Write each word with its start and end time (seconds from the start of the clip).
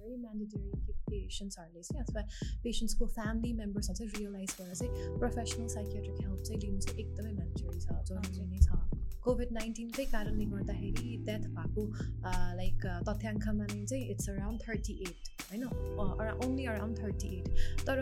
Mandatory 0.00 0.70
कि 0.86 0.92
पेसेन्ट्सहरूले 1.10 1.82
चाहिँ 1.82 2.02
अथवा 2.02 2.22
पेसेन्ट्सको 2.62 3.06
फ्यामिली 3.08 3.52
मेम्बर्सहरू 3.54 3.98
चाहिँ 3.98 4.12
रियलाइज 4.16 4.56
गरेर 4.60 4.74
चाहिँ 4.74 5.18
प्रोफेसनल 5.18 5.68
साइकेट्रिक 5.68 6.20
हेल्प 6.20 6.42
चाहिँ 6.42 6.60
लिनु 6.60 6.80
चाहिँ 6.80 6.98
एकदमै 7.00 7.32
म्यान्डेटरी 7.32 7.80
छ 7.80 8.00
जरुरी 8.04 8.46
नै 8.46 8.60
छ 8.60 9.00
कोभिड 9.22 9.52
नाइन्टिनकै 9.52 10.04
कारणले 10.06 10.44
गर्दाखेरि 10.46 11.16
डेथ 11.24 11.42
भएको 11.56 11.82
लाइक 12.56 12.86
तथ्याङ्कमा 13.08 13.66
नै 13.66 13.84
चाहिँ 13.84 14.04
इट्स 14.08 14.28
अराउन्ड 14.30 14.62
थर्टी 14.62 14.94
एट 15.02 15.28
होइन 15.42 15.64
ओन्ली 16.38 16.64
अराउन्ड 16.66 16.98
थर्टी 16.98 17.28
एट 17.38 17.48
तर 17.86 18.00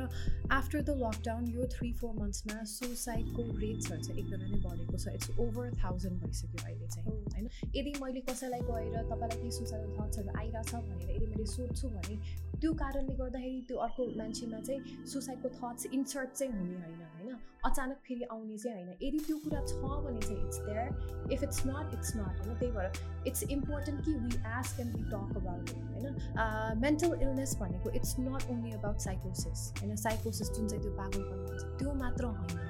आफ्टर 0.51 0.81
द 0.81 0.95
लकडाउन 0.99 1.49
यो 1.49 1.67
थ्री 1.73 1.93
फोर 1.93 2.13
मन्थ्समा 2.15 2.63
सुसाइडको 2.73 3.47
रेट्सहरू 3.57 4.03
चाहिँ 4.03 4.23
एकदमै 4.23 4.49
नै 4.49 4.61
बढेको 4.61 4.99
छ 4.99 5.15
इट्स 5.15 5.31
ओभर 5.39 5.75
थाउजन्ड 5.83 6.23
भइसक्यो 6.23 6.65
अहिले 6.65 6.89
चाहिँ 6.89 7.17
होइन 7.29 7.49
यदि 7.77 7.95
मैले 7.99 8.21
कसैलाई 8.23 8.61
गएर 8.63 9.03
तपाईँलाई 9.05 9.39
केही 9.39 9.53
सुसाइडल 9.53 9.97
थट्सहरू 9.99 10.37
आइरहेछ 10.37 10.75
भनेर 10.87 11.11
यदि 11.11 11.27
मैले 11.27 11.47
सोध्छु 11.49 11.88
भने 11.91 12.17
त्यो 12.61 12.73
कारणले 12.75 13.15
गर्दाखेरि 13.15 13.61
त्यो 13.69 13.77
अर्को 13.87 14.07
मान्छेमा 14.19 14.61
चाहिँ 14.61 15.07
सुसाइडको 15.07 15.49
थट्स 15.59 15.87
इन्सर्ट 15.93 16.31
चाहिँ 16.33 16.53
हुने 16.53 16.77
होइन 16.85 17.03
होइन? 17.15 17.37
अचानक 17.65 17.97
फेरि 18.07 18.23
आउने 18.33 18.57
चाहिँ 18.59 18.85
होइन। 18.85 18.97
यदि 19.03 19.19
त्यो 19.27 19.37
कुरा 19.45 19.61
छ 19.67 19.73
भने 20.05 20.21
चाहिँ 20.21 20.41
it's 20.47 20.59
there 20.69 21.33
if 21.33 21.43
it's 21.43 21.63
not 21.67 21.95
it's 21.95 22.17
not 22.17 22.41
होइन? 22.41 22.59
त्यही 22.59 22.73
भएर 22.73 23.27
इट्स 23.27 23.43
इम्पोर्टेन्ट 23.57 24.05
कि 24.05 24.15
we 24.15 24.35
ask 24.59 24.81
and 24.81 24.97
we 24.97 25.03
talk 25.11 25.37
about 25.43 25.71
it 25.71 25.77
होइन? 25.77 26.81
मेन्टल 26.83 27.21
इलनेस 27.23 27.57
भनेको 27.61 27.91
इट्स 28.01 28.15
नट 28.21 28.51
ओन्ली 28.51 28.73
अबाउट 28.73 28.99
साइकोसिस 29.09 29.73
होइन? 29.81 29.97
साइकोसिस 30.07 30.53
जुन 30.57 30.69
चाहिँ 30.69 30.83
त्यो 30.83 30.93
पागलपन 30.97 31.47
हुन्छ 31.49 31.79
त्यो 31.79 31.95
मात्र 32.05 32.25
होइन। 32.25 32.68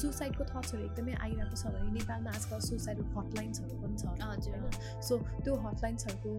सुसाइडको 0.00 0.44
थट्सहरू 0.44 0.82
एकदमै 0.84 1.14
आइरहेको 1.26 1.56
छ 1.56 1.72
भने 1.74 1.90
नेपालमा 1.98 2.30
आजकल 2.30 2.60
सुसाइड 2.68 2.98
हटलाइन्सहरू 3.16 3.74
पनि 3.82 3.96
छ। 3.96 4.04
हजुर। 4.22 4.54
होइन? 4.56 5.02
सो 5.02 5.18
त्यो 5.44 5.54
हटलाइन्सहरूको 5.66 6.32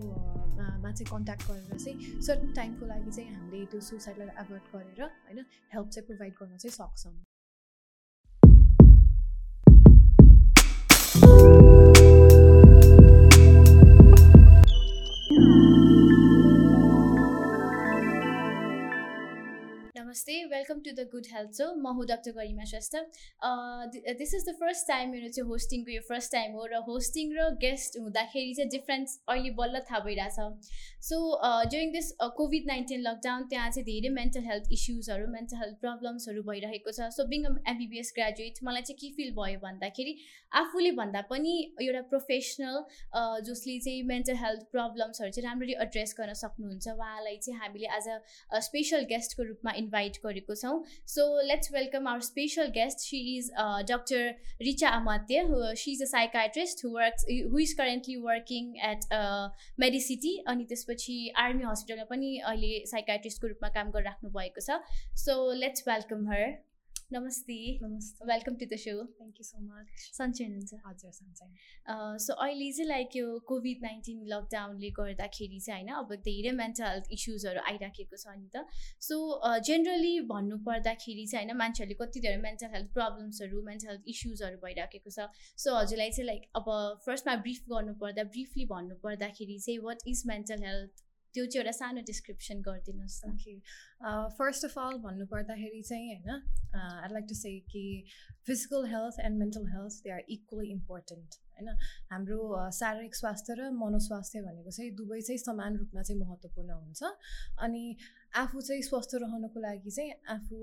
मा 0.83 0.91
चाहिँ 0.91 1.09
कन्ट्याक्ट 1.11 1.43
गरेर 1.49 1.77
चाहिँ 1.77 2.21
सर्टन 2.21 2.53
टाइमको 2.53 2.85
लागि 2.85 3.11
चाहिँ 3.11 3.35
हामीले 3.35 3.65
त्यो 3.71 3.79
सुसाइडलाई 3.89 4.27
एभोइड 4.43 4.65
गरेर 4.75 5.01
होइन 5.03 5.45
हेल्प 5.73 5.87
चाहिँ 5.89 6.05
प्रोभाइड 6.07 6.33
गर्न 6.41 6.57
चाहिँ 6.57 6.75
सक्छौँ। 6.77 7.15
To 20.87 20.91
the 20.93 21.07
good 21.11 21.31
health 21.33 21.61
so 21.61 21.69
म 21.77 21.93
हो 21.97 22.03
doctor 22.11 22.31
Garima 22.33 22.65
Shrestha 22.65 22.95
this 24.17 24.33
is 24.33 24.49
the 24.49 24.55
first 24.59 24.87
time 24.87 25.11
मेरो 25.11 25.29
चाहिँ 25.29 25.47
होस्टिङको 25.49 25.91
यो 25.91 26.01
फर्स्ट 26.07 26.31
टाइम 26.31 26.59
हो 26.59 26.65
र 26.73 26.83
होस्टिङ 26.87 27.33
र 27.37 27.49
गेस्ट 27.59 27.97
हुँदाखेरि 27.99 28.53
चाहिँ 28.53 28.69
डिफ्रेन्स 28.71 29.19
अहिले 29.27 29.51
बल्ल 29.57 29.83
थाहा 29.89 29.99
भइरहेछ 30.05 30.75
so 31.03 31.17
during 31.43 31.91
this 31.91 32.11
COVID 32.37 32.67
nineteen 32.67 33.01
lockdown 33.01 33.47
त्यहाँ 33.49 33.69
चाहिँ 33.71 33.85
धेरै 33.85 34.13
मेन्टल 34.13 34.45
हेल्थ 34.45 34.71
इस्युजहरू 34.71 35.27
मेन्टल 35.29 35.57
हेल्थ 35.57 35.79
प्रब्लम्सहरू 35.81 36.43
भइरहेको 36.43 36.91
छ 36.91 37.09
सो 37.15 37.27
बिङ 37.27 37.45
एमबिबिएस 37.47 38.13
ग्रेजुएट 38.15 38.63
मलाई 38.63 38.87
चाहिँ 38.89 38.99
के 39.01 39.11
फिल 39.17 39.31
भयो 39.37 39.59
भन्दाखेरि 39.61 40.15
आफूले 40.53 40.91
भन्दा 40.97 41.21
पनि 41.29 41.53
एउटा 41.81 42.01
प्रोफेसनल 42.09 42.77
जसले 43.47 43.79
चाहिँ 43.79 44.03
मेन्टल 44.07 44.37
हेल्थ 44.37 44.67
प्रब्लम्सहरू 44.71 45.31
चाहिँ 45.31 45.47
राम्ररी 45.47 45.77
एड्रेस 45.81 46.15
गर्न 46.19 46.33
सक्नुहुन्छ 46.37 46.87
उहाँलाई 46.89 47.37
चाहिँ 47.39 47.59
हामीले 47.59 47.87
अ 47.87 48.59
स्पेसल 48.61 49.03
गेस्टको 49.09 49.43
रूपमा 49.45 49.71
इन्भाइट 49.77 50.19
गरेको 50.23 50.55
छौँ 50.57 50.76
so 51.07 51.25
let's 51.47 51.71
welcome 51.73 52.07
our 52.07 52.21
special 52.21 52.67
guest 52.75 53.05
she 53.05 53.19
is 53.35 53.49
doctor 53.91 54.29
Richa 54.61 54.89
Amatya 54.97 55.45
she 55.75 55.91
is 55.91 56.01
a 56.01 56.09
psychiatrist 56.11 56.85
who 56.85 56.91
works 56.91 57.25
who 57.53 57.59
is 57.59 57.73
currently 57.73 58.15
working 58.23 58.73
at 58.91 59.09
Medicity 59.79 60.37
अनि 60.47 60.65
त्यसपछि 60.69 61.17
आर्मी 61.45 61.63
हस्पिटलमा 61.63 62.05
पनि 62.09 62.37
अहिले 62.37 62.71
साइकाट्रिस्टको 62.87 63.47
रूपमा 63.47 63.69
काम 63.75 63.91
गरिराख्नु 63.91 64.29
भएको 64.31 64.61
छ. 64.61 64.79
सो 65.17 65.51
लेट्स 65.61 65.87
वेलकम 65.87 66.29
हर 66.31 66.43
नमस्ते 67.11 67.55
नमस्ते 67.81 68.25
welcome 68.27 68.55
to 68.61 68.65
the 68.71 68.77
so 68.79 68.93
thank 69.17 69.37
you 69.39 69.43
so 69.49 69.59
much 69.59 70.01
सन्चै 70.15 70.47
हुनुहुन्छ 70.47 70.79
हजुर 70.87 71.11
सन्चै 71.17 71.45
सो 72.23 72.35
अहिले 72.45 72.67
चाहिँ 72.71 72.87
लाइक 72.87 73.15
यो 73.15 73.37
कोभिड 73.51 73.85
नाइन्टिन 73.85 74.25
लकडाउनले 74.33 74.89
गर्दाखेरि 74.97 75.59
चाहिँ 75.67 75.85
होइन 75.85 75.93
अब 75.99 76.11
धेरै 76.25 76.51
मेन्टल 76.57 76.85
हेल्थ 76.87 77.15
इस्युजहरू 77.19 77.63
आइराखेको 77.71 78.19
छ 78.23 78.35
नि 78.41 78.49
त। 78.49 78.65
सो 79.07 79.21
जेनरली 79.69 80.13
भन्नुपर्दाखेरि 80.33 81.25
चाहिँ 81.27 81.45
होइन 81.45 81.57
मान्छेहरूले 81.63 81.99
कति 82.03 82.25
धेरै 82.27 82.43
मेन्टल 82.43 82.75
हेल्थ 82.75 82.93
प्रब्लम्सहरू 82.99 83.63
मेन्टल 83.71 83.93
हेल्थ 83.93 84.13
इस्युजहरू 84.15 84.63
भइराखेको 84.67 85.17
छ। 85.17 85.31
सो 85.65 85.79
हजुरलाई 85.79 86.15
चाहिँ 86.19 86.29
लाइक 86.33 86.53
अब 86.61 86.71
फर्स्टमा 87.07 87.39
ब्रिफ 87.47 87.73
गर्नुपर्दा 87.73 88.31
ब्रिफली 88.35 88.71
भन्नुपर्दाखेरि 88.75 89.59
चाहिँ 89.65 89.79
वाट 89.89 90.09
इज 90.15 90.29
मेन्टल 90.35 90.69
हेल्थ 90.69 91.06
त्यो 91.37 91.45
चाहिँ 91.45 91.61
एउटा 91.61 91.71
सानो 91.77 92.01
डिस्क्रिप्सन 92.05 92.61
गरिदिनुहोस् 92.63 93.17
ओके 93.25 93.55
फर्स्ट 94.37 94.65
अफ 94.65 94.77
अल 94.79 94.97
भन्नुपर्दाखेरि 95.01 95.81
चाहिँ 95.83 96.07
होइन 96.07 96.29
आई 96.75 97.13
लाइक 97.13 97.25
टु 97.29 97.35
से 97.37 97.51
कि 97.73 97.83
physical 98.45 98.87
health 98.89 99.19
and 99.25 99.39
mental 99.39 99.67
health 99.69 99.99
they 100.03 100.11
are 100.13 100.23
equally 100.37 100.71
important 100.71 101.37
होइन? 101.57 101.69
हाम्रो 102.11 102.39
शारीरिक 102.71 103.15
स्वास्थ्य 103.15 103.53
र 103.59 103.69
मनोस्वास्थ्य 103.73 104.41
भनेको 104.41 104.71
चाहिँ 104.71 104.91
दुवै 104.95 105.21
चाहिँ 105.21 105.39
समान 105.39 105.77
रूपमा 105.77 106.01
चाहिँ 106.01 106.21
महत्त्वपूर्ण 106.21 106.71
हुन्छ। 106.71 107.03
अनि 107.59 107.83
आफू 108.37 108.61
चाहिँ 108.61 108.81
स्वस्थ 108.83 109.15
रहनको 109.23 109.59
लागि 109.59 109.91
चाहिँ 109.91 110.11
आफू 110.29 110.55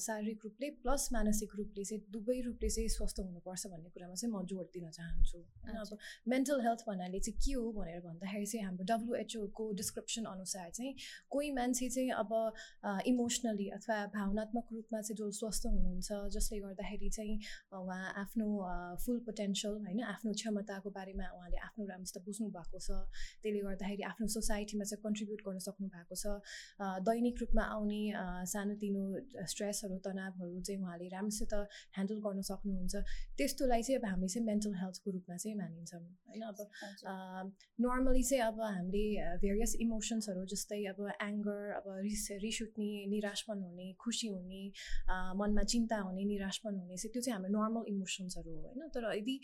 शारीरिक 0.00 0.38
रूपले 0.44 0.70
प्लस 0.82 1.08
मानसिक 1.12 1.50
रूपले 1.56 1.84
चाहिँ 1.84 2.02
दुवै 2.10 2.40
रूपले 2.40 2.68
चाहिँ 2.70 2.88
स्वस्थ 2.88 3.20
हुनुपर्छ 3.20 3.66
भन्ने 3.66 3.88
कुरामा 3.94 4.14
चाहिँ 4.14 4.32
म 4.34 4.42
जोड 4.50 4.66
दिन 4.74 4.90
चाहन्छु। 4.90 5.38
होइन? 5.38 5.76
अब 5.76 5.98
मेन्टल 6.28 6.60
हेल्थ 6.66 6.80
भन्नाले 6.88 7.20
चाहिँ 7.20 7.38
के 7.38 7.52
हो 7.52 7.72
भनेर 7.72 8.00
भन्दाखेरि 8.00 8.46
चाहिँ 8.46 8.64
हाम्रो 8.66 8.84
डब्लुएचओको 8.90 9.64
डिस्क्रिप्सन 9.80 10.24
अनुसार 10.32 10.70
चाहिँ 10.70 10.94
कोही 11.30 11.50
मान्छे 11.52 11.88
चाहिँ 11.90 12.10
अब 12.18 12.32
इमोसनली 13.06 13.68
अथवा 13.78 13.96
भावनात्मक 14.16 14.66
रूपमा 14.72 15.00
चाहिँ 15.00 15.16
जो 15.16 15.30
स्वस्थ 15.40 15.66
हुनुहुन्छ 15.66 16.08
जसले 16.34 16.58
गर्दाखेरि 16.60 17.08
चाहिँ 17.10 17.38
उहाँ 17.78 18.02
आफ्नो 18.24 18.48
फुल 19.04 19.18
पोटेन्सियल 19.28 19.74
होइन? 19.86 20.02
आफ्नो 20.10 20.32
क्षमताको 20.40 20.90
बारेमा 20.98 21.26
उहाँले 21.36 21.58
आफ्नो 21.68 21.82
राम्रोसित 21.92 22.22
बुझ्नु 22.26 22.48
भएको 22.56 22.78
छ। 22.86 22.88
त्यसले 23.42 23.60
गर्दाखेरि 23.68 24.02
आफ्नो 24.10 24.26
सोसाइटीमा 24.36 24.84
चाहिँ 24.90 25.02
कन्ट्रिब्युट 25.04 25.40
गर्न 25.46 25.58
सक्नु 25.68 25.86
भएको 25.94 26.14
छ 26.22 26.24
दैनिक 27.08 27.36
रूपमा 27.42 27.64
आउने 27.76 28.02
सानोतिनो 28.52 29.02
स्ट्रेसहरू 29.52 29.96
तनावहरू 30.06 30.60
चाहिँ 30.66 30.80
उहाँले 30.82 31.06
राम्रोसित 31.16 31.52
ह्यान्डल 31.96 32.18
गर्न 32.26 32.40
सक्नुहुन्छ। 32.50 32.94
त्यस्तोलाई 33.38 33.82
चाहिँ 33.86 33.98
अब 34.00 34.06
हामीले 34.10 34.28
चाहिँ 34.34 34.46
मेन्टल 34.46 34.74
हेल्थको 34.80 35.08
रूपमा 35.16 35.36
चाहिँ 35.36 35.56
मानिन्छौँ 35.60 36.00
होइन? 36.00 36.42
अब 36.50 36.58
नर्मली 37.84 38.22
चाहिँ 38.30 38.42
अब 38.48 38.60
हामीले 38.60 39.04
भेरियस 39.44 39.72
इमोसन्सहरू 39.84 40.44
जस्तै 40.52 40.80
अब 40.92 41.00
एङ्गर 41.28 41.58
अब 41.78 41.86
रिस 42.06 42.24
रिस 42.44 42.58
उठ्ने 42.62 42.88
निराशपन 43.12 43.58
हुने 43.66 43.86
खुसी 44.00 44.28
हुने 44.34 44.62
मनमा 45.40 45.62
चिन्ता 45.72 45.98
हुने 46.06 46.24
निराशपन 46.32 46.72
हुने 46.80 46.96
चाहिँ 46.96 47.12
त्यो 47.12 47.22
चाहिँ 47.22 47.34
हाम्रो 47.36 47.50
नर्मल 47.56 47.84
इमोसन्सहरू 47.92 48.50
हो 48.50 48.60
होइन? 48.66 48.88
तर 48.94 49.04
यदि 49.16 49.36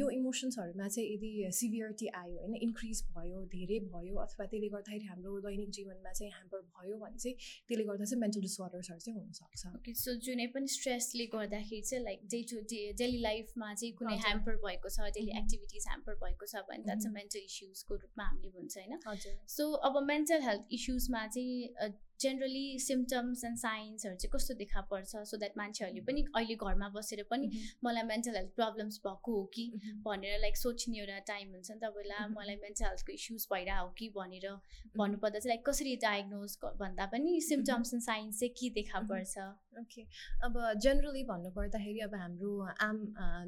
यो 0.00 0.06
इमोसन्सहरूमा 0.36 0.88
चाहिँ 0.88 1.08
यदि 1.14 1.30
सिभियरिटी 1.52 2.06
आयो 2.20 2.36
होइन 2.36 2.54
इन्क्रिज 2.66 3.02
भयो 3.16 3.38
धेरै 3.54 3.78
भयो 3.92 4.14
अथवा 4.24 4.46
त्यसले 4.46 4.68
गर्दाखेरि 4.68 5.06
हाम्रो 5.06 5.40
दैनिक 5.46 5.70
जीवनमा 5.76 6.12
चाहिँ 6.12 6.32
ह्याम्पर 6.32 6.60
भयो 6.76 6.98
भने 6.98 7.18
चाहिँ 7.18 7.36
त्यसले 7.68 7.84
गर्दा 7.90 8.04
चाहिँ 8.04 8.20
मेन्टल 8.20 8.40
डिसअर्डर्सहरू 8.40 9.00
चाहिँ 9.06 9.18
हुनसक्छ। 9.18 9.66
ओके 9.76 9.94
सो 10.02 10.14
जुनै 10.26 10.46
पनि 10.56 10.68
स्ट्रेसले 10.76 11.26
गर्दाखेरि 11.36 11.82
चाहिँ 11.90 12.04
like 12.04 12.20
day 12.34 12.42
to 12.50 12.60
day 12.72 12.80
daily 13.02 13.20
लाइफमा 13.20 13.72
चाहिँ 13.74 13.92
कुनै 13.94 14.16
ह्याम्पर 14.26 14.56
भएको 14.66 14.88
छ 14.96 15.10
डेली 15.18 15.32
एक्टिभिटिज 15.42 15.88
ह्याम्पर 15.88 16.20
भएको 16.24 16.46
छ 16.46 16.64
भने 16.70 16.84
द्याट्स 16.90 17.06
अ 17.06 17.12
मेन्टल 17.18 17.46
इस्युजको 17.50 18.00
रूपमा 18.04 18.28
हामीले 18.30 18.50
भन्छ 18.58 18.76
होइन। 18.78 19.00
हजुर। 19.06 19.38
सो 19.56 19.70
अब 19.90 20.02
मेन्टल 20.12 20.48
हेल्थ 20.48 20.76
इस्युजमा 20.80 21.26
चाहिँ 21.38 21.94
जेनरली 22.20 22.78
सिम्टम्स 22.78 23.44
एन्ड 23.44 23.58
साइन्सहरू 23.58 24.16
चाहिँ 24.16 24.30
कस्तो 24.32 24.54
देखा 24.54 24.80
पर्छ? 24.90 25.16
सो 25.30 25.36
द्याट 25.36 25.58
मान्छेहरूले 25.58 26.00
पनि 26.00 26.24
अहिले 26.34 26.54
घरमा 26.56 26.88
बसेर 26.96 27.22
पनि 27.30 27.50
मलाई 27.84 28.02
मेन्टल 28.02 28.36
हेल्थ 28.36 28.54
प्रब्लम्स 28.56 29.00
भएको 29.06 29.36
हो 29.36 29.44
कि 29.54 29.66
भनेर 30.04 30.38
लाइक 30.40 30.56
सोच्ने 30.56 30.98
एउटा 30.98 31.18
टाइम 31.32 31.52
हुन्छ 31.52 31.70
नि 31.70 31.78
त 31.82 31.92
मलाई 32.36 32.56
मेन्टल 32.62 32.84
हेल्थको 32.86 33.12
इस्युज 33.12 33.46
भइरहेको 33.52 33.86
हो 33.86 33.92
कि 33.98 34.08
भनेर 34.16 34.48
भन्नुपर्दा 34.96 35.38
चाहिँ 35.38 35.54
लाइक 35.54 35.68
कसरी 35.68 35.96
डायग्नोज 36.06 36.58
भन्दा 36.64 37.06
पनि 37.06 37.40
सिम्टम्स 37.48 37.94
एन्ड 37.94 38.02
साइन्स 38.02 38.40
चाहिँ 38.40 38.54
के 38.60 38.70
देखा 38.80 39.00
पर्छ? 39.12 39.38
ओके। 39.76 40.02
अब 40.44 40.54
जेनरली 40.82 41.22
भन्नुपर्दाखेरि 41.24 42.00
अब 42.06 42.14
हाम्रो 42.14 42.50
आम 42.80 42.96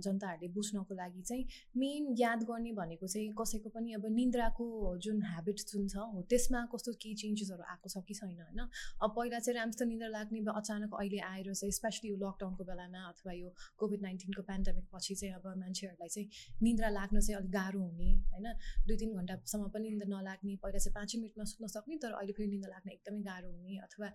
जनताहरूले 0.04 0.48
बुझ्नको 0.52 0.94
लागि 0.94 1.22
चाहिँ 1.22 1.44
मेन 1.76 2.14
याद 2.18 2.42
गर्ने 2.50 2.72
भनेको 2.78 3.06
चाहिँ 3.06 3.32
कसैको 3.40 3.68
पनि 3.76 3.92
अब 3.98 4.06
निन्द्राको 4.14 4.66
जुन 5.06 5.22
ह्याबिट 5.24 5.58
जुन 5.72 5.88
छ 5.88 5.96
हो 6.12 6.22
त्यसमा 6.30 6.60
कस्तो 6.74 6.92
केही 7.02 7.14
चेन्जेसहरू 7.22 7.62
आएको 7.72 7.88
छ 7.88 8.04
कि 8.08 8.14
छैन 8.14 8.40
होइन? 8.40 8.60
अब 9.02 9.10
पहिला 9.16 9.38
चाहिँ 9.38 9.56
राम्रोसित 9.58 9.88
निन्द्रा 9.88 10.08
लाग्ने 10.08 10.40
अचानक 10.54 10.94
अहिले 11.00 11.20
आएर 11.30 11.52
चाहिँ 11.54 11.72
स्पेसली 11.72 12.10
यो 12.10 12.16
लकडाउनको 12.18 12.64
बेलामा 12.70 13.00
अथवा 13.12 13.32
यो 13.40 13.48
कोभिड 13.78 14.00
नाइन्टिनको 14.02 14.42
पेन्डेमिक 14.50 14.86
पछि 14.94 15.14
चाहिँ 15.14 15.34
अब 15.34 15.46
मान्छेहरूलाई 15.64 16.08
चाहिँ 16.08 16.28
निन्द्रा 16.62 16.88
लाग्न 16.98 17.20
चाहिँ 17.20 17.38
अलिक 17.40 17.52
गाह्रो 17.52 17.80
हुने 17.80 18.10
होइन? 18.32 18.46
दुई 18.86 18.96
तिन 18.96 19.16
घन्टासम्म 19.16 19.68
पनि 19.74 19.88
निन्द्रा 19.88 20.08
नलाग्ने 20.12 20.56
पहिला 20.62 20.78
चाहिँ 20.78 20.94
पाँच 20.94 21.16
मिनटमा 21.24 21.44
सुत्न 21.52 21.66
सक्ने 21.76 21.96
तर 22.04 22.12
अहिले 22.12 22.32
फेरि 22.36 22.48
निन्द्रा 22.48 22.70
लाग्न 22.76 22.90
एकदमै 22.90 23.20
गाह्रो 23.30 23.50
हुने 23.56 23.78
अथवा 23.88 24.08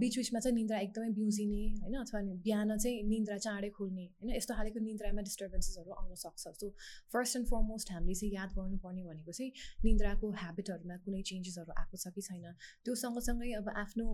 बिच 0.00 0.16
बिचमा 0.20 0.40
चाहिँ 0.40 0.56
निन्द्रा 0.56 0.78
एकदमै 0.86 1.10
बिउजी 1.18 1.39
सम्झिने 1.40 1.80
होइन? 1.80 1.94
अथवा 1.94 2.20
बिहान 2.44 2.76
चाहिँ 2.76 3.02
निन्द्रा 3.08 3.36
चाँडै 3.38 3.68
खुल्ने 3.76 4.04
होइन? 4.04 4.30
यस्तो 4.36 4.54
खालेको 4.54 4.80
निन्द्रामा 4.80 5.22
डिस्टर्बेन्सेसहरू 5.22 5.90
आउन 5.92 6.14
सक्छ। 6.14 6.44
सो 6.60 6.68
फर्स्ट 7.12 7.36
एन्ड 7.36 7.46
फरमोस्ट 7.48 7.90
हामीले 7.92 8.14
चाहिँ 8.14 8.32
याद 8.34 8.50
गर्नुपर्ने 8.58 9.02
भनेको 9.08 9.32
चाहिँ 9.32 9.52
निन्द्राको 9.84 10.26
ह्याबिटहरूमा 10.42 10.96
कुनै 11.04 11.22
चेन्जेसहरू 11.30 11.72
आएको 11.80 11.96
छ 11.96 12.12
कि 12.14 12.22
छैन? 12.28 12.46
त्यो 12.84 12.94
सँगसँगै 12.94 13.52
अब 13.60 13.68
आफ्नो 13.84 14.06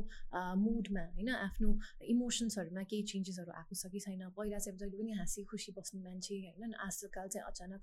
मुडमा 0.62 1.04
होइन? 1.16 1.30
आफ्नो 1.46 1.68
इमोसन्सहरूमा 2.14 2.82
केही 2.90 3.02
चेन्जेसहरू 3.12 3.50
आएको 3.60 3.74
छ 3.74 3.90
कि 3.92 4.00
छैन? 4.06 4.22
पहिला 4.38 4.58
चाहिँ 4.58 4.78
जहिले 4.78 4.96
पनि 5.02 5.12
हाँसी 5.18 5.44
खुसी 5.50 5.72
बस्ने 5.78 6.00
मान्छे 6.06 6.34
होइन? 6.46 6.74
आजकल 6.86 7.26
चाहिँ 7.34 7.44
अचानक 7.50 7.82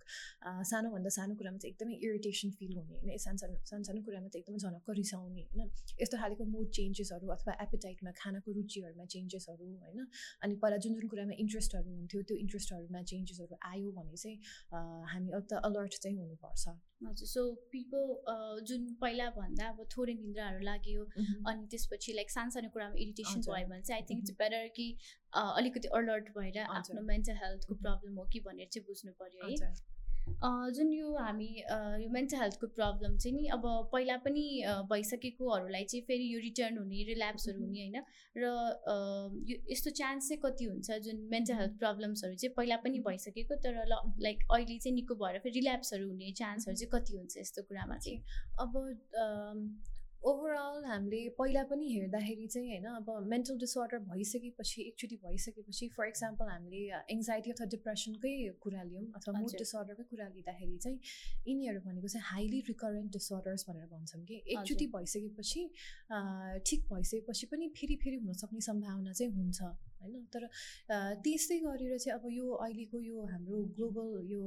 सानोभन्दा 0.72 1.10
सानो 1.18 1.36
कुरामा 1.36 1.58
चाहिँ 1.58 1.72
एकदमै 1.74 1.96
इरिटेसन 2.08 2.50
फिल 2.60 2.74
हुने 2.78 2.96
होइन? 2.96 3.18
सानो 3.18 3.38
सानो 3.68 3.84
सानो 3.84 4.02
कुरामा 4.08 4.28
चाहिँ 4.32 4.42
एकदमै 4.44 4.60
झनक्क 4.64 4.90
रिसाउने 5.02 5.44
होइन? 5.52 5.70
यस्तो 6.02 6.16
खालको 6.18 6.44
मुड 6.54 6.68
चेन्जेसहरू 6.78 7.28
अथवा 7.36 7.54
एपिटाइटमा 7.66 8.12
खानाको 8.22 8.50
रुचिहरूमा 8.54 9.06
चेन्जेसहरू 9.34 9.66
होइन? 9.84 10.08
अनि 10.44 10.56
पहिला 10.64 10.78
जुन 10.86 10.94
जुन 10.96 11.08
कुरामा 11.10 11.34
इन्ट्रेस्टहरू 11.44 11.90
हुन्थ्यो 11.92 12.22
त्यो 12.30 12.38
इन्ट्रेस्टहरूमा 12.38 13.02
चेन्जेसहरू 13.12 13.56
आयो 13.72 13.92
भने 13.98 14.18
चाहिँ 14.24 14.38
हामी 15.14 15.30
त 15.34 15.62
अलर्ट 15.70 15.94
चाहिँ 16.04 16.18
हुनुपर्छ। 16.18 16.76
हजुर 17.04 17.28
सो 17.28 17.42
पिपल 17.72 18.04
जुन 18.68 18.86
पहिला 19.02 19.30
भन्दा 19.38 19.68
अब 19.70 19.80
थोरै 19.96 20.14
निन्द्राहरू 20.20 20.60
लाग्यो 20.68 21.02
अनि 21.52 21.68
त्यसपछि 21.72 22.14
लाइक 22.20 22.30
सानो 22.36 22.56
सानो 22.58 22.70
कुरामा 22.76 23.02
इरिटेसन 23.06 23.42
भयो 23.48 23.68
भने 23.72 23.82
चाहिँ 23.82 24.02
आई 24.02 24.08
थिङ्क 24.10 24.24
इट्स 24.24 24.38
बेटर 24.44 24.68
कि 24.78 24.88
अलिकति 25.42 25.88
अलर्ट 26.00 26.30
भएर 26.38 26.60
आफ्नो 26.78 27.02
मेन्टल 27.10 27.44
हेल्थको 27.44 27.76
प्रब्लम 27.84 28.22
हो 28.22 28.26
कि 28.34 28.40
भनेर 28.48 28.72
चाहिँ 28.74 28.86
बुझ्नु 28.88 29.14
पऱ्यो 29.24 29.50
है। 29.50 29.74
जुन 30.76 30.92
यो 30.94 31.16
हामी 31.16 31.48
यो 32.04 32.10
मेन्टल 32.10 32.38
हेल्थको 32.38 32.68
प्रब्लम 32.68 33.16
चाहिँ 33.18 33.36
नि 33.36 33.48
अब 33.48 33.66
पहिला 33.94 34.16
पनि 34.18 34.44
भइसकेकोहरूलाई 34.92 35.84
चाहिँ 35.84 36.04
फेरि 36.08 36.28
यो 36.34 36.40
रिटर्न 36.40 36.78
हुने 36.78 37.04
रिल्याप्सहरू 37.04 37.60
हुने 37.60 37.80
होइन? 37.80 38.04
र 38.38 38.52
यो 39.52 39.58
यस्तो 39.72 39.92
चान्स 39.92 40.30
चाहिँ 40.30 40.40
कति 40.46 40.66
हुन्छ 40.66 41.00
जुन 41.08 41.20
मेन्टल 41.32 41.54
हेल्थ 41.54 41.78
प्रब्लम्सहरू 41.80 42.36
चाहिँ 42.36 42.54
पहिला 42.58 42.78
पनि 42.86 43.00
भइसकेको 43.08 43.56
तर 43.56 43.84
ल 43.86 44.02
लाइक 44.20 44.46
अहिले 44.52 44.78
चाहिँ 44.78 44.96
निको 44.96 45.16
भएर 45.16 45.40
फेरि 45.40 45.60
रिल्याप्सहरू 45.60 46.08
हुने 46.10 46.32
चान्सहरू 46.42 46.76
चाहिँ 46.76 46.92
कति 46.92 47.18
हुन्छ 47.18 47.38
यस्तो 47.38 47.64
कुरामा 47.64 47.98
चाहिँ? 47.98 48.20
अब 48.60 48.80
ओभरअल 50.24 50.84
हामीले 50.86 51.18
पहिला 51.40 51.64
पनि 51.70 51.88
हेर्दाखेरि 51.94 52.48
चाहिँ 52.48 52.70
होइन 52.70 52.86
अब 52.90 53.10
मेन्टल 53.28 53.58
डिसअर्डर 53.60 54.00
भइसकेपछि 54.12 54.82
एकचोटि 54.82 55.16
भइसकेपछि 55.24 55.88
फर 55.98 56.08
इक्जाम्पल 56.08 56.48
हामीले 56.50 56.84
एङ्जाइटी 57.16 57.52
अथवा 57.52 57.66
डिप्रेसनकै 57.74 58.34
कुरा 58.64 58.84
लियौँ 58.84 59.04
अथवा 59.20 59.40
मुड 59.40 59.58
डिसअर्डरकै 59.58 60.04
कुरा 60.04 60.28
लिँदाखेरि 60.28 60.78
चाहिँ 60.78 61.00
यिनीहरू 61.48 61.80
भनेको 61.88 62.08
चाहिँ 62.08 62.26
हाइली 62.28 62.60
रिकरेन्ट 62.68 63.12
डिसअर्डर्स 63.12 63.66
भनेर 63.70 63.88
भन्छौँ 63.94 64.24
कि। 64.26 64.42
एकचोटि 64.48 64.88
भइसकेपछि 64.96 65.62
ठिक 66.68 66.88
भइसकेपछि 66.94 67.46
पनि 67.54 67.70
फेरि 67.80 67.96
फेरि 68.04 68.16
हुनसक्ने 68.24 68.62
सम्भावना 68.70 69.12
चाहिँ 69.14 69.34
हुन्छ। 69.34 69.74
होइन? 70.04 70.24
तर 70.34 70.48
त्यस्तै 71.24 71.60
गरेर 71.66 71.98
चाहिँ 71.98 72.16
अब 72.20 72.26
यो 72.38 72.46
अहिलेको 72.66 73.02
यो 73.02 73.26
हाम्रो 73.34 73.62
ग्लोबल 73.78 74.32
यो 74.32 74.42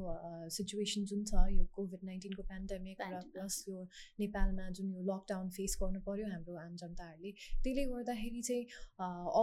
सिचुएसन 0.56 1.04
जुन 1.12 1.24
छ 1.30 1.44
यो 1.56 1.64
कोभिड 1.76 2.04
नाइन्टिनको 2.10 2.42
पेन्डेमिक 2.52 3.02
र 3.12 3.22
प्लस 3.32 3.58
यो 3.68 3.82
नेपालमा 4.20 4.68
जुन 4.78 4.92
यो 4.94 5.02
लकडाउन 5.10 5.48
फेस 5.56 5.76
गर्नु 5.82 6.00
पऱ्यो 6.08 6.26
हाम्रो 6.34 6.56
आम 6.64 6.74
जनताहरूले 6.82 7.30
त्यसले 7.64 7.84
गर्दाखेरि 7.92 8.42
चाहिँ 8.48 8.64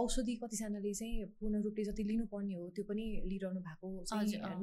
औषधि 0.00 0.34
कतिजनाले 0.42 0.94
चाहिँ 1.00 1.24
पूर्ण 1.40 1.62
रूपले 1.66 1.84
जति 1.90 2.02
लिनुपर्ने 2.10 2.54
हो 2.54 2.68
त्यो 2.76 2.84
पनि 2.90 3.04
लिइरहनु 3.30 3.60
भएको 3.68 3.88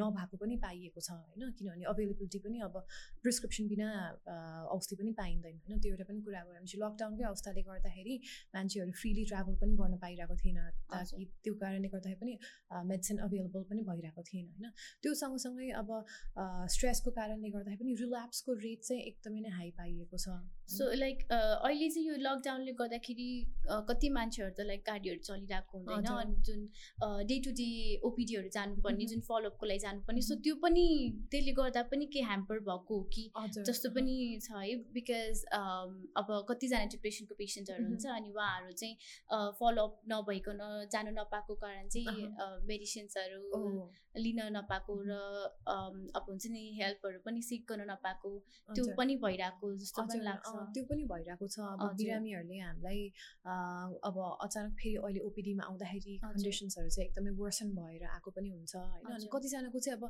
नभएको 0.01 0.37
पनि 0.43 0.55
पाइएको 0.65 0.99
छ 1.01 1.11
होइन? 1.11 1.51
किनभने 1.57 1.85
अभाइलेबिलिटी 1.91 2.39
पनि 2.45 2.59
अब 2.67 2.75
प्रिस्क्रिप्सन 3.23 3.67
बिना 3.67 3.89
औषधि 4.75 4.95
पनि 5.01 5.11
पाइँदैन 5.21 5.55
होइन? 5.65 5.79
त्यो 5.81 5.91
एउटा 5.93 6.05
पनि 6.09 6.21
कुरा 6.25 6.43
भयो। 6.43 6.53
भने 6.55 6.79
लकडाउनकै 6.83 7.23
अवस्थाले 7.31 7.61
गर्दाखेरि 7.69 8.15
मान्छेहरू 8.55 8.91
फ्रिली 9.01 9.23
ट्राभल 9.31 9.55
पनि 9.61 9.75
गर्न 9.81 9.97
पाइरहेको 10.03 10.35
थिएन 10.43 10.59
ताकि 10.91 11.25
त्यो 11.43 11.53
कारणले 11.61 11.87
गर्दाखेरि 11.95 12.19
पनि 12.21 12.37
मेडिसिन 12.91 13.17
अभाइलेबल 13.27 13.63
पनि 13.69 13.81
भइरहेको 13.89 14.21
थिएन 14.29 14.45
होइन? 14.51 14.71
त्यो 15.03 15.13
सँगसँगै 15.21 15.69
अब 15.81 15.89
स्ट्रेसको 16.75 17.11
कारणले 17.19 17.49
गर्दाखेरि 17.49 17.83
पनि 17.83 17.95
रिल्याप्सको 18.01 18.53
रेट 18.65 18.81
चाहिँ 18.89 19.01
एकदमै 19.03 19.39
नै 19.47 19.49
हाई 19.57 19.71
पाइएको 19.79 20.17
छ 20.17 20.37
सो 20.71 20.89
लाइक 20.95 21.23
अहिले 21.31 21.89
चाहिँ 21.89 22.07
यो 22.07 22.15
लकडाउनले 22.25 22.73
गर्दाखेरि 22.81 23.29
कति 23.89 24.09
मान्छेहरू 24.17 24.53
त 24.57 24.67
लाइक 24.71 24.83
गाडीहरू 24.89 25.19
चलिरहेको 25.29 25.77
हुँदैन 25.79 26.11
अनि 26.15 26.35
जुन 26.49 26.61
डे 27.31 27.39
टु 27.47 27.51
डे 27.61 27.69
ओपिडीहरू 28.09 28.49
जानुपर्ने 28.57 29.05
जुन 29.13 29.21
फलोअपको 29.29 29.65
लागि 29.71 29.83
जानुपर्ने 29.85 30.21
सो 30.29 30.35
त्यो 30.47 30.55
पनि 30.63 30.85
त्यसले 31.31 31.51
गर्दा 31.59 31.83
पनि 31.91 32.05
के 32.13 32.21
ह्याम्पर 32.29 32.59
भएको 32.69 32.95
हो 32.95 33.03
कि 33.15 33.25
जस्तो 33.59 33.89
पनि 33.97 34.15
छ 34.41 34.51
है? 34.51 34.75
बिकज 34.93 35.43
अब 36.21 36.27
कतिजना 36.49 36.85
डिप्रेसनको 36.93 37.35
पेसेन्टहरू 37.41 37.85
हुन्छ 37.87 38.05
अनि 38.15 38.29
उहाँहरू 38.31 38.71
चाहिँ 38.81 39.51
फलोअप 39.59 39.99
नभइकन 40.11 40.59
जानु 40.93 41.11
नपाएको 41.31 41.53
कारण 41.55 41.87
चाहिँ 41.87 42.27
मेडिसिन्सहरू 42.67 43.41
लिन 44.19 44.39
नपाएको 44.51 44.93
र 45.07 45.15
अब 46.11 46.25
हुन्छ 46.27 46.45
नि 46.51 46.63
हेल्पहरू 46.75 47.19
पनि 47.25 47.41
सिक 47.41 47.61
गर्न 47.71 47.87
नपाएको। 47.87 48.31
त्यो 48.75 48.83
पनि 48.99 49.15
भइरहेको 49.23 49.67
जस्तो 49.79 50.03
पनि 50.03 50.19
लाग्छ। 50.27 50.51
त्यो 50.75 50.83
पनि 50.91 51.03
भइरहेको 51.11 51.47
छ। 51.47 51.59
अब 51.63 51.95
बिरामीहरूले 51.95 52.57
हामीलाई 52.59 52.99
अब 54.03 54.15
अचानक 54.43 54.73
फेरि 54.75 54.95
अहिले 54.99 55.19
ओपिडीमा 55.23 55.63
आउँदाखेरि 55.71 56.17
कन्डिसन्सहरू 56.23 56.89
चाहिँ 56.91 57.07
एकदमै 57.07 57.31
वर्सन 57.39 57.69
भएर 57.79 58.03
आएको 58.11 58.29
पनि 58.35 58.49
हुन्छ 58.51 58.75
होइन? 58.75 59.07
अनि 59.15 59.27
कतिजनाको 59.31 59.79
चाहिँ 59.79 59.95
अब 59.95 60.03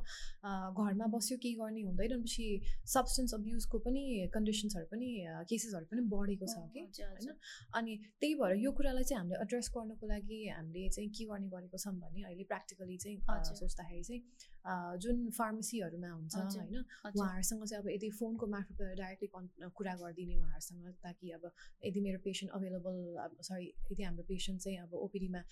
घरमा 0.82 1.06
बस्यो 1.14 1.38
केही 1.38 1.54
गर्ने 1.62 1.82
हुँदैन 1.86 2.22
पछि 2.26 2.46
सब्सटेन्स 2.94 3.34
अब्युजको 3.38 3.78
पनि 3.86 4.02
कन्डिसन्सहरू 4.34 4.86
पनि 4.90 5.08
केसेसहरू 5.46 5.86
पनि 5.94 6.02
बढेको 6.10 6.46
छ 6.50 6.66
कि 6.74 6.82
होइन? 6.98 7.38
अनि 7.78 7.92
त्यही 8.18 8.34
भएर 8.42 8.58
यो 8.66 8.70
कुरालाई 8.74 9.06
चाहिँ 9.06 9.22
हामीले 9.22 9.38
एड्रेस 9.46 9.70
गर्नको 9.78 10.04
लागि 10.10 10.42
हामीले 10.58 10.88
चाहिँ 10.90 11.10
के 11.18 11.24
गर्ने 11.24 11.48
गरेको 11.48 11.78
छौँ 11.78 11.94
भने 11.98 12.22
अहिले 12.22 12.44
प्र्याक्टिकली 12.44 12.96
चाहिँ 12.98 13.54
सोच्दाखेरि 13.54 14.02
चाहिँ 14.04 14.22
जुन 14.64 15.30
फार्मेसीहरूमा 15.32 16.10
हुन्छ 16.10 16.36
होइन 16.36 16.76
उहाँहरूसँग 16.76 17.64
चाहिँ 17.64 17.82
अब 17.82 17.88
यदि 17.90 18.10
फोनको 18.12 18.46
मार्फत 18.48 18.82
डाइरेक्टली 18.94 19.28
कन् 19.28 19.70
कुरा 19.72 19.94
गरिदिने 19.96 20.36
उहाँहरूसँग 20.36 20.92
ताकि 21.02 21.30
अब 21.32 21.50
यदि 21.82 22.00
मेरो 22.00 22.18
पेसेन्ट 22.22 22.52
अभाइलेबल 22.52 22.96
अब 23.20 23.36
सरी 23.42 23.66
यदि 23.90 24.02
हाम्रो 24.02 24.24
पेसेन्ट 24.24 24.60
चाहिँ 24.60 24.78
अब 24.80 24.94
ओपिडीमा 25.02 25.42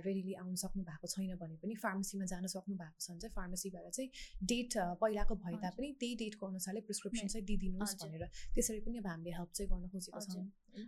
रेडिली 0.00 0.34
आउनु 0.36 0.56
सक्नु 0.56 0.82
भएको 0.84 1.06
छैन 1.08 1.36
भने 1.36 1.56
पनि 1.58 1.74
फार्मेसीमा 1.78 2.24
जान 2.26 2.46
सक्नु 2.48 2.76
भएको 2.76 2.98
छ 2.98 3.10
भने 3.10 3.20
चाहिँ 3.20 3.34
फार्मेसीबाट 3.34 3.90
चाहिँ 3.90 4.10
डेट 4.46 4.78
पहिलाको 5.00 5.34
भए 5.38 5.56
तापनि 5.60 5.92
त्यही 5.96 6.14
डेटको 6.16 6.46
अनुसारले 6.48 6.80
प्रिस्क्रिप्सन 6.82 7.28
चाहिँ 7.28 7.46
दिइदिनुहोस् 7.46 7.96
भनेर 7.98 8.28
त्यसरी 8.54 8.80
पनि 8.80 8.98
अब 8.98 9.06
हामीले 9.08 9.36
हेल्प 9.36 9.50
चाहिँ 9.52 9.70
गर्न 9.70 9.88
खोजेको 9.88 10.24
छौँ 10.28 10.46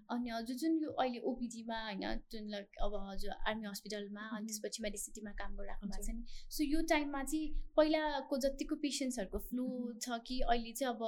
अनि 0.08 0.30
हजुर 0.30 0.56
जुन 0.58 0.78
यो 0.78 0.90
अहिले 0.96 1.20
ओपिडीमा 1.26 1.78
होइन 1.82 2.04
जुन 2.30 2.48
लाइक 2.50 2.82
अब 2.82 2.98
हजुर 3.02 3.32
आर्मी 3.44 3.66
हस्पिटलमा 3.66 4.28
अनि 4.32 4.46
त्यसपछि 4.48 4.82
मेडिसिटीमा 4.82 5.32
काम 5.38 5.56
गरिराख्नु 5.56 5.90
भएको 5.90 6.04
छ 6.04 6.14
नि 6.14 6.24
सो 6.50 6.64
यो 6.66 6.82
टाइममा 6.88 7.22
चाहिँ 7.24 7.57
पहिलाको 7.76 8.38
जतिको 8.38 8.76
पेसेन्ट्सहरूको 8.76 9.38
फ्लू 9.38 9.66
छ 10.02 10.18
कि 10.26 10.40
अहिले 10.40 10.72
चाहिँ 10.72 10.94
अब 10.94 11.02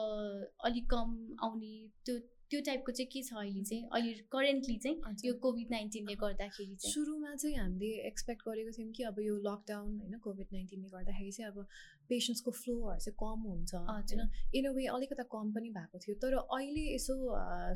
अलिक 0.65 0.85
कम 0.91 1.37
आउने 1.45 1.73
त्यो 2.05 2.19
त्यो 2.51 2.61
टाइपको 2.61 2.93
चाहिँ 2.93 3.09
के 3.13 3.23
छ 3.23 3.33
अहिले 3.33 3.63
चाहिँ? 3.65 3.83
अहिले 3.93 4.13
करेन्टली 4.13 4.77
चाहिँ 4.79 5.17
यो 5.25 5.35
कोभिड 5.35 5.69
नाइन्टिनले 5.71 6.15
गर्दाखेरि 6.15 6.75
चाहिँ। 6.77 6.93
सुरुमा 6.95 7.35
चाहिँ 7.35 7.57
हामीले 7.57 7.91
एक्सपेक्ट 8.07 8.43
गरेको 8.43 8.71
थियौँ 8.71 8.93
कि 8.93 9.03
अब 9.03 9.21
यो 9.21 9.37
लकडाउन 9.37 9.99
होइन 10.01 10.19
कोभिड 10.19 10.47
नाइन्टिनले 10.53 10.89
गर्दाखेरि 10.89 11.31
चाहिँ 11.31 11.53
अब 11.53 11.67
पेसेन्ट्सको 12.11 12.51
फ्लोहरू 12.59 12.99
चाहिँ 12.99 13.17
कम 13.23 13.41
हुन्छ 13.49 13.75
होइन। 13.75 14.21
इन 14.59 14.65
अ 14.67 14.73
वे 14.77 14.85
अलिकता 14.95 15.25
कम 15.35 15.53
पनि 15.55 15.71
भएको 15.71 15.99
थियो। 16.05 16.15
तर 16.23 16.35
अहिले 16.41 16.85
यसो 16.95 17.15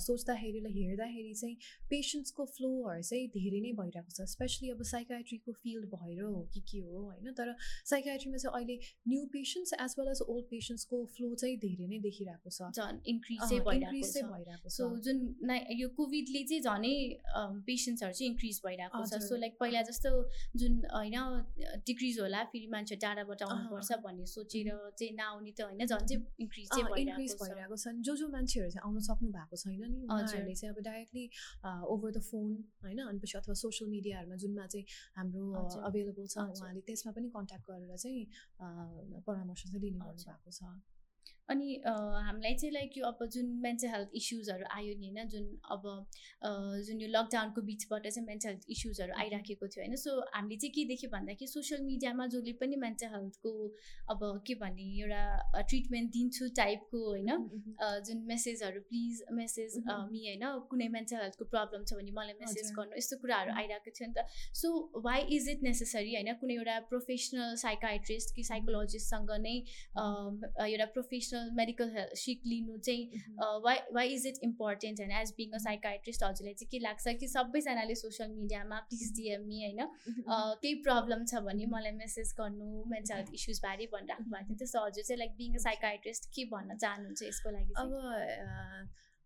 सोच्दाखेरि 0.05 0.61
हेर्दाखेरि 0.77 1.35
चाहिँ 1.35 1.57
पेसेन्ट्सको 1.91 2.45
फ्लोहरू 2.55 3.03
चाहिँ 3.03 3.27
धेरै 3.37 3.61
नै 3.61 3.73
भइरहेको 3.81 4.11
छ। 4.11 4.29
स्पेसली 4.35 4.71
अब 4.71 4.83
साइकाट्रीको 4.85 5.53
फिल्ड 5.63 5.85
भएर 5.95 6.23
हो 6.23 6.43
कि 6.55 6.61
के 6.71 6.81
हो 6.87 7.03
होइन। 7.05 7.33
तर 7.39 7.55
साइकाट्रीमा 7.93 8.39
चाहिँ 8.45 8.55
अहिले 8.55 8.77
new 9.09 9.25
patients 9.35 9.73
as 9.81 9.95
well 9.99 10.09
as 10.11 10.21
old 10.27 10.47
पेसेन्ट्सको 10.51 11.05
flow 11.15 11.35
चाहिँ 11.35 11.57
धेरै 11.65 11.87
नै 11.89 11.99
देखिरहेको 12.07 12.51
छ। 12.51 12.71
झन् 12.75 12.99
इन्क्रिज 13.15 13.41
चाहिँ 13.41 13.63
भइरहेको 13.65 14.69
सो 14.77 14.91
जुन 15.07 15.19
यो 15.81 15.89
कोभिडले 15.97 16.43
चाहिँ 16.45 16.63
झनै 16.63 16.95
पेसेन्ट्सहरू 17.69 18.13
चाहिँ 18.13 18.31
इन्क्रिज 18.31 18.61
भइरहेको 18.67 19.05
छ। 19.07 19.23
सो 19.29 19.37
लाइक 19.37 19.57
पहिला 19.61 19.83
जस्तो 19.91 20.11
जुन 20.57 20.73
होइन 20.93 21.17
डिक्रिज 21.87 22.21
होला 22.21 22.45
फेरि 22.53 22.69
मान्छे 22.75 22.97
टाढाबाट 23.05 23.43
आउनुपर्छ 23.43 24.01
भन्ने 24.05 24.24
भन्ने 24.25 24.33
सोचेर 24.33 24.69
चाहिँ 24.91 25.13
नआउने 25.15 25.53
त 25.53 25.61
होइन 25.61 25.85
झन् 25.85 26.07
चाहिँ 26.07 26.23
इन्क्रिज 26.41 26.69
चाहिँ 26.69 26.85
इन्क्रिज 26.97 27.33
भइरहेको 27.35 27.77
छ 27.77 27.89
जो 28.01 28.17
जो 28.17 28.29
मान्छेहरू 28.29 28.71
चाहिँ 28.71 28.85
आउन 28.85 29.01
सक्नु 29.01 29.29
भएको 29.31 29.57
छैन 29.57 29.85
नि 29.85 30.01
उनीहरूले 30.03 30.55
चाहिँ 30.55 30.75
अब 30.75 30.81
डाइरेक्टली 30.83 31.25
ओभर 31.87 32.11
द 32.11 32.21
फोन 32.23 32.49
होइन 32.83 32.99
अनिपछि 33.05 33.39
अथवा 33.39 33.55
सोसियल 33.55 33.91
मिडियाहरूमा 33.91 34.37
जुनमा 34.39 34.67
चाहिँ 34.67 34.85
हाम्रो 35.17 35.45
अभाइलेबल 35.83 36.27
छ 36.27 36.37
उहाँले 36.49 36.81
त्यसमा 36.83 37.13
पनि 37.13 37.29
कन्ट्याक्ट 37.31 37.65
गरेर 37.69 37.97
चाहिँ 37.99 39.23
परामर्श 39.23 39.63
चाहिँ 39.65 39.81
लिने 39.81 40.01
भएको 40.01 40.51
छ 40.53 40.94
अनि 41.49 41.69
हामीलाई 41.85 42.55
चाहिँ 42.55 42.73
लाइक 42.73 42.97
यो 42.97 43.05
अब 43.07 43.25
जुन 43.33 43.47
मेन्टल 43.63 43.89
हेल्थ 43.89 44.11
इस्युजहरू 44.17 44.65
आयो 44.77 44.95
नि 44.99 45.09
होइन 45.09 45.29
जुन 45.29 45.49
अब 45.71 45.83
जुन 46.87 47.01
यो 47.01 47.09
लकडाउनको 47.09 47.63
बिचबाट 47.63 48.07
चाहिँ 48.09 48.27
मेन्टल 48.27 48.49
हेल्थ 48.49 48.71
इस्युजहरू 48.71 49.13
आइराखेको 49.23 49.69
थियो 49.69 49.85
होइन 49.85 49.97
सो 50.05 50.15
हामीले 50.35 50.57
चाहिँ 50.57 50.73
के 50.75 50.85
देख्यो 50.93 51.11
भन्दाखेरि 51.11 51.51
सोसियल 51.53 51.83
मिडियामा 51.85 52.27
जसले 52.35 52.53
पनि 52.63 52.77
मेन्टल 52.85 53.13
हेल्थको 53.15 53.53
अब 54.15 54.25
के 54.47 54.55
भन्ने 54.63 54.89
एउटा 55.03 55.63
ट्रिटमेन्ट 55.65 56.11
दिन्छु 56.17 56.49
टाइपको 56.57 57.03
होइन 57.09 57.31
जुन 58.09 58.25
मेसेजहरू 58.27 58.81
प्लिज 58.89 59.23
मेसेज। 59.33 59.77
मी 60.13 60.25
होइन 60.27 60.45
कुनै 60.71 60.89
मेन्टल 60.97 61.17
हेल्थको 61.17 61.45
प्रब्लम 61.53 61.85
छ 61.85 62.01
भने 62.01 62.13
मलाई 62.21 62.39
मेसेज। 62.41 62.73
गर्नु 62.79 62.97
यस्तो 62.99 63.17
कुराहरू। 63.23 63.53
आइरहेको 63.55 63.91
थियो 63.91 64.09
नि 64.09 64.15
त 64.15 64.27
so 64.63 64.73
why 65.05 65.21
is 65.37 65.49
it 65.51 65.63
necessary 65.63 66.15
होइन 66.15 66.35
कुनै 66.41 66.55
एउटा 66.55 66.79
प्रोफेसनल 66.91 67.55
साइकाइट्रिस्ट 67.63 68.35
कि 68.37 68.43
साइकोलोजिस्टसँग 68.45 69.31
नै 69.47 69.57
एउटा 70.67 70.87
प्रोफेसनल 70.95 71.33
मेडिकल 71.35 71.91
हेल्थ 71.91 72.17
सिक 72.17 72.41
लिनु 72.47 72.77
चाहिँ. 72.79 73.23
Why 73.65 73.79
why 73.93 74.09
is 74.09 74.27
it 74.27 74.35
important 74.43 75.01
होइन 75.01 75.13
एज 75.13 75.31
बिङ 75.31 75.51
अ 75.51 75.59
साइकाइट्रिस्ट 75.59 76.23
हजुरलाई 76.25 76.55
चाहिँ 76.55 76.69
के 76.71 76.79
लाग्छ 76.79 77.17
कि 77.21 77.29
सबैजनाले 77.29 77.95
सोसियल 77.95 78.31
मिडियामा 78.31 78.79
प्लिज 78.79 79.13
डिएममी 79.17 79.63
होइन? 79.65 79.81
Mhm. 79.81 80.23
अ, 80.29 80.55
केही 80.63 80.75
प्रब्लम 80.75 81.25
छ 81.25 81.35
भने 81.35 81.67
मलाई 81.67 81.93
मेसेज 81.93 82.33
गर्नु 82.41 82.85
मेन्टल 82.87 83.15
हेल्थ 83.15 83.35
इस्युजबारे 83.35 83.87
भनिराख्नु 83.95 84.27
भएको 84.31 84.49
थियो। 84.49 84.57
त्यस्तो 84.57 84.85
हजुर 84.87 85.05
चाहिँ 85.05 85.19
लाइक 85.19 85.33
बिङ 85.37 85.55
अ 85.55 85.59
साइकाइट्रिस्ट 85.69 86.31
के 86.35 86.45
भन्न 86.45 86.77
चाहनुहुन्छ 86.77 87.23
यसको 87.23 87.51
लागि 87.51 87.73
अब 87.77 87.91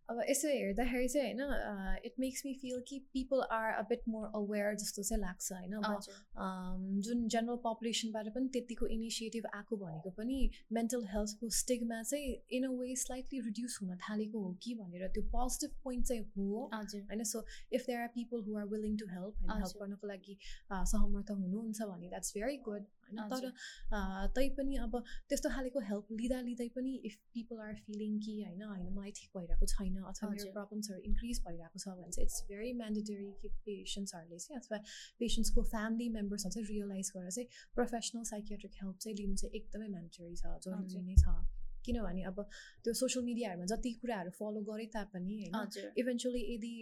अब 0.09 0.21
यसो 0.25 0.49
हेर्दाखेरि 0.51 1.09
चाहिँ 1.09 1.33
होइन 1.35 2.05
इट 2.05 2.15
मेक्स 2.19 2.43
मी 2.45 2.53
फिल 2.61 2.81
कि 2.89 2.99
people 3.13 3.41
are 3.53 3.73
a 3.73 3.83
bit 3.89 4.03
more 4.09 4.27
aware 4.37 4.75
जस्तो 4.77 5.03
चाहिँ 5.03 5.21
लाग्छ 5.23 5.53
होइन 5.53 5.73
अब 5.75 5.85
हजुर 5.87 6.15
अम, 6.39 7.01
जुन 7.01 7.27
जेनरल 7.29 7.57
पपुलेसनबाट 7.65 8.29
पनि 8.35 8.49
त्यतिको 8.55 8.87
इनिसिएटिभ 8.89 9.47
आएको 9.53 9.77
भनेको 9.79 10.11
पनि 10.13 10.39
मेन्टल 10.73 11.05
हेल्थको 11.11 11.51
स्टिगमा 11.59 12.01
चाहिँ 12.05 12.31
in 12.53 12.65
a 12.65 12.71
way 12.79 12.95
slightly 12.99 13.41
reduce 13.43 13.79
हुन 13.83 13.97
थालेको 14.01 14.43
हो 14.43 14.53
कि 14.63 14.75
भनेर 14.77 15.09
त्यो 15.11 15.23
पोजिटिभ 15.31 15.77
पोइन्ट 15.85 16.07
चाहिँ 16.07 16.25
हो 16.39 16.65
हजुर 16.75 17.03
होइन 17.05 17.25
so 17.27 17.45
if 17.73 17.87
there 17.87 18.01
are 18.01 18.09
people 18.15 18.43
who 18.43 18.57
are 18.59 18.67
willing 18.69 18.97
to 18.97 19.07
help 19.09 19.35
होइन 19.37 19.51
हेल्प 19.53 19.65
हजुर। 19.65 19.83
गर्नको 19.83 20.07
लागि 20.07 20.39
अ, 20.71 20.85
सहमर्थ 20.87 21.31
हुनुहुन्छ 21.37 21.83
भने 21.85 22.09
द्याट्स 22.09 22.33
भेरी 22.37 22.57
गुड 22.65 22.87
होइन 23.09 23.29
तर 23.31 24.31
तैपनि 24.35 24.77
अब 24.79 25.03
त्यस्तो 25.29 25.49
खालेको 25.51 25.81
हेल्प 25.89 26.13
लिँदा 26.13 26.41
लिँदै 26.49 26.69
पनि 26.77 26.95
इफ 27.05 27.17
पिपल 27.35 27.61
आर 27.67 27.75
फिलिङ 27.87 28.19
कि 28.21 28.35
होइन 28.43 28.63
होइन 28.65 28.89
मलाई 28.93 29.13
ठिक 29.19 29.31
भइरहेको 29.37 29.67
छैन 29.67 29.97
अथवा 30.05 30.31
मेरो। 30.31 30.53
प्रब्लम्सहरू 30.53 31.01
इन्क्रिज 31.11 31.43
भइरहेको 31.47 31.79
छ 31.79 31.97
भने 31.99 32.11
चाहिँ 32.11 32.27
इट्स 32.27 32.45
भेरी 32.49 32.73
म्यान्डेटरी 32.81 33.31
कि 33.43 33.49
पेसेन्ट्सहरूले 33.67 34.39
चाहिँ 34.39 34.61
अथवा 34.61 34.79
पेसेन्ट्सको 35.21 35.67
फ्यामिली 35.69 36.09
मेम्बर्सहरू 36.19 36.53
चाहिँ 36.55 36.69
रियलाइज 36.69 37.13
गरेर 37.17 37.31
चाहिँ 37.31 37.49
प्रोफेसनल 37.75 38.25
साइकियाट्रिक 38.33 38.83
हेल्प 38.83 38.97
चाहिँ 38.99 39.17
लिनु 39.17 39.37
चाहिँ 39.37 39.55
एकदमै 39.61 39.89
म्यान्डेटरी 39.89 40.37
छ 40.37 40.59
जरुरी। 40.67 41.07
नै 41.09 41.17
छ 41.17 41.37
किनभने 41.85 42.23
अब 42.31 42.39
त्यो 42.85 42.93
सोसियल 43.01 43.25
मिडियाहरूमा 43.25 43.67
जति 43.73 43.93
कुराहरू 44.03 44.31
फलो 44.39 44.61
गरे 44.71 44.87
तापनि 44.95 45.37
होइन 45.43 45.95
इभेन्चुली 46.03 46.43
यदि 46.55 46.73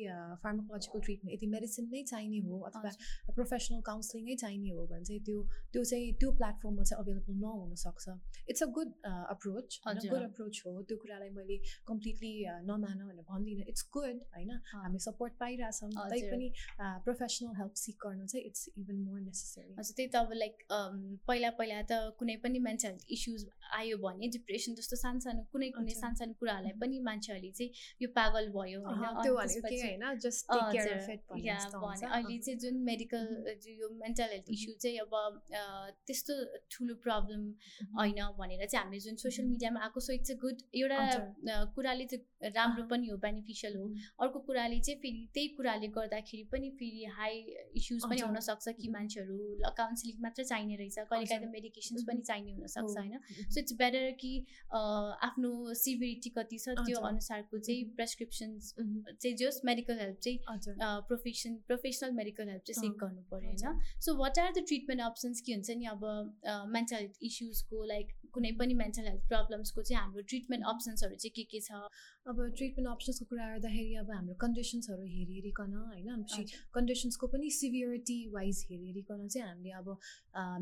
फार्माकोलोजिकल 0.42 1.00
ट्रिटमेन्ट 1.06 1.34
यदि 1.36 1.46
मेडिसिन 1.56 1.88
नै 1.92 2.02
चाहिने 2.12 2.40
हो 2.46 2.60
अथवा। 2.70 2.90
प्रोफेसनल 3.36 3.80
काउन्सिलिङै 3.88 4.36
चाहिने 4.42 4.70
हो 4.76 4.86
भने 4.92 5.04
चाहिँ 5.04 5.22
त्यो 5.28 5.36
त्यो 5.72 5.84
चाहिँ 5.90 6.12
त्यो 6.20 6.30
प्लेटफर्ममा 6.40 6.82
चाहिँ 6.90 7.02
available 7.02 7.34
नहुनसक्छ। 7.44 8.04
It's 8.50 8.62
a 8.62 8.68
good 8.78 8.92
approach. 9.34 9.80
Good 9.86 10.22
approach 10.22 10.62
हो। 10.66 10.72
त्यो 10.82 10.96
कुरालाई 11.04 11.30
मैले 11.38 11.56
कम्प्लिटली 11.88 12.32
नमान 12.70 12.98
भनेर 13.06 13.24
भन्दिनँ। 13.30 13.64
इट्स 13.74 13.88
गुड 13.98 14.22
होइन। 14.36 14.52
हामी 14.72 14.98
सपोर्ट 15.06 15.32
पाइरहेछौँ। 15.40 15.90
तैपनि 16.14 16.48
प्रोफेसनल 17.06 17.56
हेल्प 17.60 17.74
सिक 17.84 17.96
गर्नु 18.06 18.26
चाहिँ 18.26 18.44
इट्स 18.46 18.68
इभन 18.78 18.96
मोर 19.04 19.20
नेसेसरी 19.20 19.74
हजुर 19.78 19.94
त्यही 19.96 20.08
त 20.08 20.16
अब 20.16 20.32
लाइक 20.42 20.64
पहिला 21.28 21.50
पहिला 21.60 21.82
त 21.90 22.00
कुनै 22.18 22.36
पनि 22.44 22.58
मान्छे 22.66 22.88
हेल्थ 22.88 23.04
इस्युज 23.16 23.46
आयो 23.76 23.96
भने 23.98 24.28
डिप्रेसन 24.36 24.74
जस्तो 24.86 24.96
सानो 24.96 25.20
सानो 25.20 25.42
कुनै 25.52 25.68
कुनै 25.74 25.90
हजुर। 25.90 26.00
सानो 26.00 26.16
सानो 26.16 26.32
कुराहरूलाई 26.38 26.74
पनि 26.78 26.96
मान्छेहरूले 27.02 27.50
चाहिँ 27.58 27.70
यो 28.02 28.08
पागल 28.14 28.44
भयो 28.54 28.78
होइन। 28.86 30.02
अहिले 32.06 32.38
चाहिँ 32.38 32.58
जुन 32.62 32.74
मेडिकल 32.86 33.24
यो 33.66 33.88
मेन्टल 34.02 34.30
हेल्थ 34.32 34.48
इस्यु 34.56 34.72
चाहिँ 34.78 34.98
अब 35.02 35.12
त्यस्तो 36.06 36.32
ठुलो 36.70 36.94
प्रब्लम। 37.02 37.42
होइन 37.98 38.20
भनेर 38.38 38.62
चाहिँ 38.66 38.82
हामीले 38.84 39.00
जुन 39.06 39.16
सोसियल 39.16 39.46
मिडियामा 39.48 39.80
आएको 39.82 40.00
सो 40.06 40.12
इट्स 40.12 40.30
अ 40.30 40.38
गुड 40.44 40.56
एउटा 40.74 41.00
कुराले 41.74 42.06
चाहिँ 42.06 42.52
राम्रो। 42.54 42.84
पनि 42.86 43.06
हो 43.08 43.16
बेनिफिसियल 43.18 43.76
हो 43.76 43.84
अर्को 44.22 44.38
कुराले 44.46 44.78
चाहिँ 44.86 44.98
फेरि 45.02 45.22
त्यही 45.34 45.48
कुराले 45.56 45.88
गर्दाखेरि 45.98 46.44
पनि 46.52 46.70
फेरि 46.78 47.04
हाई 47.18 47.34
इस्युज 47.74 48.02
पनि। 48.06 48.20
हुनसक्छ 48.20 48.68
कि. 48.78 48.88
मान्छेहरू 48.96 49.36
ल 49.60 49.70
काउन्सिलिङ 49.76 50.16
मात्र 50.22 50.44
चाहिने 50.44 50.76
रहेछ 50.76 50.98
कहिले 51.10 51.26
काहीँ 51.26 51.42
त। 51.42 51.50
मेडिकेसन्स. 51.50 52.02
पनि 52.06 52.20
चाहिने 52.22 52.52
हुनसक्छ। 52.52 52.96
होइन। 52.96 53.18
सो 53.50 53.60
इट्स 53.60 53.72
बेटर 53.80 54.10
कि 54.20 54.32
आफ्नो 55.28 55.74
सिभिरिटी 55.82 56.30
कति 56.36 56.58
छ 56.58 56.76
त्यो। 56.80 57.00
अनुसारको 57.08 57.58
चाहिँ. 57.58 57.84
प्रेसक्रिप्सन्स। 57.96 58.74
चाहिँ 58.76 59.34
जस 59.36 59.60
मेडिकल 59.64 59.98
हेल्प 60.00 60.18
चाहिँ 60.20 60.38
प्रोफेसन 61.08 61.56
प्रोफेसनल 61.66 62.12
मेडिकल 62.14 62.48
हेल्प 62.48 62.62
चाहिँ 62.66 62.80
सिक 62.80 62.98
गर्नु 63.00 63.22
पऱ्यो 63.30 63.54
होइन 63.54 63.80
so 64.06 64.16
what 64.18 64.38
are 64.38 64.52
the 64.52 64.64
treatment 64.68 65.02
options 65.02 65.40
के 65.46 65.52
हुन्छ 65.52 65.78
नि 65.78 65.86
अब 65.94 66.04
मेन्टल 66.74 66.96
हेल्थ 66.96 67.24
इस्युजको 67.30 67.84
लाइक 67.92 68.12
कुनै 68.34 68.52
पनि 68.60 68.74
मेन्टल 68.74 69.06
हेल्थ 69.08 69.28
प्रब्लम्सको 69.28 69.82
चाहिँ 69.82 70.02
हाम्रो 70.02 70.22
ट्रिटमेन्ट 70.30 70.64
अप्सन्सहरू 70.68 71.16
चाहिँ 71.16 71.32
के 71.36 71.44
के 71.52 71.60
छ 71.60 71.80
अब 72.26 72.42
ट्रिटमेन्ट 72.56 72.88
अप्सन्सको 72.90 73.24
कुरा 73.30 73.44
गर्दाखेरि 73.48 73.94
अब 73.96 74.10
हाम्रो 74.10 74.34
कन्डिसन्सहरू 74.40 75.04
हेरिहेरिकन 75.06 75.72
होइन। 75.74 76.24
कन्डिसन्सको 76.74 77.26
पनि 77.34 77.50
सिभियरिटी 77.56 78.18
वाइज 78.30 78.64
हेरिहेरिकन 78.70 79.26
चाहिँ 79.28 79.46
हामीले 79.48 79.70
अब 79.80 79.88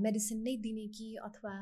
मेडिसिन 0.05 0.43
नै 0.43 0.57
दिने 0.67 0.87
कि 0.99 1.09
अथवा 1.25 1.55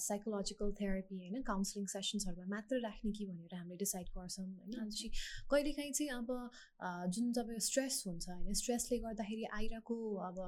साइकोलोजिकल 0.00 0.72
थेरापी 0.80 1.18
होइन 1.18 1.42
काउन्सिलिङ 1.60 1.86
सेसन्सहरूमा 1.92 2.46
मात्र 2.56 2.80
राख्ने 2.80 3.10
कि 3.12 3.24
भनेर 3.28 3.54
हामीले 3.54 3.76
डिसाइड 3.84 4.08
गर्छौँ 4.16 4.44
होइन। 4.48 4.88
पछि 4.88 5.08
कहिलेकाहीँ 5.52 5.92
चाहिँ 5.92 6.10
अब 6.16 6.28
जुन 7.12 7.32
जब 7.36 7.48
स्ट्रेस 7.68 8.02
हुन्छ 8.06 8.28
होइन? 8.30 8.52
स्ट्रेसले 8.60 8.98
गर्दाखेरि 9.04 9.44
आइरहेको 9.60 9.96
अब 10.28 10.38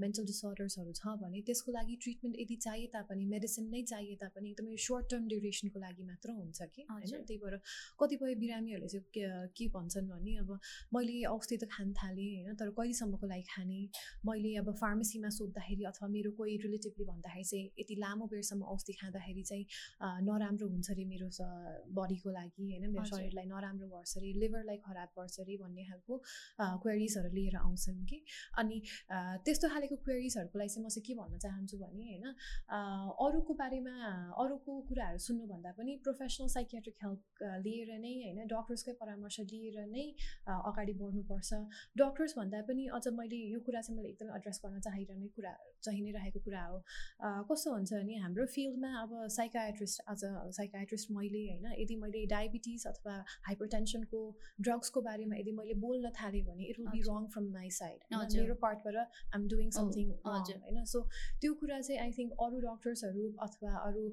मेन्टल 0.00 0.24
डिसअर्डर्सहरू 0.32 0.92
छ 1.00 1.14
भने 1.22 1.42
त्यसको 1.48 1.72
लागि 1.72 1.96
ट्रिटमेन्ट 2.02 2.36
यदि 2.40 2.56
चाहिए 2.64 2.86
तापनि 2.96 3.24
मेडिसिन 3.28 3.68
नै 3.68 3.82
चाहिए 3.92 4.16
तापनि 4.24 4.50
एकदमै 4.50 4.76
सर्ट 4.86 5.10
टर्म 5.10 5.28
ड्युरेसनको 5.28 5.78
लागि 5.84 6.02
मात्र 6.10 6.28
हुन्छ 6.40 6.58
कि। 6.74 6.86
होइन? 6.90 7.24
त्यही 7.28 7.38
भएर 7.44 7.56
कतिपय 8.00 8.34
बिरामीहरूले 8.42 8.88
चाहिँ 8.88 9.52
के 9.58 9.68
भन्छन् 9.76 10.08
भने 10.08 10.36
अब 10.44 10.50
मैले 10.94 11.16
औषधि 11.34 11.56
त 11.56 11.68
खान 11.76 11.92
थालेँ 12.00 12.28
होइन? 12.32 12.56
तर 12.56 12.70
कहिलेसम्मको 12.80 13.26
लागि 13.34 13.46
खाने? 13.52 13.80
मैले 14.24 14.54
अब 14.62 14.72
फार्मेसीमा 14.80 15.30
सोद्धाखेरि 15.38 15.84
अथवा 15.92 16.08
मेरो 16.16 16.30
कोही 16.40 16.56
रिलेटिभले 16.64 17.04
भन्दाखेरि 17.12 17.44
चाहिँ 17.44 17.66
यति 17.80 17.94
लामो 17.98 18.26
बेरसम्म 18.32 18.62
औषधि 18.74 18.92
खाँदाखेरि 19.00 19.42
चाहिँ 19.50 19.64
नराम्रो 20.38 20.66
हुन्छ 20.70 20.90
अरे 20.90 21.04
मेरो 21.04 21.28
बडीको 21.98 22.30
लागि 22.30 22.62
होइन? 22.62 22.84
मेरो। 22.94 23.04
शरीरलाई 23.10 23.46
नराम्रो 23.50 23.86
गर्छ 23.90 24.16
अरे 24.18 24.32
लिभरलाई 24.38 24.78
खराब 24.86 25.08
गर्छ 25.18 25.40
अरे 25.40 25.56
भन्ने 25.58 25.84
खालको 25.90 26.14
क्वेरिजहरू 26.82 27.30
लिएर 27.34 27.56
आउँछन् 27.58 28.04
कि? 28.06 28.18
अनि 28.58 28.76
त्यस्तो 29.44 29.68
खालेको 29.74 29.96
क्वेरिजहरूको 30.06 30.58
लागि 30.58 30.70
चाहिँ 30.70 30.84
म 30.84 30.88
चाहिँ 30.88 31.04
के 31.06 31.14
भन्न 31.20 31.38
चाहन्छु 31.44 31.76
भने 31.82 32.04
होइन? 32.06 32.26
अरूको 33.26 33.52
बारेमा 33.58 33.94
अरूको 34.42 34.72
कुराहरू 34.88 35.18
सुन्नुभन्दा 35.26 35.70
पनि 35.78 35.96
प्रोफेसनल 36.06 36.48
साइकियाट्रिक 36.54 36.96
हेल्प 37.04 37.22
लिएर 37.66 37.90
नै 37.98 38.14
होइन? 38.22 38.38
डक्टर्सकै 38.54 38.92
परामर्श 39.02 39.40
लिएर 39.50 39.86
नै 39.90 40.06
अगाडि 40.46 40.94
बढ्नुपर्छ। 41.02 41.50
डक्टर्स 41.98 42.38
भन्दा 42.38 42.62
पनि 42.70 42.86
अझ 42.94 43.04
मैले 43.18 43.42
यो 43.54 43.60
कुरा 43.66 43.80
चाहिँ 43.82 43.96
मैले 43.98 44.08
एकदमै 44.14 44.38
एड्रेस 44.38 44.60
गर्न 44.64 44.80
चाहिरहने 44.86 45.28
कुरा 45.34 45.52
चाहि 45.82 46.00
नै 46.06 46.10
रहेको 46.18 46.40
कुरा 46.46 46.64
हो। 46.70 46.78
कस्तो 47.50 47.68
हुन्छ 47.74 47.90
भने 47.92 48.14
हाम्रो 48.22 48.46
फिल्डमा 48.54 48.90
अब 49.02 49.10
साइकाट्रिस्ट 49.38 49.96
एज 50.30 50.48
अ 50.48 50.56
साइकाट्रिस्ट 50.58 51.10
मैले 51.10 51.42
होइन 51.46 51.74
यदि 51.78 51.96
मैले 51.96 52.24
डायबिटिज 52.26 52.86
अथवा 52.86 53.14
हाइपरटेन्सनको 53.48 54.22
ड्रग्सको 54.60 55.00
बारेमा 55.02 55.36
यदि 55.36 55.52
मैले 55.52 55.74
बोल्न 55.84 56.10
थालेँ 56.20 56.42
भने 56.44 56.70
it 56.70 56.80
will 56.80 56.88
be. 56.88 57.02
Wrong 57.08 57.26
from 57.34 57.50
my 57.52 57.70
side. 57.78 58.04
मेरो 58.12 58.54
पार्टबाट 58.62 58.96
आइम 59.34 59.48
डुइङ 59.48 59.70
समथिङ 59.78 60.12
हजुर। 60.28 60.58
होइन 60.62 60.84
सो 60.94 61.02
त्यो 61.40 61.54
कुरा 61.62 61.80
चाहिँ 61.80 62.00
आई 62.00 62.12
थिङ्क 62.18 62.40
अरू 62.40 62.60
डक्टर्सहरू 62.60 63.28
अथवा 63.40 63.76
अरू 63.82 64.04